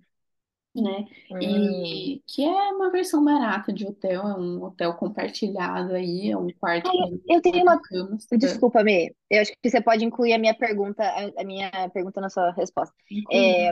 Né? 0.83 1.07
E 1.41 2.23
que 2.27 2.45
é 2.45 2.73
uma 2.73 2.91
versão 2.91 3.25
barata 3.25 3.73
de 3.73 3.87
hotel, 3.87 4.23
é 4.23 4.35
um 4.35 4.63
hotel 4.63 4.95
compartilhado 4.95 5.95
aí, 5.95 6.31
é 6.31 6.37
um 6.37 6.49
quarto 6.51 6.89
Ai, 6.89 6.97
com 6.97 7.21
eu 7.29 7.41
tenho 7.41 7.63
uma. 7.63 7.81
camas. 7.81 8.27
Desculpa, 8.33 8.83
Mê. 8.83 9.15
Eu 9.31 9.43
acho 9.43 9.53
que 9.61 9.71
você 9.71 9.81
pode 9.81 10.05
incluir 10.05 10.33
a 10.33 10.39
minha 10.39 10.55
pergunta, 10.55 11.03
a, 11.37 11.45
minha 11.45 11.71
pergunta 11.93 12.21
na 12.21 12.31
sua 12.31 12.51
resposta. 12.53 12.95
É, 13.33 13.71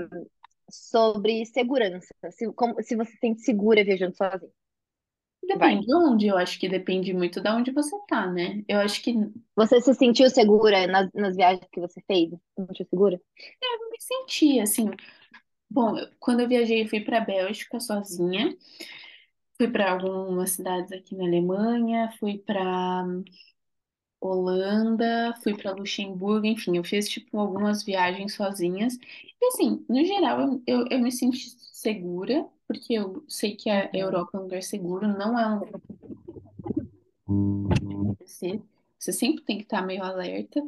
sobre 0.71 1.45
segurança. 1.47 2.15
Se, 2.31 2.53
como, 2.53 2.83
se 2.83 2.97
você 2.97 3.13
se 3.13 3.19
sente 3.19 3.41
segura 3.43 3.85
viajando 3.85 4.17
sozinho. 4.17 4.53
Vai. 5.49 5.59
Depende 5.59 5.87
de 5.87 5.95
onde, 5.95 6.27
eu 6.27 6.37
acho 6.37 6.59
que 6.59 6.69
depende 6.69 7.15
muito 7.15 7.41
de 7.41 7.49
onde 7.49 7.71
você 7.71 7.97
tá, 8.09 8.27
né? 8.27 8.65
Eu 8.67 8.81
acho 8.81 9.01
que 9.01 9.11
eu 9.11 9.33
Você 9.55 9.81
se 9.81 9.95
sentiu 9.95 10.29
segura 10.29 10.89
nas, 10.89 11.09
nas 11.15 11.37
viagens 11.37 11.65
que 11.71 11.81
você 11.81 12.03
fez? 12.05 12.31
Se 12.31 12.67
sentiu 12.67 12.87
segura? 12.91 13.21
me 13.97 14.01
senti 14.01 14.61
assim. 14.61 14.91
Bom, 15.71 15.99
eu- 15.99 16.09
quando 16.19 16.41
eu 16.41 16.49
viajei, 16.49 16.83
eu 16.83 16.89
fui 16.89 17.01
pra 17.01 17.21
Bélgica 17.21 17.79
sozinha, 17.81 18.57
fui 19.57 19.69
pra 19.69 19.93
algumas 19.93 20.51
cidades 20.53 20.93
aqui 20.93 21.15
na 21.17 21.25
Alemanha, 21.25 22.11
fui 22.19 22.39
pra 22.39 23.05
Holanda, 24.21 25.35
fui 25.43 25.57
para 25.57 25.73
Luxemburgo, 25.73 26.47
enfim, 26.47 26.77
eu 26.77 26.85
fiz 26.85 27.09
tipo 27.09 27.39
algumas 27.39 27.83
viagens 27.85 28.35
sozinhas. 28.35 28.95
E 29.41 29.47
assim, 29.49 29.85
no 29.89 30.05
geral, 30.05 30.41
eu, 30.41 30.63
eu, 30.67 30.87
eu 30.91 30.99
me 31.01 31.13
senti 31.13 31.51
segura, 31.73 32.47
porque 32.67 32.95
eu 32.95 33.25
sei 33.29 33.55
que 33.55 33.71
a 33.71 33.91
Europa 33.95 34.31
é 34.35 34.41
um 34.41 34.43
lugar 34.45 34.63
seguro, 34.63 35.07
não 35.07 35.39
é 35.39 35.47
um 35.47 35.59
lugar 35.61 35.81
pra 35.81 35.97
você. 38.21 38.61
Você 38.99 39.13
sempre 39.13 39.45
tem 39.45 39.59
que 39.59 39.65
estar 39.65 39.83
meio 39.83 40.03
alerta, 40.03 40.61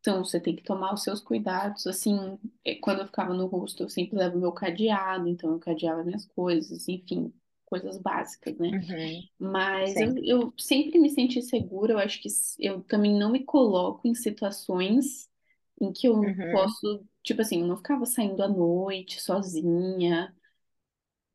então 0.00 0.24
você 0.24 0.40
tem 0.40 0.56
que 0.56 0.62
tomar 0.64 0.94
os 0.94 1.02
seus 1.04 1.20
cuidados. 1.20 1.86
Assim, 1.86 2.38
eh, 2.64 2.76
quando 2.76 3.00
eu 3.00 3.06
ficava 3.06 3.34
no 3.34 3.46
hostel, 3.46 3.86
eu 3.86 3.90
sempre 3.90 4.18
levo 4.18 4.38
meu 4.38 4.52
cadeado, 4.52 5.28
então 5.28 5.52
eu 5.52 5.58
cadeava 5.60 6.04
minhas 6.04 6.26
coisas, 6.26 6.88
enfim, 6.88 7.32
coisas 7.66 7.98
básicas, 7.98 8.56
né? 8.58 8.72
uhum, 8.72 9.28
Mas 9.38 10.00
eu, 10.00 10.14
eu 10.24 10.54
sempre 10.58 10.98
me 10.98 11.10
senti 11.10 11.42
segura. 11.42 11.94
Eu 11.94 11.98
acho 11.98 12.20
que 12.22 12.28
eu 12.60 12.82
também 12.84 13.18
não 13.18 13.30
me 13.30 13.44
coloco 13.44 14.06
em 14.08 14.14
situações 14.14 15.28
em 15.80 15.92
que 15.92 16.08
eu 16.08 16.36
Uhum, 16.36 16.50
posso, 16.50 17.04
tipo 17.22 17.42
assim, 17.42 17.60
eu 17.62 17.66
não 17.66 17.76
ficava 17.78 18.06
saindo 18.06 18.42
à 18.42 18.48
noite 18.48 19.20
sozinha, 19.22 20.35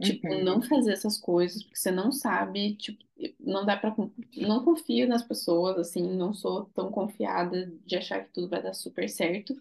tipo, 0.01 0.35
não 0.39 0.59
uhum, 0.59 0.61
fazer 0.61 0.93
essas 0.93 1.17
coisas, 1.17 1.63
porque 1.63 1.77
você 1.77 1.91
não 1.91 2.11
sabe, 2.11 2.75
tipo, 2.75 3.03
não 3.39 3.65
dá 3.65 3.77
con- 3.91 4.11
Não 4.37 4.63
confio 4.65 5.07
nas 5.07 5.23
pessoas, 5.23 5.77
assim, 5.77 6.03
não 6.15 6.33
sou 6.33 6.65
tão 6.73 6.91
confiada 6.91 7.71
de 7.85 7.95
achar 7.97 8.23
que 8.25 8.31
tudo 8.33 8.49
vai 8.49 8.61
dar 8.63 8.73
super 8.73 9.09
certo. 9.09 9.55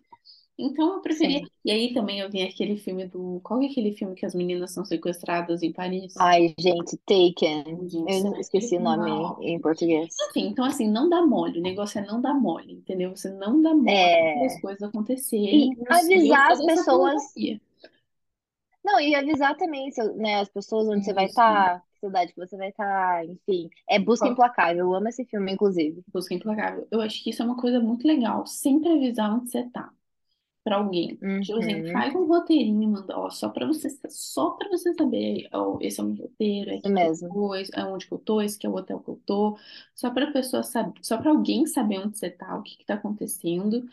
Então 0.59 0.95
eu 0.95 1.03
preferia. 1.03 1.41
sim. 1.41 1.51
E 1.65 1.71
aí 1.73 1.95
também 1.95 2.21
eu 2.21 2.31
vi 2.31 2.43
aquele 2.43 2.77
filme 2.79 3.07
do. 3.09 3.41
Qual 3.43 3.63
é 3.63 3.67
aquele 3.67 3.93
filme 3.93 4.15
que 4.15 4.27
as 4.27 4.35
meninas 4.35 4.73
são 4.73 4.85
sequestradas 4.85 5.63
em 5.63 5.73
Paris? 5.73 6.15
Ai, 6.19 6.55
gente, 6.59 6.97
Taken. 6.99 7.89
Gente, 7.89 8.13
Eu 8.13 8.15
sério, 8.15 8.41
aquele 8.41 8.41
esqueci 8.41 8.77
o 8.77 8.81
nome 8.81 9.35
em 9.41 9.61
português. 9.61 10.15
Enfim, 10.31 10.47
então 10.49 10.65
assim, 10.65 10.89
não 10.91 11.09
dá 11.09 11.25
mole. 11.27 11.59
O 11.59 11.63
negócio 11.63 11.99
é 12.01 12.07
não 12.07 12.21
dar 12.21 12.35
mole, 12.35 12.73
entendeu? 12.75 13.11
Você 13.17 13.31
não 13.31 13.61
dá 13.63 13.75
mole 13.75 14.29
para 14.33 14.47
as 14.47 14.57
É. 14.57 14.61
coisas 14.61 14.83
acontecerem. 14.83 15.73
E 15.79 15.85
avisar 15.89 16.53
as 16.53 16.63
pessoas. 16.65 17.23
filosofia. 17.35 17.61
Não, 18.85 19.01
e 19.01 19.15
avisar 19.15 19.57
também, 19.57 19.91
se- 19.93 20.13
né, 20.15 20.41
as 20.41 20.49
pessoas 20.49 20.89
onde 20.89 21.05
você 21.05 21.13
vai 21.15 21.27
estar, 21.27 21.81
que 21.81 22.07
cidade 22.07 22.33
que 22.33 22.39
você 22.41 22.57
vai 22.57 22.69
estar, 22.71 23.25
enfim. 23.27 23.69
É 23.89 23.99
Busca 23.99 24.29
Implacável. 24.29 24.79
Eu 24.87 24.95
amo 24.95 25.09
esse 25.09 25.25
filme, 25.25 25.53
inclusive. 25.53 26.03
Busca 26.13 26.35
implacável. 26.35 26.89
Eu 26.91 27.01
acho 27.01 27.23
que 27.23 27.31
isso 27.31 27.43
é 27.43 27.45
uma 27.45 27.57
coisa 27.57 27.79
muito 27.81 28.07
legal. 28.07 28.47
Sempre 28.47 28.91
avisar 28.91 29.33
onde 29.33 29.51
você 29.51 29.69
tá 29.71 29.93
para 30.65 30.77
alguém. 30.77 31.23
Tipo 31.41 31.59
assim, 31.61 31.85
Uhum, 31.85 31.93
faz 31.93 32.15
um 32.15 32.27
roteirinho 32.27 32.83
e 32.85 32.89
manda, 32.89 33.19
ó, 33.19 33.31
só 33.31 33.49
para 33.51 33.67
você, 33.67 33.89
só 34.11 34.53
para 34.53 34.69
você 34.71 34.95
saber, 34.95 35.49
ó, 35.53 35.79
esse 35.83 36.01
é 36.01 36.05
o 36.05 36.07
meu 36.09 36.17
roteiro, 36.25 36.73
é 36.85 36.89
aqui 36.89 36.91
mesmo. 36.91 37.39
esse 37.57 37.73
é 37.79 37.85
onde 37.85 38.07
que 38.07 38.13
eu 38.15 38.19
tô, 38.19 38.41
esse 38.43 38.59
que 38.59 38.67
é 38.67 38.71
o 38.71 38.75
hotel 38.77 39.01
que 39.01 39.11
eu 39.11 39.23
tô. 39.27 39.59
Só 39.95 40.11
para 40.11 40.33
pessoa 40.33 40.63
saber, 40.63 41.01
só 41.05 41.19
para 41.19 41.31
alguém 41.31 41.67
saber 41.67 41.99
onde 42.01 42.19
você 42.19 42.31
tá, 42.31 42.57
o 42.59 42.63
que 42.63 42.77
que 42.79 42.85
tá 42.87 42.95
acontecendo. 42.95 43.89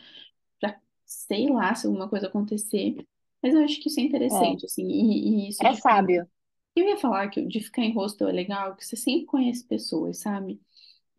pra, 0.60 0.80
sei 1.06 1.50
lá, 1.50 1.74
se 1.74 1.86
alguma 1.86 2.08
coisa 2.08 2.28
acontecer. 2.28 2.96
Mas 3.42 3.54
eu 3.54 3.64
acho 3.64 3.80
que 3.80 3.88
isso 3.88 4.00
é 4.00 4.02
É. 4.30 4.58
interessante, 4.58 4.66
assim, 4.66 4.84
e, 4.88 5.46
e 5.46 5.48
isso 5.48 5.66
É 5.66 5.68
de 5.68 5.76
sábio. 5.76 6.28
Eu 6.76 6.86
ia 6.88 6.96
falar 6.98 7.28
que 7.30 7.44
de 7.46 7.60
ficar 7.60 7.82
em 7.82 7.92
hostel 7.94 8.28
é 8.28 8.32
legal, 8.32 8.76
que 8.76 8.84
você 8.86 8.96
sempre 8.96 9.26
conhece 9.26 9.64
pessoas, 9.66 10.18
sabe? 10.18 10.60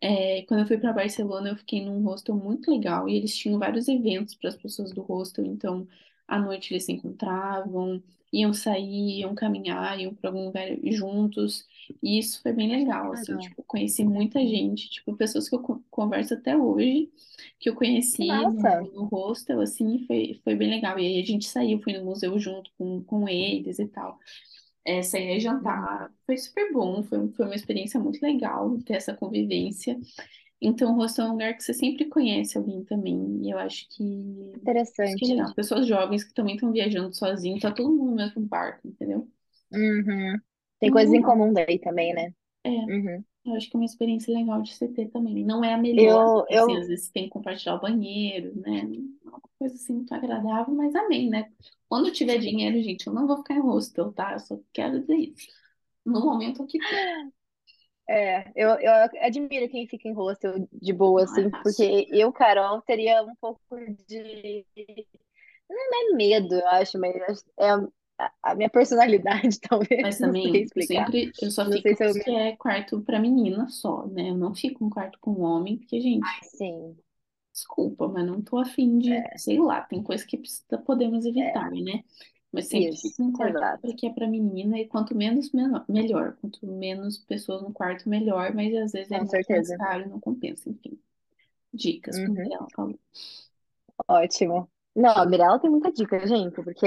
É, 0.00 0.42
quando 0.44 0.60
eu 0.62 0.66
fui 0.66 0.78
para 0.78 0.92
Barcelona, 0.92 1.50
eu 1.50 1.56
fiquei 1.56 1.84
num 1.84 2.02
hostel 2.04 2.36
muito 2.36 2.70
legal 2.70 3.08
e 3.08 3.16
eles 3.16 3.36
tinham 3.36 3.58
vários 3.58 3.88
eventos 3.88 4.34
para 4.36 4.50
as 4.50 4.56
pessoas 4.56 4.92
do 4.92 5.02
hostel. 5.02 5.44
Então, 5.46 5.88
à 6.28 6.38
noite 6.38 6.72
eles 6.74 6.84
se 6.86 6.92
encontravam, 6.92 8.02
iam 8.32 8.52
sair, 8.52 9.20
iam 9.20 9.34
caminhar, 9.34 9.98
iam 10.00 10.14
para 10.14 10.30
algum 10.30 10.46
lugar 10.46 10.68
juntos. 10.84 11.66
E 12.02 12.18
isso 12.18 12.40
foi 12.42 12.52
bem 12.52 12.70
legal, 12.70 13.12
assim, 13.12 13.36
Legal. 13.36 13.38
tipo, 13.38 13.62
conheci 13.64 14.04
muita 14.04 14.40
gente, 14.40 14.88
tipo, 14.90 15.16
pessoas 15.16 15.48
que 15.48 15.54
eu 15.54 15.60
co- 15.62 15.82
converso 15.90 16.34
até 16.34 16.56
hoje, 16.56 17.10
que 17.58 17.68
eu 17.70 17.74
conheci 17.74 18.32
massa! 18.42 18.72
no, 18.72 18.92
no 18.92 19.04
hostel, 19.06 19.60
assim, 19.60 20.06
foi, 20.06 20.40
foi 20.44 20.54
bem 20.54 20.70
legal. 20.70 20.98
E 20.98 21.06
aí 21.06 21.20
a 21.22 21.24
gente 21.26 21.46
saiu, 21.46 21.80
fui 21.82 21.92
no 21.98 22.04
museu 22.04 22.38
junto 22.38 22.70
com, 22.78 23.02
com 23.04 23.28
eles 23.28 23.78
e 23.78 23.86
tal 23.88 24.18
é, 24.84 25.02
sair 25.02 25.36
a 25.36 25.38
jantar. 25.38 26.12
Foi 26.26 26.36
super 26.38 26.72
bom, 26.72 27.02
foi, 27.02 27.28
foi 27.32 27.46
uma 27.46 27.54
experiência 27.54 28.00
muito 28.00 28.20
legal 28.22 28.78
ter 28.82 28.94
essa 28.94 29.14
convivência. 29.14 29.98
Então, 30.60 30.92
o 30.92 30.96
hostel 30.96 31.26
é 31.26 31.28
um 31.28 31.32
lugar 31.32 31.54
que 31.56 31.62
você 31.64 31.72
sempre 31.74 32.06
conhece 32.08 32.58
alguém 32.58 32.84
também. 32.84 33.42
E 33.46 33.50
eu 33.50 33.58
acho 33.58 33.88
que 33.90 34.02
isso 35.02 35.16
que 35.16 35.24
é 35.24 35.28
Interessante. 35.28 35.30
legal. 35.30 35.54
Pessoas 35.54 35.86
jovens 35.86 36.24
que 36.24 36.34
também 36.34 36.54
estão 36.56 36.72
viajando 36.72 37.14
sozinhos, 37.14 37.60
tá 37.62 37.72
todo 37.72 37.90
mundo 37.90 38.10
no 38.10 38.16
mesmo 38.16 38.42
barco, 38.46 38.86
entendeu? 38.88 39.28
Uhum. 39.72 40.40
Tem 40.78 40.90
Então, 40.90 41.04
é 41.04 41.06
coisas 41.06 41.12
em 41.14 41.22
legal. 41.22 41.22
comum 41.22 41.52
daí 41.52 41.78
também, 41.78 42.14
né? 42.14 42.34
É, 42.64 42.70
Uhum. 42.86 43.24
eu 43.46 43.54
acho 43.56 43.70
que 43.70 43.76
é 43.76 43.80
uma 43.80 43.84
experiência 43.86 44.34
legal 44.34 44.62
de 44.62 44.74
se 44.74 44.88
ter 44.88 45.08
também. 45.10 45.44
Não 45.44 45.64
é 45.64 45.74
a 45.74 45.78
melhor, 45.78 46.24
Eu, 46.24 46.46
assim, 46.52 46.76
às 46.76 46.86
eu, 46.86 46.88
vezes 46.88 47.06
você 47.06 47.12
tem 47.12 47.24
que 47.24 47.30
compartilhar 47.30 47.76
o 47.76 47.80
banheiro, 47.80 48.54
né? 48.60 48.80
É 48.82 49.28
uma 49.28 49.40
coisa 49.58 49.74
assim 49.76 49.94
muito 49.94 50.14
agradável, 50.14 50.74
mas 50.74 50.94
amém, 50.94 51.30
né? 51.30 51.52
Quando 51.88 52.12
tiver 52.12 52.38
dinheiro, 52.38 52.82
gente, 52.82 53.06
eu 53.06 53.12
não 53.14 53.26
vou 53.26 53.38
ficar 53.38 53.54
em 53.56 53.60
hostel, 53.60 54.12
tá? 54.12 54.34
Eu 54.34 54.40
só 54.40 54.60
quero 54.72 55.00
dizer 55.00 55.16
isso. 55.16 55.48
No 56.04 56.20
momento, 56.24 56.62
é 56.64 56.66
que. 56.66 56.86
É, 58.10 58.52
eu, 58.56 58.70
eu 58.70 58.92
admiro 59.20 59.68
quem 59.68 59.86
fica 59.86 60.08
em 60.08 60.12
hostel 60.12 60.68
de 60.72 60.92
boa, 60.92 61.24
Não 61.24 61.36
é 61.36 61.40
assim, 61.40 61.50
porque 61.50 62.08
eu, 62.10 62.32
Carol, 62.32 62.82
teria 62.82 63.22
um 63.22 63.34
pouco 63.36 63.60
de. 64.08 64.66
Não 65.68 66.12
é 66.12 66.16
medo, 66.16 66.56
eu 66.56 66.66
acho, 66.68 66.98
mas 66.98 67.44
é 67.56 67.70
a, 68.18 68.32
a 68.42 68.54
minha 68.56 68.68
personalidade, 68.68 69.60
talvez. 69.62 70.02
Mas 70.02 70.18
Não 70.18 70.32
sei 70.32 70.42
também, 70.42 70.56
eu 70.56 70.62
explicar. 70.64 71.06
sempre, 71.06 71.32
eu 71.40 71.50
só 71.50 71.64
Não 71.64 71.72
fico 71.72 71.82
sei 71.82 71.96
se 71.96 72.04
eu 72.18 72.24
que 72.24 72.30
é 72.30 72.56
quarto 72.56 73.00
pra 73.02 73.20
menina 73.20 73.68
só, 73.68 74.06
né? 74.06 74.30
Eu 74.30 74.36
não 74.36 74.54
fico 74.54 74.84
em 74.84 74.90
quarto 74.90 75.18
com 75.20 75.40
homem, 75.40 75.78
porque, 75.78 76.00
gente, 76.00 76.26
Sim, 76.42 76.96
desculpa, 77.52 78.08
mas 78.08 78.26
não 78.26 78.42
tô 78.42 78.58
afim 78.58 78.98
de, 78.98 79.12
é, 79.12 79.36
sei 79.38 79.58
lá, 79.58 79.82
tem 79.82 80.02
coisa 80.02 80.26
que 80.26 80.40
podemos 80.84 81.24
é, 81.24 81.28
evitar, 81.28 81.70
né? 81.70 82.02
Mas 82.52 82.68
sempre 82.68 82.96
isso, 82.96 83.02
fico 83.02 83.22
em 83.22 83.32
quarto 83.32 83.62
exato, 83.62 83.94
que 83.96 84.06
é 84.06 84.12
pra 84.12 84.26
menina, 84.28 84.78
e 84.78 84.88
quanto 84.88 85.14
menos, 85.16 85.52
menor, 85.52 85.84
melhor. 85.88 86.36
Quanto 86.40 86.66
menos 86.66 87.18
pessoas 87.18 87.62
no 87.62 87.72
quarto, 87.72 88.08
melhor, 88.08 88.54
mas 88.54 88.74
às 88.76 88.92
vezes 88.92 89.12
é 89.12 89.20
com 89.20 89.24
muito 89.24 89.52
mais 89.52 89.70
certeza. 89.70 89.74
caro 89.74 90.04
e 90.04 90.08
não 90.08 90.20
compensa, 90.20 90.68
enfim. 90.70 90.98
Dicas, 91.74 92.22
Uhum, 92.26 92.50
falou. 92.76 92.98
ótimo. 94.08 94.70
Não, 94.94 95.16
a 95.16 95.24
Mirella 95.26 95.58
tem 95.60 95.70
muita 95.70 95.92
dica, 95.92 96.26
gente, 96.26 96.54
porque, 96.62 96.86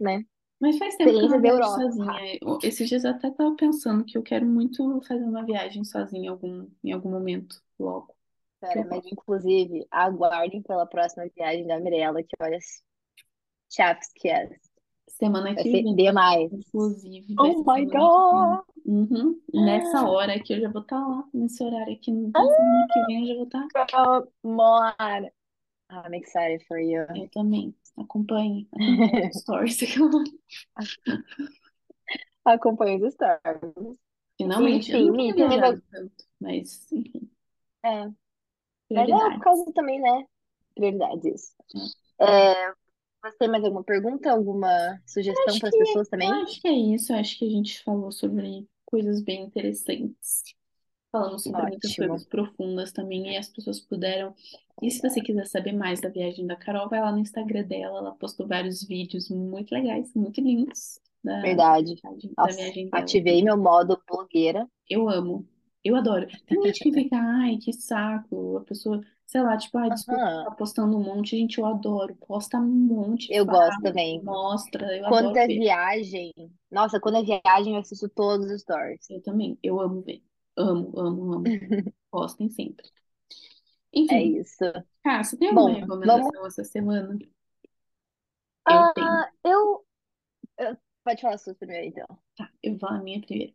né, 0.00 0.24
Mas 0.60 0.78
faz 0.78 0.96
tempo 0.96 1.16
que 1.16 1.24
eu 1.24 1.28
não 1.28 1.40
viajo 1.40 1.68
sozinha. 1.68 2.20
Eu- 2.42 2.58
Esses 2.62 2.88
dias 2.88 3.04
eu 3.04 3.10
até 3.12 3.30
tava 3.30 3.54
pensando 3.56 4.04
que 4.04 4.18
eu 4.18 4.22
quero 4.22 4.44
muito 4.46 5.00
fazer 5.02 5.24
uma 5.24 5.44
viagem 5.44 5.84
sozinha 5.84 6.24
em 6.24 6.28
algum, 6.28 6.68
em 6.82 6.92
algum 6.92 7.10
momento, 7.10 7.62
logo, 7.78 8.14
mas 8.88 9.06
inclusive, 9.06 9.86
aguardem 9.90 10.62
pela 10.62 10.86
próxima 10.86 11.28
viagem 11.36 11.66
da 11.66 11.80
Mirella, 11.80 12.22
que 12.22 12.36
olha, 12.42 12.58
chaves 13.70 14.10
que 14.14 14.28
é. 14.28 14.58
Semana 15.18 15.54
Vai 15.54 15.64
que 15.64 15.70
vem, 15.70 15.94
demais. 15.96 16.52
inclusive, 16.52 17.34
vai 17.34 17.50
Oh 17.50 17.64
my 17.64 17.84
semana. 17.86 18.56
God! 18.58 18.64
Uhum. 18.86 19.40
Nessa 19.52 20.08
hora 20.08 20.34
aqui 20.34 20.52
eu 20.54 20.60
já 20.60 20.70
vou 20.70 20.82
estar 20.82 21.06
lá, 21.06 21.24
nesse 21.34 21.62
horário 21.62 21.92
aqui, 21.92 22.10
na 22.12 22.30
semana 22.32 22.86
que 22.92 23.06
vem 23.06 23.20
eu 23.22 23.26
já 23.26 23.34
vou 23.34 23.44
estar. 23.44 23.68
Come 24.42 24.60
on! 24.60 25.28
I'm 25.90 26.14
excited 26.14 26.64
for 26.68 26.78
you. 26.78 27.06
Eu 27.16 27.28
também. 27.30 27.74
Acompanhe, 27.96 28.68
acompanhe 28.72 29.28
os 29.28 29.36
stories. 29.40 29.78
Acompanhe 32.44 33.02
os 33.02 33.14
stories. 33.14 33.98
Finalmente, 34.36 34.92
eu 34.92 35.12
não 35.12 35.14
mais... 35.16 35.34
viajado 35.34 35.66
al- 35.66 35.82
tanto, 35.90 36.24
mas, 36.40 36.90
enfim, 36.92 37.28
É, 37.84 38.04
mas 38.90 39.08
é 39.10 39.30
por 39.30 39.40
causa 39.40 39.72
também, 39.74 40.00
né? 40.00 40.24
Prioridades. 40.74 41.54
né? 41.74 41.86
É, 42.20 42.72
você 43.30 43.38
tem 43.38 43.48
mais 43.48 43.64
alguma 43.64 43.84
pergunta, 43.84 44.30
alguma 44.30 45.00
sugestão 45.06 45.58
para 45.58 45.68
as 45.68 45.76
pessoas 45.76 46.08
também? 46.08 46.30
acho 46.42 46.60
que 46.60 46.68
é 46.68 46.72
isso. 46.72 47.12
Acho 47.12 47.38
que 47.38 47.46
a 47.46 47.50
gente 47.50 47.82
falou 47.82 48.10
sobre 48.12 48.68
coisas 48.84 49.22
bem 49.22 49.44
interessantes. 49.44 50.44
Falamos 51.12 51.42
sobre 51.44 51.64
muitas 51.64 51.96
coisas 51.96 52.24
Ótimo. 52.24 52.28
profundas 52.28 52.92
também 52.92 53.32
e 53.34 53.36
as 53.36 53.48
pessoas 53.48 53.80
puderam. 53.80 54.34
E 54.82 54.90
se 54.90 55.00
você 55.02 55.20
quiser 55.22 55.46
saber 55.46 55.72
mais 55.72 56.00
da 56.00 56.08
viagem 56.08 56.46
da 56.46 56.56
Carol, 56.56 56.88
vai 56.88 57.00
lá 57.00 57.12
no 57.12 57.18
Instagram 57.18 57.64
dela. 57.64 57.98
Ela 57.98 58.14
postou 58.14 58.46
vários 58.46 58.82
vídeos 58.84 59.28
muito 59.30 59.72
legais, 59.74 60.12
muito 60.14 60.40
lindos 60.40 61.00
da 61.24 61.40
Verdade. 61.42 61.94
da 62.02 62.10
Nossa, 62.36 62.56
viagem 62.56 62.90
dela. 62.90 63.04
ativei 63.04 63.42
meu 63.42 63.56
modo 63.56 64.00
blogueira. 64.06 64.66
Eu 64.88 65.08
amo. 65.08 65.48
Eu 65.84 65.96
adoro. 65.96 66.26
Tem 66.46 66.60
gente 66.62 66.80
que 66.80 66.92
fica, 66.92 67.16
ai, 67.16 67.56
que 67.58 67.72
saco. 67.72 68.58
A 68.58 68.64
pessoa, 68.64 69.00
sei 69.28 69.42
lá, 69.42 69.56
tipo, 69.58 69.78
ai, 69.78 69.92
desculpa 69.92 70.26
Aham, 70.26 70.44
ficar 70.44 70.52
postando 70.56 70.98
um 70.98 71.04
monte. 71.04 71.32
Gente, 71.38 71.58
eu 71.60 71.66
adoro. 71.66 72.16
Posta 72.16 72.58
um 72.58 72.66
monte, 72.68 73.28
eu 73.28 73.46
gosto 73.46 73.80
também. 73.80 74.22
mostra. 74.22 74.96
Eu 74.96 75.06
Quando 75.06 75.30
adoro 75.30 75.38
é 75.38 75.46
ver. 75.46 75.64
viagem, 75.64 76.34
nossa, 76.70 77.00
quando 77.00 77.18
é 77.18 77.22
viagem 77.24 77.74
eu 77.74 77.80
assisto 77.80 78.08
todos 78.10 78.50
os 78.50 78.62
stories. 78.62 79.08
Eu 79.10 79.22
também. 79.22 79.58
Eu 79.62 79.80
amo 79.80 80.02
ver. 80.02 80.24
Amo, 80.56 80.92
amo, 80.98 81.34
amo. 81.34 81.56
Postem 82.10 82.50
sempre. 82.50 82.90
É 84.06 84.22
Enfim, 84.22 84.40
isso. 84.40 84.64
cara, 85.04 85.24
você 85.24 85.36
tem 85.38 85.50
alguma 85.50 85.70
Bom, 85.70 85.88
vamos. 86.04 86.32
recomendação 86.32 86.46
essa 86.46 86.64
semana? 86.64 87.18
Eu 88.68 88.86
tenho. 88.92 89.20
Ah, 89.20 89.30
eu, 89.44 89.84
eu- 90.58 90.78
Pode 91.04 91.22
falar 91.22 91.38
suas 91.38 91.58
primeiro, 91.58 91.86
então. 91.86 92.20
Tá, 92.36 92.50
eu 92.62 92.72
vou 92.72 92.80
falar 92.80 92.98
a 93.00 93.02
minha 93.02 93.20
primeira. 93.20 93.52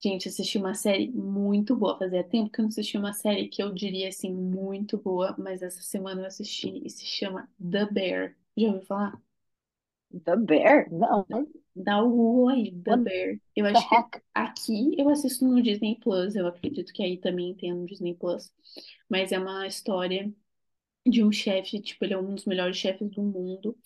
Gente, 0.00 0.28
assisti 0.28 0.58
uma 0.58 0.74
série 0.74 1.10
muito 1.10 1.74
boa. 1.76 1.98
Fazia 1.98 2.22
tempo 2.22 2.50
que 2.50 2.60
eu 2.60 2.62
não 2.64 2.68
assistia 2.68 3.00
uma 3.00 3.12
série 3.12 3.48
que 3.48 3.62
eu 3.62 3.72
diria 3.74 4.08
assim, 4.08 4.32
muito 4.32 4.96
boa, 4.98 5.34
mas 5.38 5.60
essa 5.62 5.82
semana 5.82 6.22
eu 6.22 6.26
assisti 6.26 6.80
e 6.84 6.90
se 6.90 7.04
chama 7.04 7.48
The 7.58 7.86
Bear. 7.86 8.36
Já 8.56 8.68
ouviu 8.68 8.82
falar? 8.82 9.20
The 10.24 10.36
Bear? 10.36 10.88
Não. 10.90 11.26
Dá 11.74 12.02
o 12.02 12.44
oi, 12.44 12.72
The 12.84 12.96
Bear. 12.96 13.40
Eu 13.56 13.66
acho 13.66 13.88
que 13.88 13.96
aqui 14.34 14.94
eu 14.98 15.08
assisto 15.08 15.44
no 15.44 15.62
Disney 15.62 15.98
Plus, 16.00 16.34
eu 16.36 16.46
acredito 16.46 16.92
que 16.92 17.02
aí 17.02 17.18
também 17.18 17.54
tem 17.54 17.72
no 17.74 17.86
Disney 17.86 18.14
Plus. 18.14 18.52
Mas 19.08 19.32
é 19.32 19.38
uma 19.38 19.66
história 19.66 20.32
de 21.06 21.24
um 21.24 21.32
chefe, 21.32 21.80
tipo, 21.80 22.04
ele 22.04 22.14
é 22.14 22.18
um 22.18 22.34
dos 22.34 22.44
melhores 22.44 22.76
chefes 22.76 23.10
do 23.10 23.22
mundo. 23.22 23.76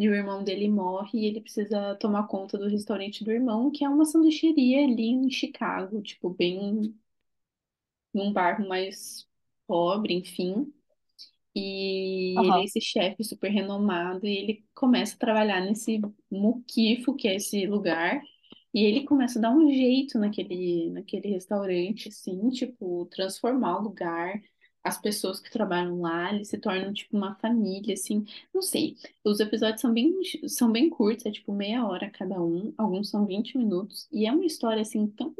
E 0.00 0.08
o 0.08 0.14
irmão 0.14 0.42
dele 0.42 0.66
morre 0.68 1.20
e 1.20 1.26
ele 1.26 1.42
precisa 1.42 1.94
tomar 1.96 2.26
conta 2.26 2.56
do 2.58 2.68
restaurante 2.68 3.22
do 3.22 3.30
irmão, 3.30 3.70
que 3.70 3.84
é 3.84 3.88
uma 3.88 4.06
sanduicheria 4.06 4.82
ali 4.84 5.08
em 5.08 5.30
Chicago, 5.30 6.00
tipo, 6.02 6.30
bem 6.30 6.94
num 8.14 8.32
bairro 8.32 8.66
mais 8.66 9.28
pobre, 9.66 10.14
enfim. 10.14 10.72
E 11.54 12.34
ele 12.40 12.60
é 12.60 12.64
esse 12.64 12.80
chefe 12.80 13.24
super 13.24 13.50
renomado 13.50 14.26
e 14.26 14.36
ele 14.36 14.64
começa 14.74 15.16
a 15.16 15.18
trabalhar 15.18 15.60
nesse 15.60 16.00
muquifo 16.30 17.14
que 17.14 17.28
é 17.28 17.36
esse 17.36 17.66
lugar. 17.66 18.22
E 18.72 18.84
ele 18.84 19.04
começa 19.04 19.38
a 19.38 19.42
dar 19.42 19.50
um 19.52 19.70
jeito 19.70 20.18
naquele, 20.18 20.90
naquele 20.90 21.28
restaurante, 21.28 22.08
assim, 22.08 22.48
tipo, 22.50 23.06
transformar 23.06 23.80
o 23.80 23.82
lugar, 23.82 24.40
as 24.82 25.00
pessoas 25.00 25.40
que 25.40 25.50
trabalham 25.50 26.00
lá, 26.00 26.32
eles 26.34 26.48
se 26.48 26.58
tornam, 26.58 26.92
tipo, 26.92 27.16
uma 27.16 27.34
família, 27.36 27.94
assim, 27.94 28.24
não 28.54 28.62
sei. 28.62 28.96
Os 29.24 29.40
episódios 29.40 29.80
são 29.80 29.92
bem, 29.92 30.14
são 30.48 30.72
bem 30.72 30.88
curtos, 30.90 31.26
é 31.26 31.30
tipo 31.30 31.52
meia 31.52 31.86
hora 31.86 32.10
cada 32.10 32.40
um, 32.42 32.72
alguns 32.78 33.10
são 33.10 33.26
20 33.26 33.58
minutos, 33.58 34.08
e 34.12 34.26
é 34.26 34.32
uma 34.32 34.44
história, 34.46 34.82
assim, 34.82 35.06
tão 35.08 35.34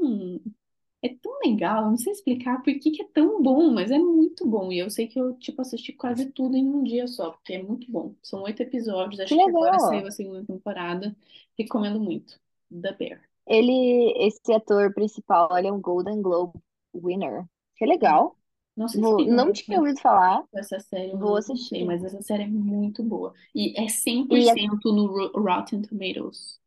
é 1.03 1.09
tão 1.09 1.32
legal, 1.45 1.84
eu 1.84 1.91
não 1.91 1.97
sei 1.97 2.12
explicar 2.12 2.59
por 2.62 2.72
que 2.78 2.91
que 2.91 3.03
é 3.03 3.07
tão 3.07 3.43
bom, 3.43 3.70
mas 3.72 3.91
é 3.91 3.99
muito 3.99 4.47
bom. 4.47 4.70
E 4.70 4.78
eu 4.78 4.91
sei 4.91 5.07
que 5.09 5.18
eu, 5.18 5.34
tipo, 5.38 5.61
assisti 5.62 5.93
quase 5.95 6.30
tudo 6.30 6.57
em 6.57 6.66
um 6.68 6.84
dia 6.84 7.07
só, 7.07 7.30
porque 7.30 7.55
é 7.55 7.62
muito 7.62 7.91
bom. 7.91 8.14
São 8.22 8.43
oito 8.43 8.62
episódios, 8.62 9.16
Que 9.16 9.22
acho 9.22 9.34
que 9.34 9.41
agora 9.43 9.78
saiu 9.78 10.07
a 10.07 10.11
segunda 10.11 10.45
temporada. 10.45 11.16
Recomendo 11.59 11.99
muito. 12.01 12.38
The 12.70 12.93
Bear. 12.93 13.22
Ele, 13.47 14.12
esse 14.18 14.53
ator 14.53 14.93
principal, 14.95 15.57
ele 15.57 15.68
é 15.68 15.72
um 15.72 15.80
Golden 15.80 16.22
Globe 16.22 16.59
winner. 16.95 17.47
Que 17.76 17.84
É. 17.84 17.88
legal. 17.88 18.36
Não 18.77 18.89
sei 18.89 19.05
se 19.05 19.14
Vou, 19.14 19.25
não 19.27 19.53
tinha 19.53 19.79
ouvido 19.81 20.01
falar. 20.01 20.45
essa 20.53 20.79
série, 20.81 21.12
eu 21.12 21.18
Vou 21.18 21.37
não, 21.37 21.43
não 21.47 21.59
sei, 21.59 21.85
assistir. 21.85 21.87
mas 21.87 22.05
essa 22.05 22.23
série 22.23 22.45
é 22.45 22.47
muito 22.49 23.03
boa. 23.03 23.35
E 23.55 23.79
é 23.81 23.89
cem 23.89 24.27
por 24.29 24.41
E 24.41 24.51
a... 24.51 24.55
cento 24.55 24.93
no 24.93 25.07
Ro- 25.07 25.33
Rotten 25.43 25.83
Tomatoes. 25.83 26.61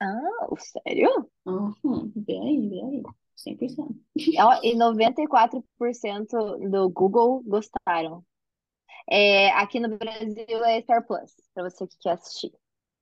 Ah, 0.00 0.48
sério? 0.58 1.30
Uhum, 1.46 2.12
vê 2.16 2.36
aí, 2.38 2.68
vê 2.68 2.80
aí. 2.82 3.02
100%. 3.36 3.96
Ó, 4.38 4.60
E 4.62 4.74
94% 4.76 6.36
do 6.70 6.88
Google 6.90 7.42
gostaram. 7.44 8.24
É, 9.10 9.50
aqui 9.52 9.80
no 9.80 9.98
Brasil 9.98 10.64
é 10.64 10.80
Star 10.82 11.06
Plus, 11.06 11.34
pra 11.54 11.64
você 11.70 11.86
que 11.88 11.98
quer 12.00 12.12
assistir. 12.12 12.52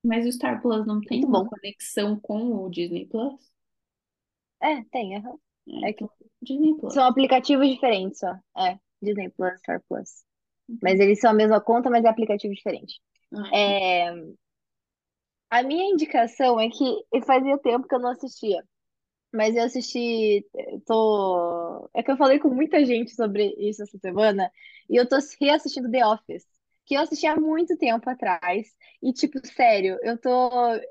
Mas 0.05 0.27
o 0.27 0.33
Star 0.33 0.61
Plus 0.61 0.87
não 0.87 1.03
tem 1.03 1.25
Muito 1.25 1.27
uma 1.27 1.43
bom. 1.43 1.49
conexão 1.49 2.19
com 2.21 2.55
o 2.65 2.69
Disney 2.71 3.07
Plus? 3.07 3.51
É, 4.63 4.83
tem, 4.91 5.17
aham. 5.17 5.39
É, 5.85 5.93
que 5.93 6.05
Disney 6.43 6.75
Plus. 6.79 6.95
são 6.95 7.05
aplicativos 7.05 7.69
diferentes, 7.69 8.19
só. 8.21 8.35
É, 8.57 8.79
Disney 9.03 9.31
Plus, 9.31 9.59
Star 9.61 9.83
Plus. 9.89 10.25
Mas 10.83 10.99
Então, 10.99 11.01
eles 11.01 11.21
são 11.21 11.31
a 11.31 11.35
mesma 11.35 11.61
conta, 11.61 11.91
mas 11.91 12.05
é 12.05 12.09
aplicativo 12.09 12.55
diferente. 12.55 13.01
então, 13.33 13.45
É, 13.53 14.13
a 15.51 15.63
minha 15.63 15.85
indicação 15.91 16.61
é 16.61 16.69
que 16.69 17.05
fazia 17.27 17.59
tempo 17.59 17.87
que 17.89 17.95
eu 17.95 17.99
não 18.01 18.11
assistia. 18.11 18.63
Mas 19.33 19.57
eu 19.57 19.65
assisti, 19.65 20.47
tô... 20.87 21.91
É 21.95 22.03
que 22.03 22.11
eu 22.13 22.17
falei 22.17 22.39
com 22.41 22.51
muita 22.51 22.85
gente 22.87 23.15
sobre 23.15 23.55
isso 23.59 23.83
essa 23.83 23.99
semana, 23.99 24.51
e 24.91 24.97
eu 24.97 25.09
tô 25.09 25.17
reassistindo 25.41 25.91
The 25.91 26.07
Office, 26.07 26.47
que 26.91 26.97
eu 26.97 27.03
assisti 27.03 27.25
há 27.27 27.37
muito 27.37 27.77
tempo 27.79 28.11
atrás, 28.11 28.67
e 29.01 29.13
tipo, 29.13 29.39
sério, 29.47 29.97
eu 30.03 30.19
tô... 30.19 30.51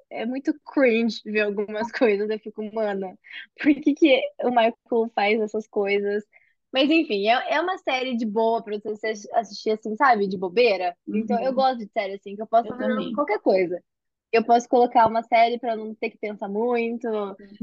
É 0.09 0.25
muito 0.25 0.53
cringe 0.73 1.21
ver 1.25 1.41
algumas 1.41 1.91
coisas, 1.91 2.29
eu 2.29 2.39
fico, 2.39 2.63
mano, 2.73 3.19
por 3.61 3.73
que 3.75 3.93
que 3.93 4.21
o 4.43 4.49
Michael 4.49 5.11
faz 5.13 5.41
essas 5.41 5.67
coisas? 5.67 6.23
Mas 6.71 6.89
enfim, 6.89 7.27
é, 7.27 7.55
é 7.55 7.61
uma 7.61 7.77
série 7.79 8.15
de 8.15 8.25
boa 8.25 8.63
pra 8.63 8.77
você 8.83 9.13
assistir 9.33 9.71
assim, 9.71 9.95
sabe, 9.97 10.25
de 10.27 10.37
bobeira. 10.37 10.95
Então 11.11 11.37
eu 11.43 11.53
uhum, 11.53 11.53
gosto 11.53 11.79
de 11.79 11.89
série 11.91 12.13
assim, 12.15 12.35
que 12.35 12.41
eu 12.41 12.47
posso 12.47 12.73
eu 12.73 12.73
também. 12.77 13.11
qualquer 13.11 13.39
coisa. 13.41 13.83
Eu 14.31 14.45
posso 14.45 14.69
colocar 14.69 15.07
uma 15.07 15.23
série 15.23 15.59
pra 15.59 15.75
não 15.75 15.93
ter 15.95 16.09
que 16.11 16.17
pensar 16.17 16.47
muito, 16.49 17.07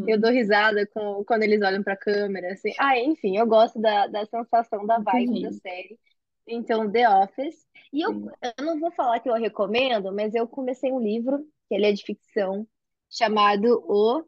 eu 0.06 0.20
Uhum, 0.20 0.20
dou 0.20 0.30
risada 0.32 0.86
com, 0.88 1.24
quando 1.24 1.44
eles 1.44 1.62
olham 1.62 1.82
pra 1.82 1.96
câmera, 1.96 2.52
assim. 2.52 2.72
Ah, 2.78 2.98
enfim, 2.98 3.36
eu 3.38 3.46
gosto 3.46 3.80
da, 3.80 4.06
da 4.06 4.26
sensação, 4.26 4.86
da 4.86 4.98
eu 4.98 5.04
vibe 5.04 5.40
da 5.40 5.52
também. 5.52 5.60
série. 5.62 5.98
Então, 6.46 6.90
The 6.90 7.08
Office. 7.08 7.66
E 7.92 8.02
eu, 8.02 8.12
eu 8.58 8.64
não 8.64 8.78
vou 8.78 8.90
falar 8.92 9.20
que 9.20 9.28
eu 9.28 9.34
recomendo, 9.34 10.12
mas 10.12 10.34
eu 10.34 10.46
comecei 10.46 10.92
um 10.92 11.00
livro, 11.00 11.38
que 11.68 11.74
ele 11.74 11.86
é 11.86 11.92
de 11.92 12.04
ficção, 12.04 12.66
chamado 13.10 13.82
O... 13.86 14.24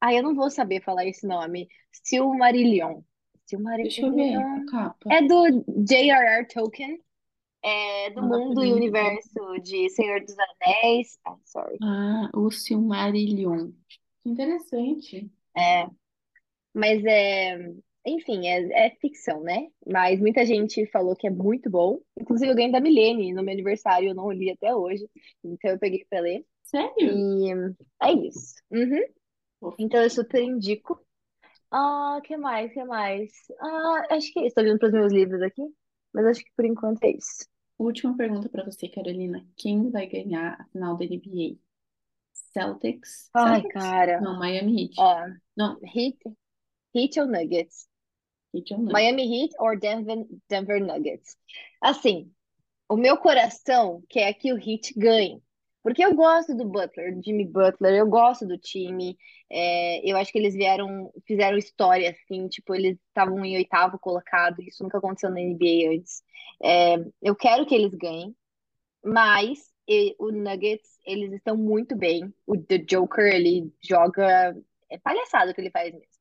Ah, 0.00 0.14
eu 0.14 0.22
não 0.22 0.34
vou 0.34 0.50
saber 0.50 0.82
falar 0.82 1.04
esse 1.04 1.26
nome. 1.26 1.68
Silmarillion. 1.92 3.02
Deixa 3.46 4.06
eu 4.06 4.14
ver 4.14 4.34
a 4.34 4.42
Silmarillion. 4.42 4.66
capa. 4.66 5.12
É 5.12 5.22
do 5.22 5.64
J.R.R. 5.84 6.46
Tolkien. 6.46 7.00
É 7.62 8.08
do 8.10 8.14
pra 8.14 8.38
mundo 8.38 8.64
e 8.64 8.72
universo 8.72 9.58
de 9.62 9.90
Senhor 9.90 10.20
dos 10.20 10.34
Anéis. 10.38 11.18
Ah, 11.26 11.36
sorry. 11.44 11.78
Ah, 11.82 12.30
o 12.34 12.50
Silmarillion. 12.50 13.72
Que 14.22 14.30
interessante. 14.30 15.30
É, 15.54 15.86
Mas 16.72 17.04
é, 17.04 17.58
enfim, 18.10 18.46
é, 18.46 18.86
é 18.86 18.90
ficção, 18.96 19.42
né? 19.42 19.68
Mas 19.86 20.20
muita 20.20 20.44
gente 20.44 20.86
falou 20.90 21.16
que 21.16 21.26
é 21.26 21.30
muito 21.30 21.70
bom. 21.70 21.98
Inclusive, 22.18 22.50
eu 22.50 22.56
ganhei 22.56 22.72
da 22.72 22.80
Milene 22.80 23.32
no 23.32 23.42
meu 23.42 23.52
aniversário, 23.52 24.08
eu 24.10 24.14
não 24.14 24.30
li 24.30 24.50
até 24.50 24.74
hoje. 24.74 25.08
Então 25.44 25.70
eu 25.70 25.78
peguei 25.78 26.04
pra 26.08 26.20
ler. 26.20 26.44
Sério? 26.64 26.92
E 26.98 27.52
é 28.02 28.12
isso. 28.12 28.54
Uhum. 28.70 29.74
Então 29.78 30.02
eu 30.02 30.10
super 30.10 30.42
indico. 30.42 31.00
Ah, 31.70 32.20
que 32.24 32.36
mais? 32.36 32.72
Que 32.72 32.84
mais? 32.84 33.30
Ah, 33.60 34.06
acho 34.10 34.32
que 34.32 34.40
é 34.40 34.46
isso. 34.46 34.54
Tô 34.54 34.60
olhando 34.60 34.78
pros 34.78 34.92
meus 34.92 35.12
livros 35.12 35.42
aqui, 35.42 35.62
mas 36.12 36.26
acho 36.26 36.44
que 36.44 36.50
por 36.56 36.64
enquanto 36.64 37.02
é 37.04 37.10
isso. 37.10 37.46
Última 37.78 38.16
pergunta 38.16 38.48
pra 38.48 38.64
você, 38.64 38.88
Carolina. 38.88 39.46
Quem 39.56 39.90
vai 39.90 40.06
ganhar 40.06 40.60
a 40.60 40.64
final 40.66 40.96
da 40.96 41.04
NBA? 41.04 41.58
Celtics? 42.52 43.30
Ai, 43.34 43.62
Celtics? 43.62 43.72
cara. 43.72 44.20
Não, 44.20 44.38
Miami 44.38 44.84
Heat. 44.84 44.96
Não, 45.56 45.78
Heat, 45.82 46.18
Heat 46.94 47.20
ou 47.20 47.26
Nuggets? 47.26 47.89
Nuggets? 48.52 48.90
Miami 48.92 49.24
Heat 49.44 49.54
ou 49.58 49.78
Denver, 49.78 50.26
Denver 50.48 50.80
Nuggets? 50.84 51.36
Assim, 51.80 52.32
O 52.88 52.96
meu 52.96 53.18
coração 53.18 54.02
quer 54.08 54.34
que 54.34 54.52
o 54.52 54.58
Heat 54.58 54.94
ganhe. 54.96 55.42
Porque 55.82 56.04
eu 56.04 56.14
gosto 56.14 56.54
do 56.56 56.66
Butler, 56.68 57.14
do 57.16 57.22
Jimmy 57.24 57.46
Butler, 57.46 57.94
eu 57.94 58.08
gosto 58.08 58.46
do 58.46 58.58
time. 58.58 59.16
é, 59.50 60.00
eu 60.10 60.16
acho 60.18 60.32
que 60.32 60.38
eles 60.38 60.54
vieram, 60.54 61.12
fizeram 61.26 61.58
história, 61.58 62.10
assim, 62.10 62.48
tipo, 62.48 62.74
eles 62.74 62.98
estavam 63.08 63.44
em 63.44 63.56
oitavo 63.56 63.98
colocado, 63.98 64.62
isso 64.62 64.82
nunca 64.84 64.98
aconteceu 64.98 65.30
na 65.30 65.40
NBA 65.40 65.94
antes. 65.96 66.22
É, 66.62 66.96
eu 67.22 67.36
quero 67.36 67.66
que 67.66 67.74
eles 67.74 67.94
ganhem, 67.94 68.36
mas 69.04 69.72
e- 69.88 70.14
o 70.18 70.30
Nuggets, 70.32 70.98
eles 71.06 71.32
estão 71.32 71.56
muito 71.56 71.96
bem. 71.96 72.32
O 72.46 72.56
The 72.58 72.78
Joker, 72.78 73.26
ele 73.26 73.72
joga. 73.82 74.56
É 74.90 74.98
palhaçada 74.98 75.52
o 75.52 75.54
que 75.54 75.60
ele 75.60 75.70
faz 75.70 75.92
mesmo. 75.92 76.19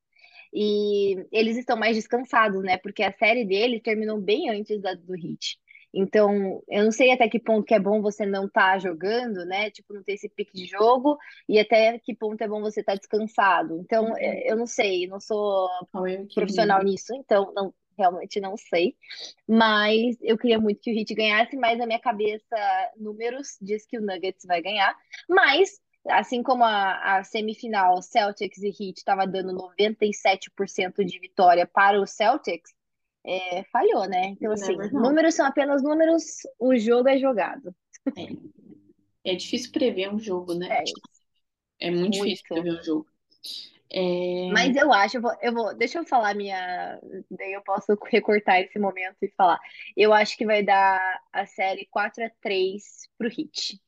E 0.53 1.15
eles 1.31 1.57
estão 1.57 1.77
mais 1.77 1.95
descansados, 1.95 2.63
né? 2.63 2.77
Porque 2.77 3.03
a 3.03 3.13
série 3.13 3.45
deles 3.45 3.81
terminou 3.81 4.19
bem 4.19 4.49
antes 4.49 4.81
da 4.81 4.93
do 4.93 5.15
Heat. 5.15 5.57
Então, 5.93 6.61
eu 6.69 6.83
não 6.83 6.91
sei 6.91 7.11
até 7.11 7.27
que 7.27 7.39
ponto 7.39 7.65
que 7.65 7.73
é 7.73 7.79
bom 7.79 8.01
você 8.01 8.25
não 8.25 8.45
estar 8.45 8.79
jogando, 8.79 9.43
né? 9.45 9.71
Tipo, 9.71 9.93
não 9.93 10.03
ter 10.03 10.13
esse 10.13 10.29
pique 10.29 10.53
de 10.55 10.65
jogo, 10.65 11.17
e 11.47 11.59
até 11.59 11.97
que 11.99 12.13
ponto 12.15 12.41
é 12.43 12.47
bom 12.47 12.61
você 12.61 12.81
estar 12.81 12.95
descansado. 12.95 13.75
Então, 13.79 14.15
é, 14.17 14.51
eu 14.51 14.55
Uhum. 14.55 14.59
não 14.59 14.67
sei, 14.67 15.07
não 15.07 15.19
sou 15.19 15.67
é 15.93 15.97
o 15.97 16.03
profissional 16.33 16.83
equilíbrio? 16.83 16.83
nisso, 16.83 17.13
então 17.15 17.51
não, 17.55 17.73
realmente 17.97 18.39
não 18.39 18.55
sei. 18.55 18.95
Mas 19.47 20.17
eu 20.21 20.37
queria 20.37 20.59
muito 20.59 20.79
que 20.81 20.91
o 20.91 20.97
Heat 20.97 21.13
ganhasse, 21.15 21.55
mas 21.57 21.77
na 21.77 21.85
minha 21.87 21.99
cabeça, 21.99 22.55
números 22.97 23.57
diz 23.61 23.85
que 23.85 23.97
o 23.97 24.01
Nuggets 24.01 24.45
vai 24.45 24.61
ganhar. 24.61 24.95
Mas 25.27 25.81
Assim 26.07 26.41
como 26.41 26.63
a, 26.63 27.17
a 27.19 27.23
semifinal 27.23 28.01
Celtics 28.01 28.59
e 28.59 28.67
Heat 28.69 28.97
estava 28.99 29.27
dando 29.27 29.53
97% 29.53 31.03
de 31.05 31.19
vitória 31.19 31.67
para 31.67 31.99
o 32.01 32.07
Celtics, 32.07 32.73
é, 33.25 33.63
falhou, 33.65 34.07
né? 34.07 34.29
Então, 34.29 34.51
never 34.53 34.75
assim, 34.77 34.77
números 34.91 35.35
são 35.35 35.45
apenas 35.45 35.83
números, 35.83 36.23
o 36.57 36.75
jogo 36.77 37.09
é 37.09 37.17
jogado. 37.17 37.75
É, 38.15 39.31
é 39.33 39.35
difícil 39.35 39.71
prever 39.71 40.13
um 40.13 40.19
jogo, 40.19 40.53
né? 40.53 40.75
É 40.77 40.83
É 41.79 41.91
muito 41.91 42.13
difícil 42.13 42.45
muito. 42.45 42.47
prever 42.47 42.79
um 42.79 42.83
jogo. 42.83 43.07
É, 43.91 44.03
Mas 44.47 44.75
eu 44.75 44.91
acho, 44.91 45.17
eu 45.17 45.21
vou, 45.21 45.31
eu 45.41 45.53
vou, 45.53 45.75
deixa 45.77 45.99
eu 45.99 46.05
falar 46.05 46.33
minha, 46.35 46.99
daí 47.29 47.53
eu 47.53 47.61
posso 47.63 47.95
recortar 48.09 48.59
esse 48.61 48.79
momento 48.79 49.17
e 49.21 49.29
falar. 49.29 49.59
Eu 49.95 50.11
acho 50.13 50.35
que 50.37 50.45
vai 50.45 50.63
dar 50.63 50.99
a 51.31 51.45
série 51.45 51.85
4 51.91 52.25
a 52.25 52.29
3 52.41 53.07
pro 53.17 53.27
Heat. 53.27 53.79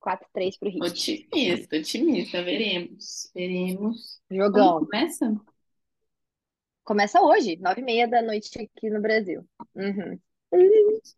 4 0.00 0.26
a 0.26 0.30
3 0.32 0.58
pro 0.58 0.68
Heat. 0.68 0.80
otimista, 0.80 1.76
otimista. 1.76 2.42
Veremos. 2.42 3.30
Veremos. 3.34 4.20
Jogão. 4.30 4.80
começa? 4.80 5.40
Começa 6.84 7.20
hoje, 7.22 7.56
9 7.60 7.80
e 7.80 7.84
meia 7.84 8.08
da 8.08 8.22
noite 8.22 8.50
aqui 8.60 8.90
no 8.90 9.00
Brasil. 9.00 9.44
Uhum. 9.74 10.18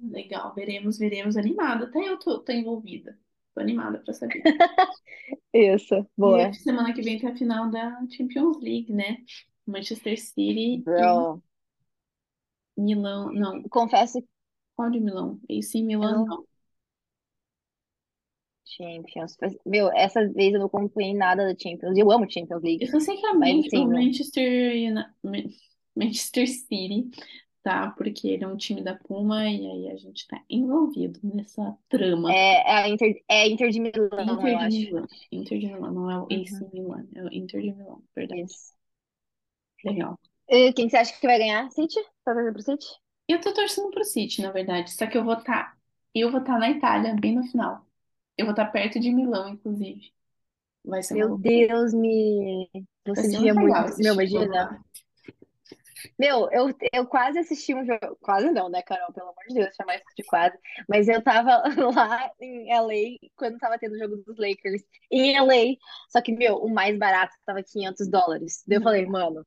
Legal, 0.01 0.55
veremos, 0.55 0.99
veremos. 0.99 1.37
Animada. 1.37 1.87
Até 1.87 2.01
eu 2.09 2.19
tô, 2.19 2.41
tô 2.41 2.53
envolvida. 2.53 3.19
Tô 3.55 3.61
animada 3.61 3.99
pra 3.99 4.13
saber. 4.13 4.43
Isso, 5.55 5.95
E 5.95 6.07
boa. 6.17 6.43
essa 6.43 6.61
semana 6.63 6.93
que 6.93 7.03
vem 7.03 7.19
tem 7.19 7.31
a 7.31 7.37
final 7.37 7.71
da 7.71 7.99
Champions 8.11 8.59
League, 8.61 8.93
né? 8.93 9.19
Manchester 9.67 10.19
City 10.21 10.75
e 10.75 10.79
Bro, 10.83 11.43
Milão. 12.77 13.33
Não, 13.33 13.63
confesso 13.65 14.23
qual 14.77 14.91
de 14.91 15.01
Milão? 15.01 15.41
AC 15.51 15.83
Milan, 15.83 16.25
não. 16.25 16.27
não. 16.27 16.47
Champions. 18.65 19.37
Meu, 19.67 19.91
essa 19.93 20.27
vez 20.33 20.53
eu 20.55 20.61
não 20.61 20.67
acompanhei 20.67 21.15
nada 21.15 21.45
da 21.47 21.59
Champions. 21.59 21.97
Eu 21.97 22.11
amo 22.11 22.31
Champions 22.31 22.63
Eu 22.81 22.87
League. 22.87 22.89
só 22.89 23.01
sei 23.01 23.17
que 23.17 23.27
a 23.27 23.35
Mas 23.39 23.57
assim, 23.59 23.87
não. 23.89 23.89
Manchester, 23.89 24.75
Manchester 25.97 26.47
City 26.49 27.11
tá? 27.63 27.91
Porque 27.93 28.29
ele 28.29 28.45
é 28.45 28.49
um 28.49 28.57
time 28.57 28.83
da 28.85 28.95
Puma 28.97 29.45
e 29.51 29.67
aí 29.67 29.91
a 29.93 29.97
gente 29.97 30.27
tá 30.29 30.43
envolvido 30.51 31.21
nessa 31.25 31.77
trama. 31.89 32.41
É, 32.41 32.73
é 32.73 32.77
a 32.85 32.89
Inter, 32.89 33.23
é 33.29 33.49
Inter 33.49 33.71
de 33.71 33.81
Milão, 33.81 34.47
Inter 34.47 34.47
eu 34.47 34.57
de 34.57 34.67
acho. 34.67 34.89
Milão. 34.89 35.07
Inter 35.31 35.59
de 35.59 35.67
Milão, 35.67 35.93
não 35.93 36.11
é 36.11 36.19
o 36.19 36.27
AC 36.33 36.65
Uhum, 36.65 36.71
Milan, 36.73 37.07
é 37.15 37.23
o 37.25 37.33
Inter 37.33 37.61
de 37.63 37.73
Milão, 37.73 38.03
verdade. 38.15 38.43
isso. 38.45 38.73
Legal. 39.85 40.19
E 40.49 40.73
quem 40.73 40.89
você 40.89 40.97
acha 40.99 41.19
que 41.19 41.27
vai 41.27 41.37
ganhar? 41.39 41.69
City? 41.73 42.01
Tá 42.25 42.33
torcendo 42.33 42.53
pro 42.53 42.63
City? 42.63 42.87
Eu 43.29 43.41
tô 43.41 43.53
torcendo 43.55 43.91
pro 43.91 44.05
City, 44.05 44.43
na 44.43 44.51
verdade, 44.53 44.91
só 44.93 45.07
que 45.09 45.17
eu 45.19 45.25
vou 45.25 45.35
estar, 45.35 45.77
eu 46.15 46.31
vou 46.31 46.41
estar 46.41 46.59
na 46.59 46.71
Itália, 46.71 47.15
bem 47.17 47.35
no 47.37 47.43
final. 47.45 47.85
Eu 48.37 48.47
vou 48.47 48.53
estar 48.53 48.67
perto 48.67 48.99
de 48.99 49.13
Milão, 49.13 49.49
inclusive. 49.49 50.13
Vai 50.85 51.03
ser 51.03 51.15
uma 51.15 51.19
Meu 51.21 51.29
loucura. 51.29 51.69
Deus, 51.69 51.95
me. 51.95 52.71
Você 53.07 53.29
devia 53.29 53.55
muito. 53.55 53.99
Meu, 53.99 54.15
imagina. 54.15 54.83
Meu, 56.19 56.51
eu, 56.51 56.75
eu 56.93 57.07
quase 57.07 57.39
assisti 57.39 57.75
um 57.75 57.85
jogo. 57.85 58.17
Quase 58.21 58.51
não, 58.51 58.69
né, 58.69 58.83
Carol? 58.83 59.13
Pelo 59.13 59.29
amor 59.29 59.45
de 59.49 59.55
Deus, 59.55 59.75
chamar 59.75 59.97
isso 59.97 60.05
de 60.17 60.25
quase. 60.25 60.59
Mas 60.89 61.09
eu 61.09 61.23
tava 61.23 61.63
lá 61.95 62.31
em 62.41 62.73
LA 62.73 63.19
quando 63.37 63.59
tava 63.59 63.79
tendo 63.79 63.95
o 63.95 63.99
jogo 63.99 64.17
dos 64.17 64.37
Lakers. 64.37 64.83
Em 65.11 65.39
LA. 65.39 65.77
Só 66.09 66.21
que, 66.21 66.33
meu, 66.33 66.57
o 66.57 66.73
mais 66.73 66.99
barato 66.99 67.35
tava 67.47 67.63
500 67.63 68.09
dólares. 68.09 68.65
Daí 68.67 68.79
eu 68.79 68.83
falei, 68.83 69.07
mano, 69.07 69.47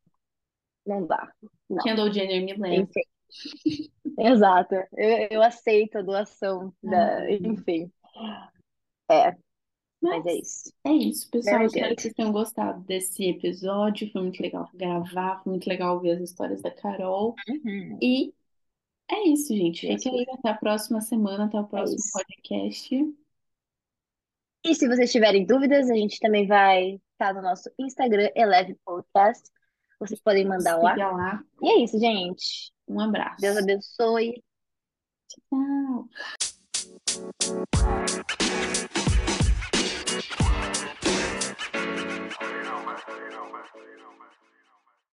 não 0.85 1.05
dá. 1.05 1.31
Não. 1.69 1.83
Kendall 1.83 2.13
Jenner 2.13 2.43
me 2.45 2.53
leva. 2.53 2.75
Enfim. 2.75 3.01
Exato. 4.17 4.75
Eu, 4.93 5.27
eu 5.31 5.41
aceito 5.41 5.97
a 5.97 6.01
doação 6.01 6.73
da. 6.81 7.29
Enfim. 7.31 7.91
É, 9.09 9.35
mas 10.01 10.25
é 10.25 10.33
Mas 10.33 10.41
isso. 10.41 10.73
é 10.85 10.91
isso, 10.91 11.29
pessoal. 11.29 11.55
Very 11.55 11.65
Espero 11.67 11.85
good. 11.87 11.95
que 11.95 12.01
vocês 12.01 12.13
tenham 12.13 12.31
gostado 12.31 12.81
desse 12.81 13.25
episódio. 13.25 14.11
Foi 14.11 14.21
muito 14.21 14.41
legal 14.41 14.69
gravar, 14.73 15.41
foi 15.43 15.51
muito 15.51 15.67
legal 15.67 15.99
ver 15.99 16.11
as 16.11 16.21
histórias 16.21 16.61
da 16.61 16.71
Carol. 16.71 17.35
Uhum. 17.47 17.97
E 18.01 18.33
é 19.09 19.27
isso, 19.27 19.55
gente. 19.55 19.87
Yes, 19.87 20.03
Fique 20.03 20.15
aí 20.15 20.25
até 20.31 20.49
a 20.49 20.57
próxima 20.57 21.01
semana, 21.01 21.45
até 21.45 21.57
o 21.57 21.63
é 21.63 21.67
próximo 21.67 21.97
isso. 21.99 22.11
podcast. 22.11 23.15
E 24.63 24.75
se 24.75 24.87
vocês 24.87 25.11
tiverem 25.11 25.45
dúvidas, 25.45 25.89
a 25.89 25.95
gente 25.95 26.19
também 26.19 26.47
vai 26.47 26.99
estar 27.11 27.33
no 27.33 27.41
nosso 27.41 27.69
Instagram, 27.79 28.29
Eleve 28.35 28.75
Podcast. 28.83 29.49
Vocês 29.99 30.19
podem 30.19 30.45
mandar 30.45 30.77
lá. 30.77 30.95
Lá. 30.95 31.43
E 31.61 31.69
é 31.69 31.83
isso, 31.83 31.99
gente. 31.99 32.71
Um 32.87 32.99
abraço. 32.99 33.41
Deus 33.41 33.57
abençoe. 33.57 34.43
Tchau. 35.29 36.54
You 37.15 37.21
know, 42.63 42.85
man. 42.85 42.97
You. 44.41 44.44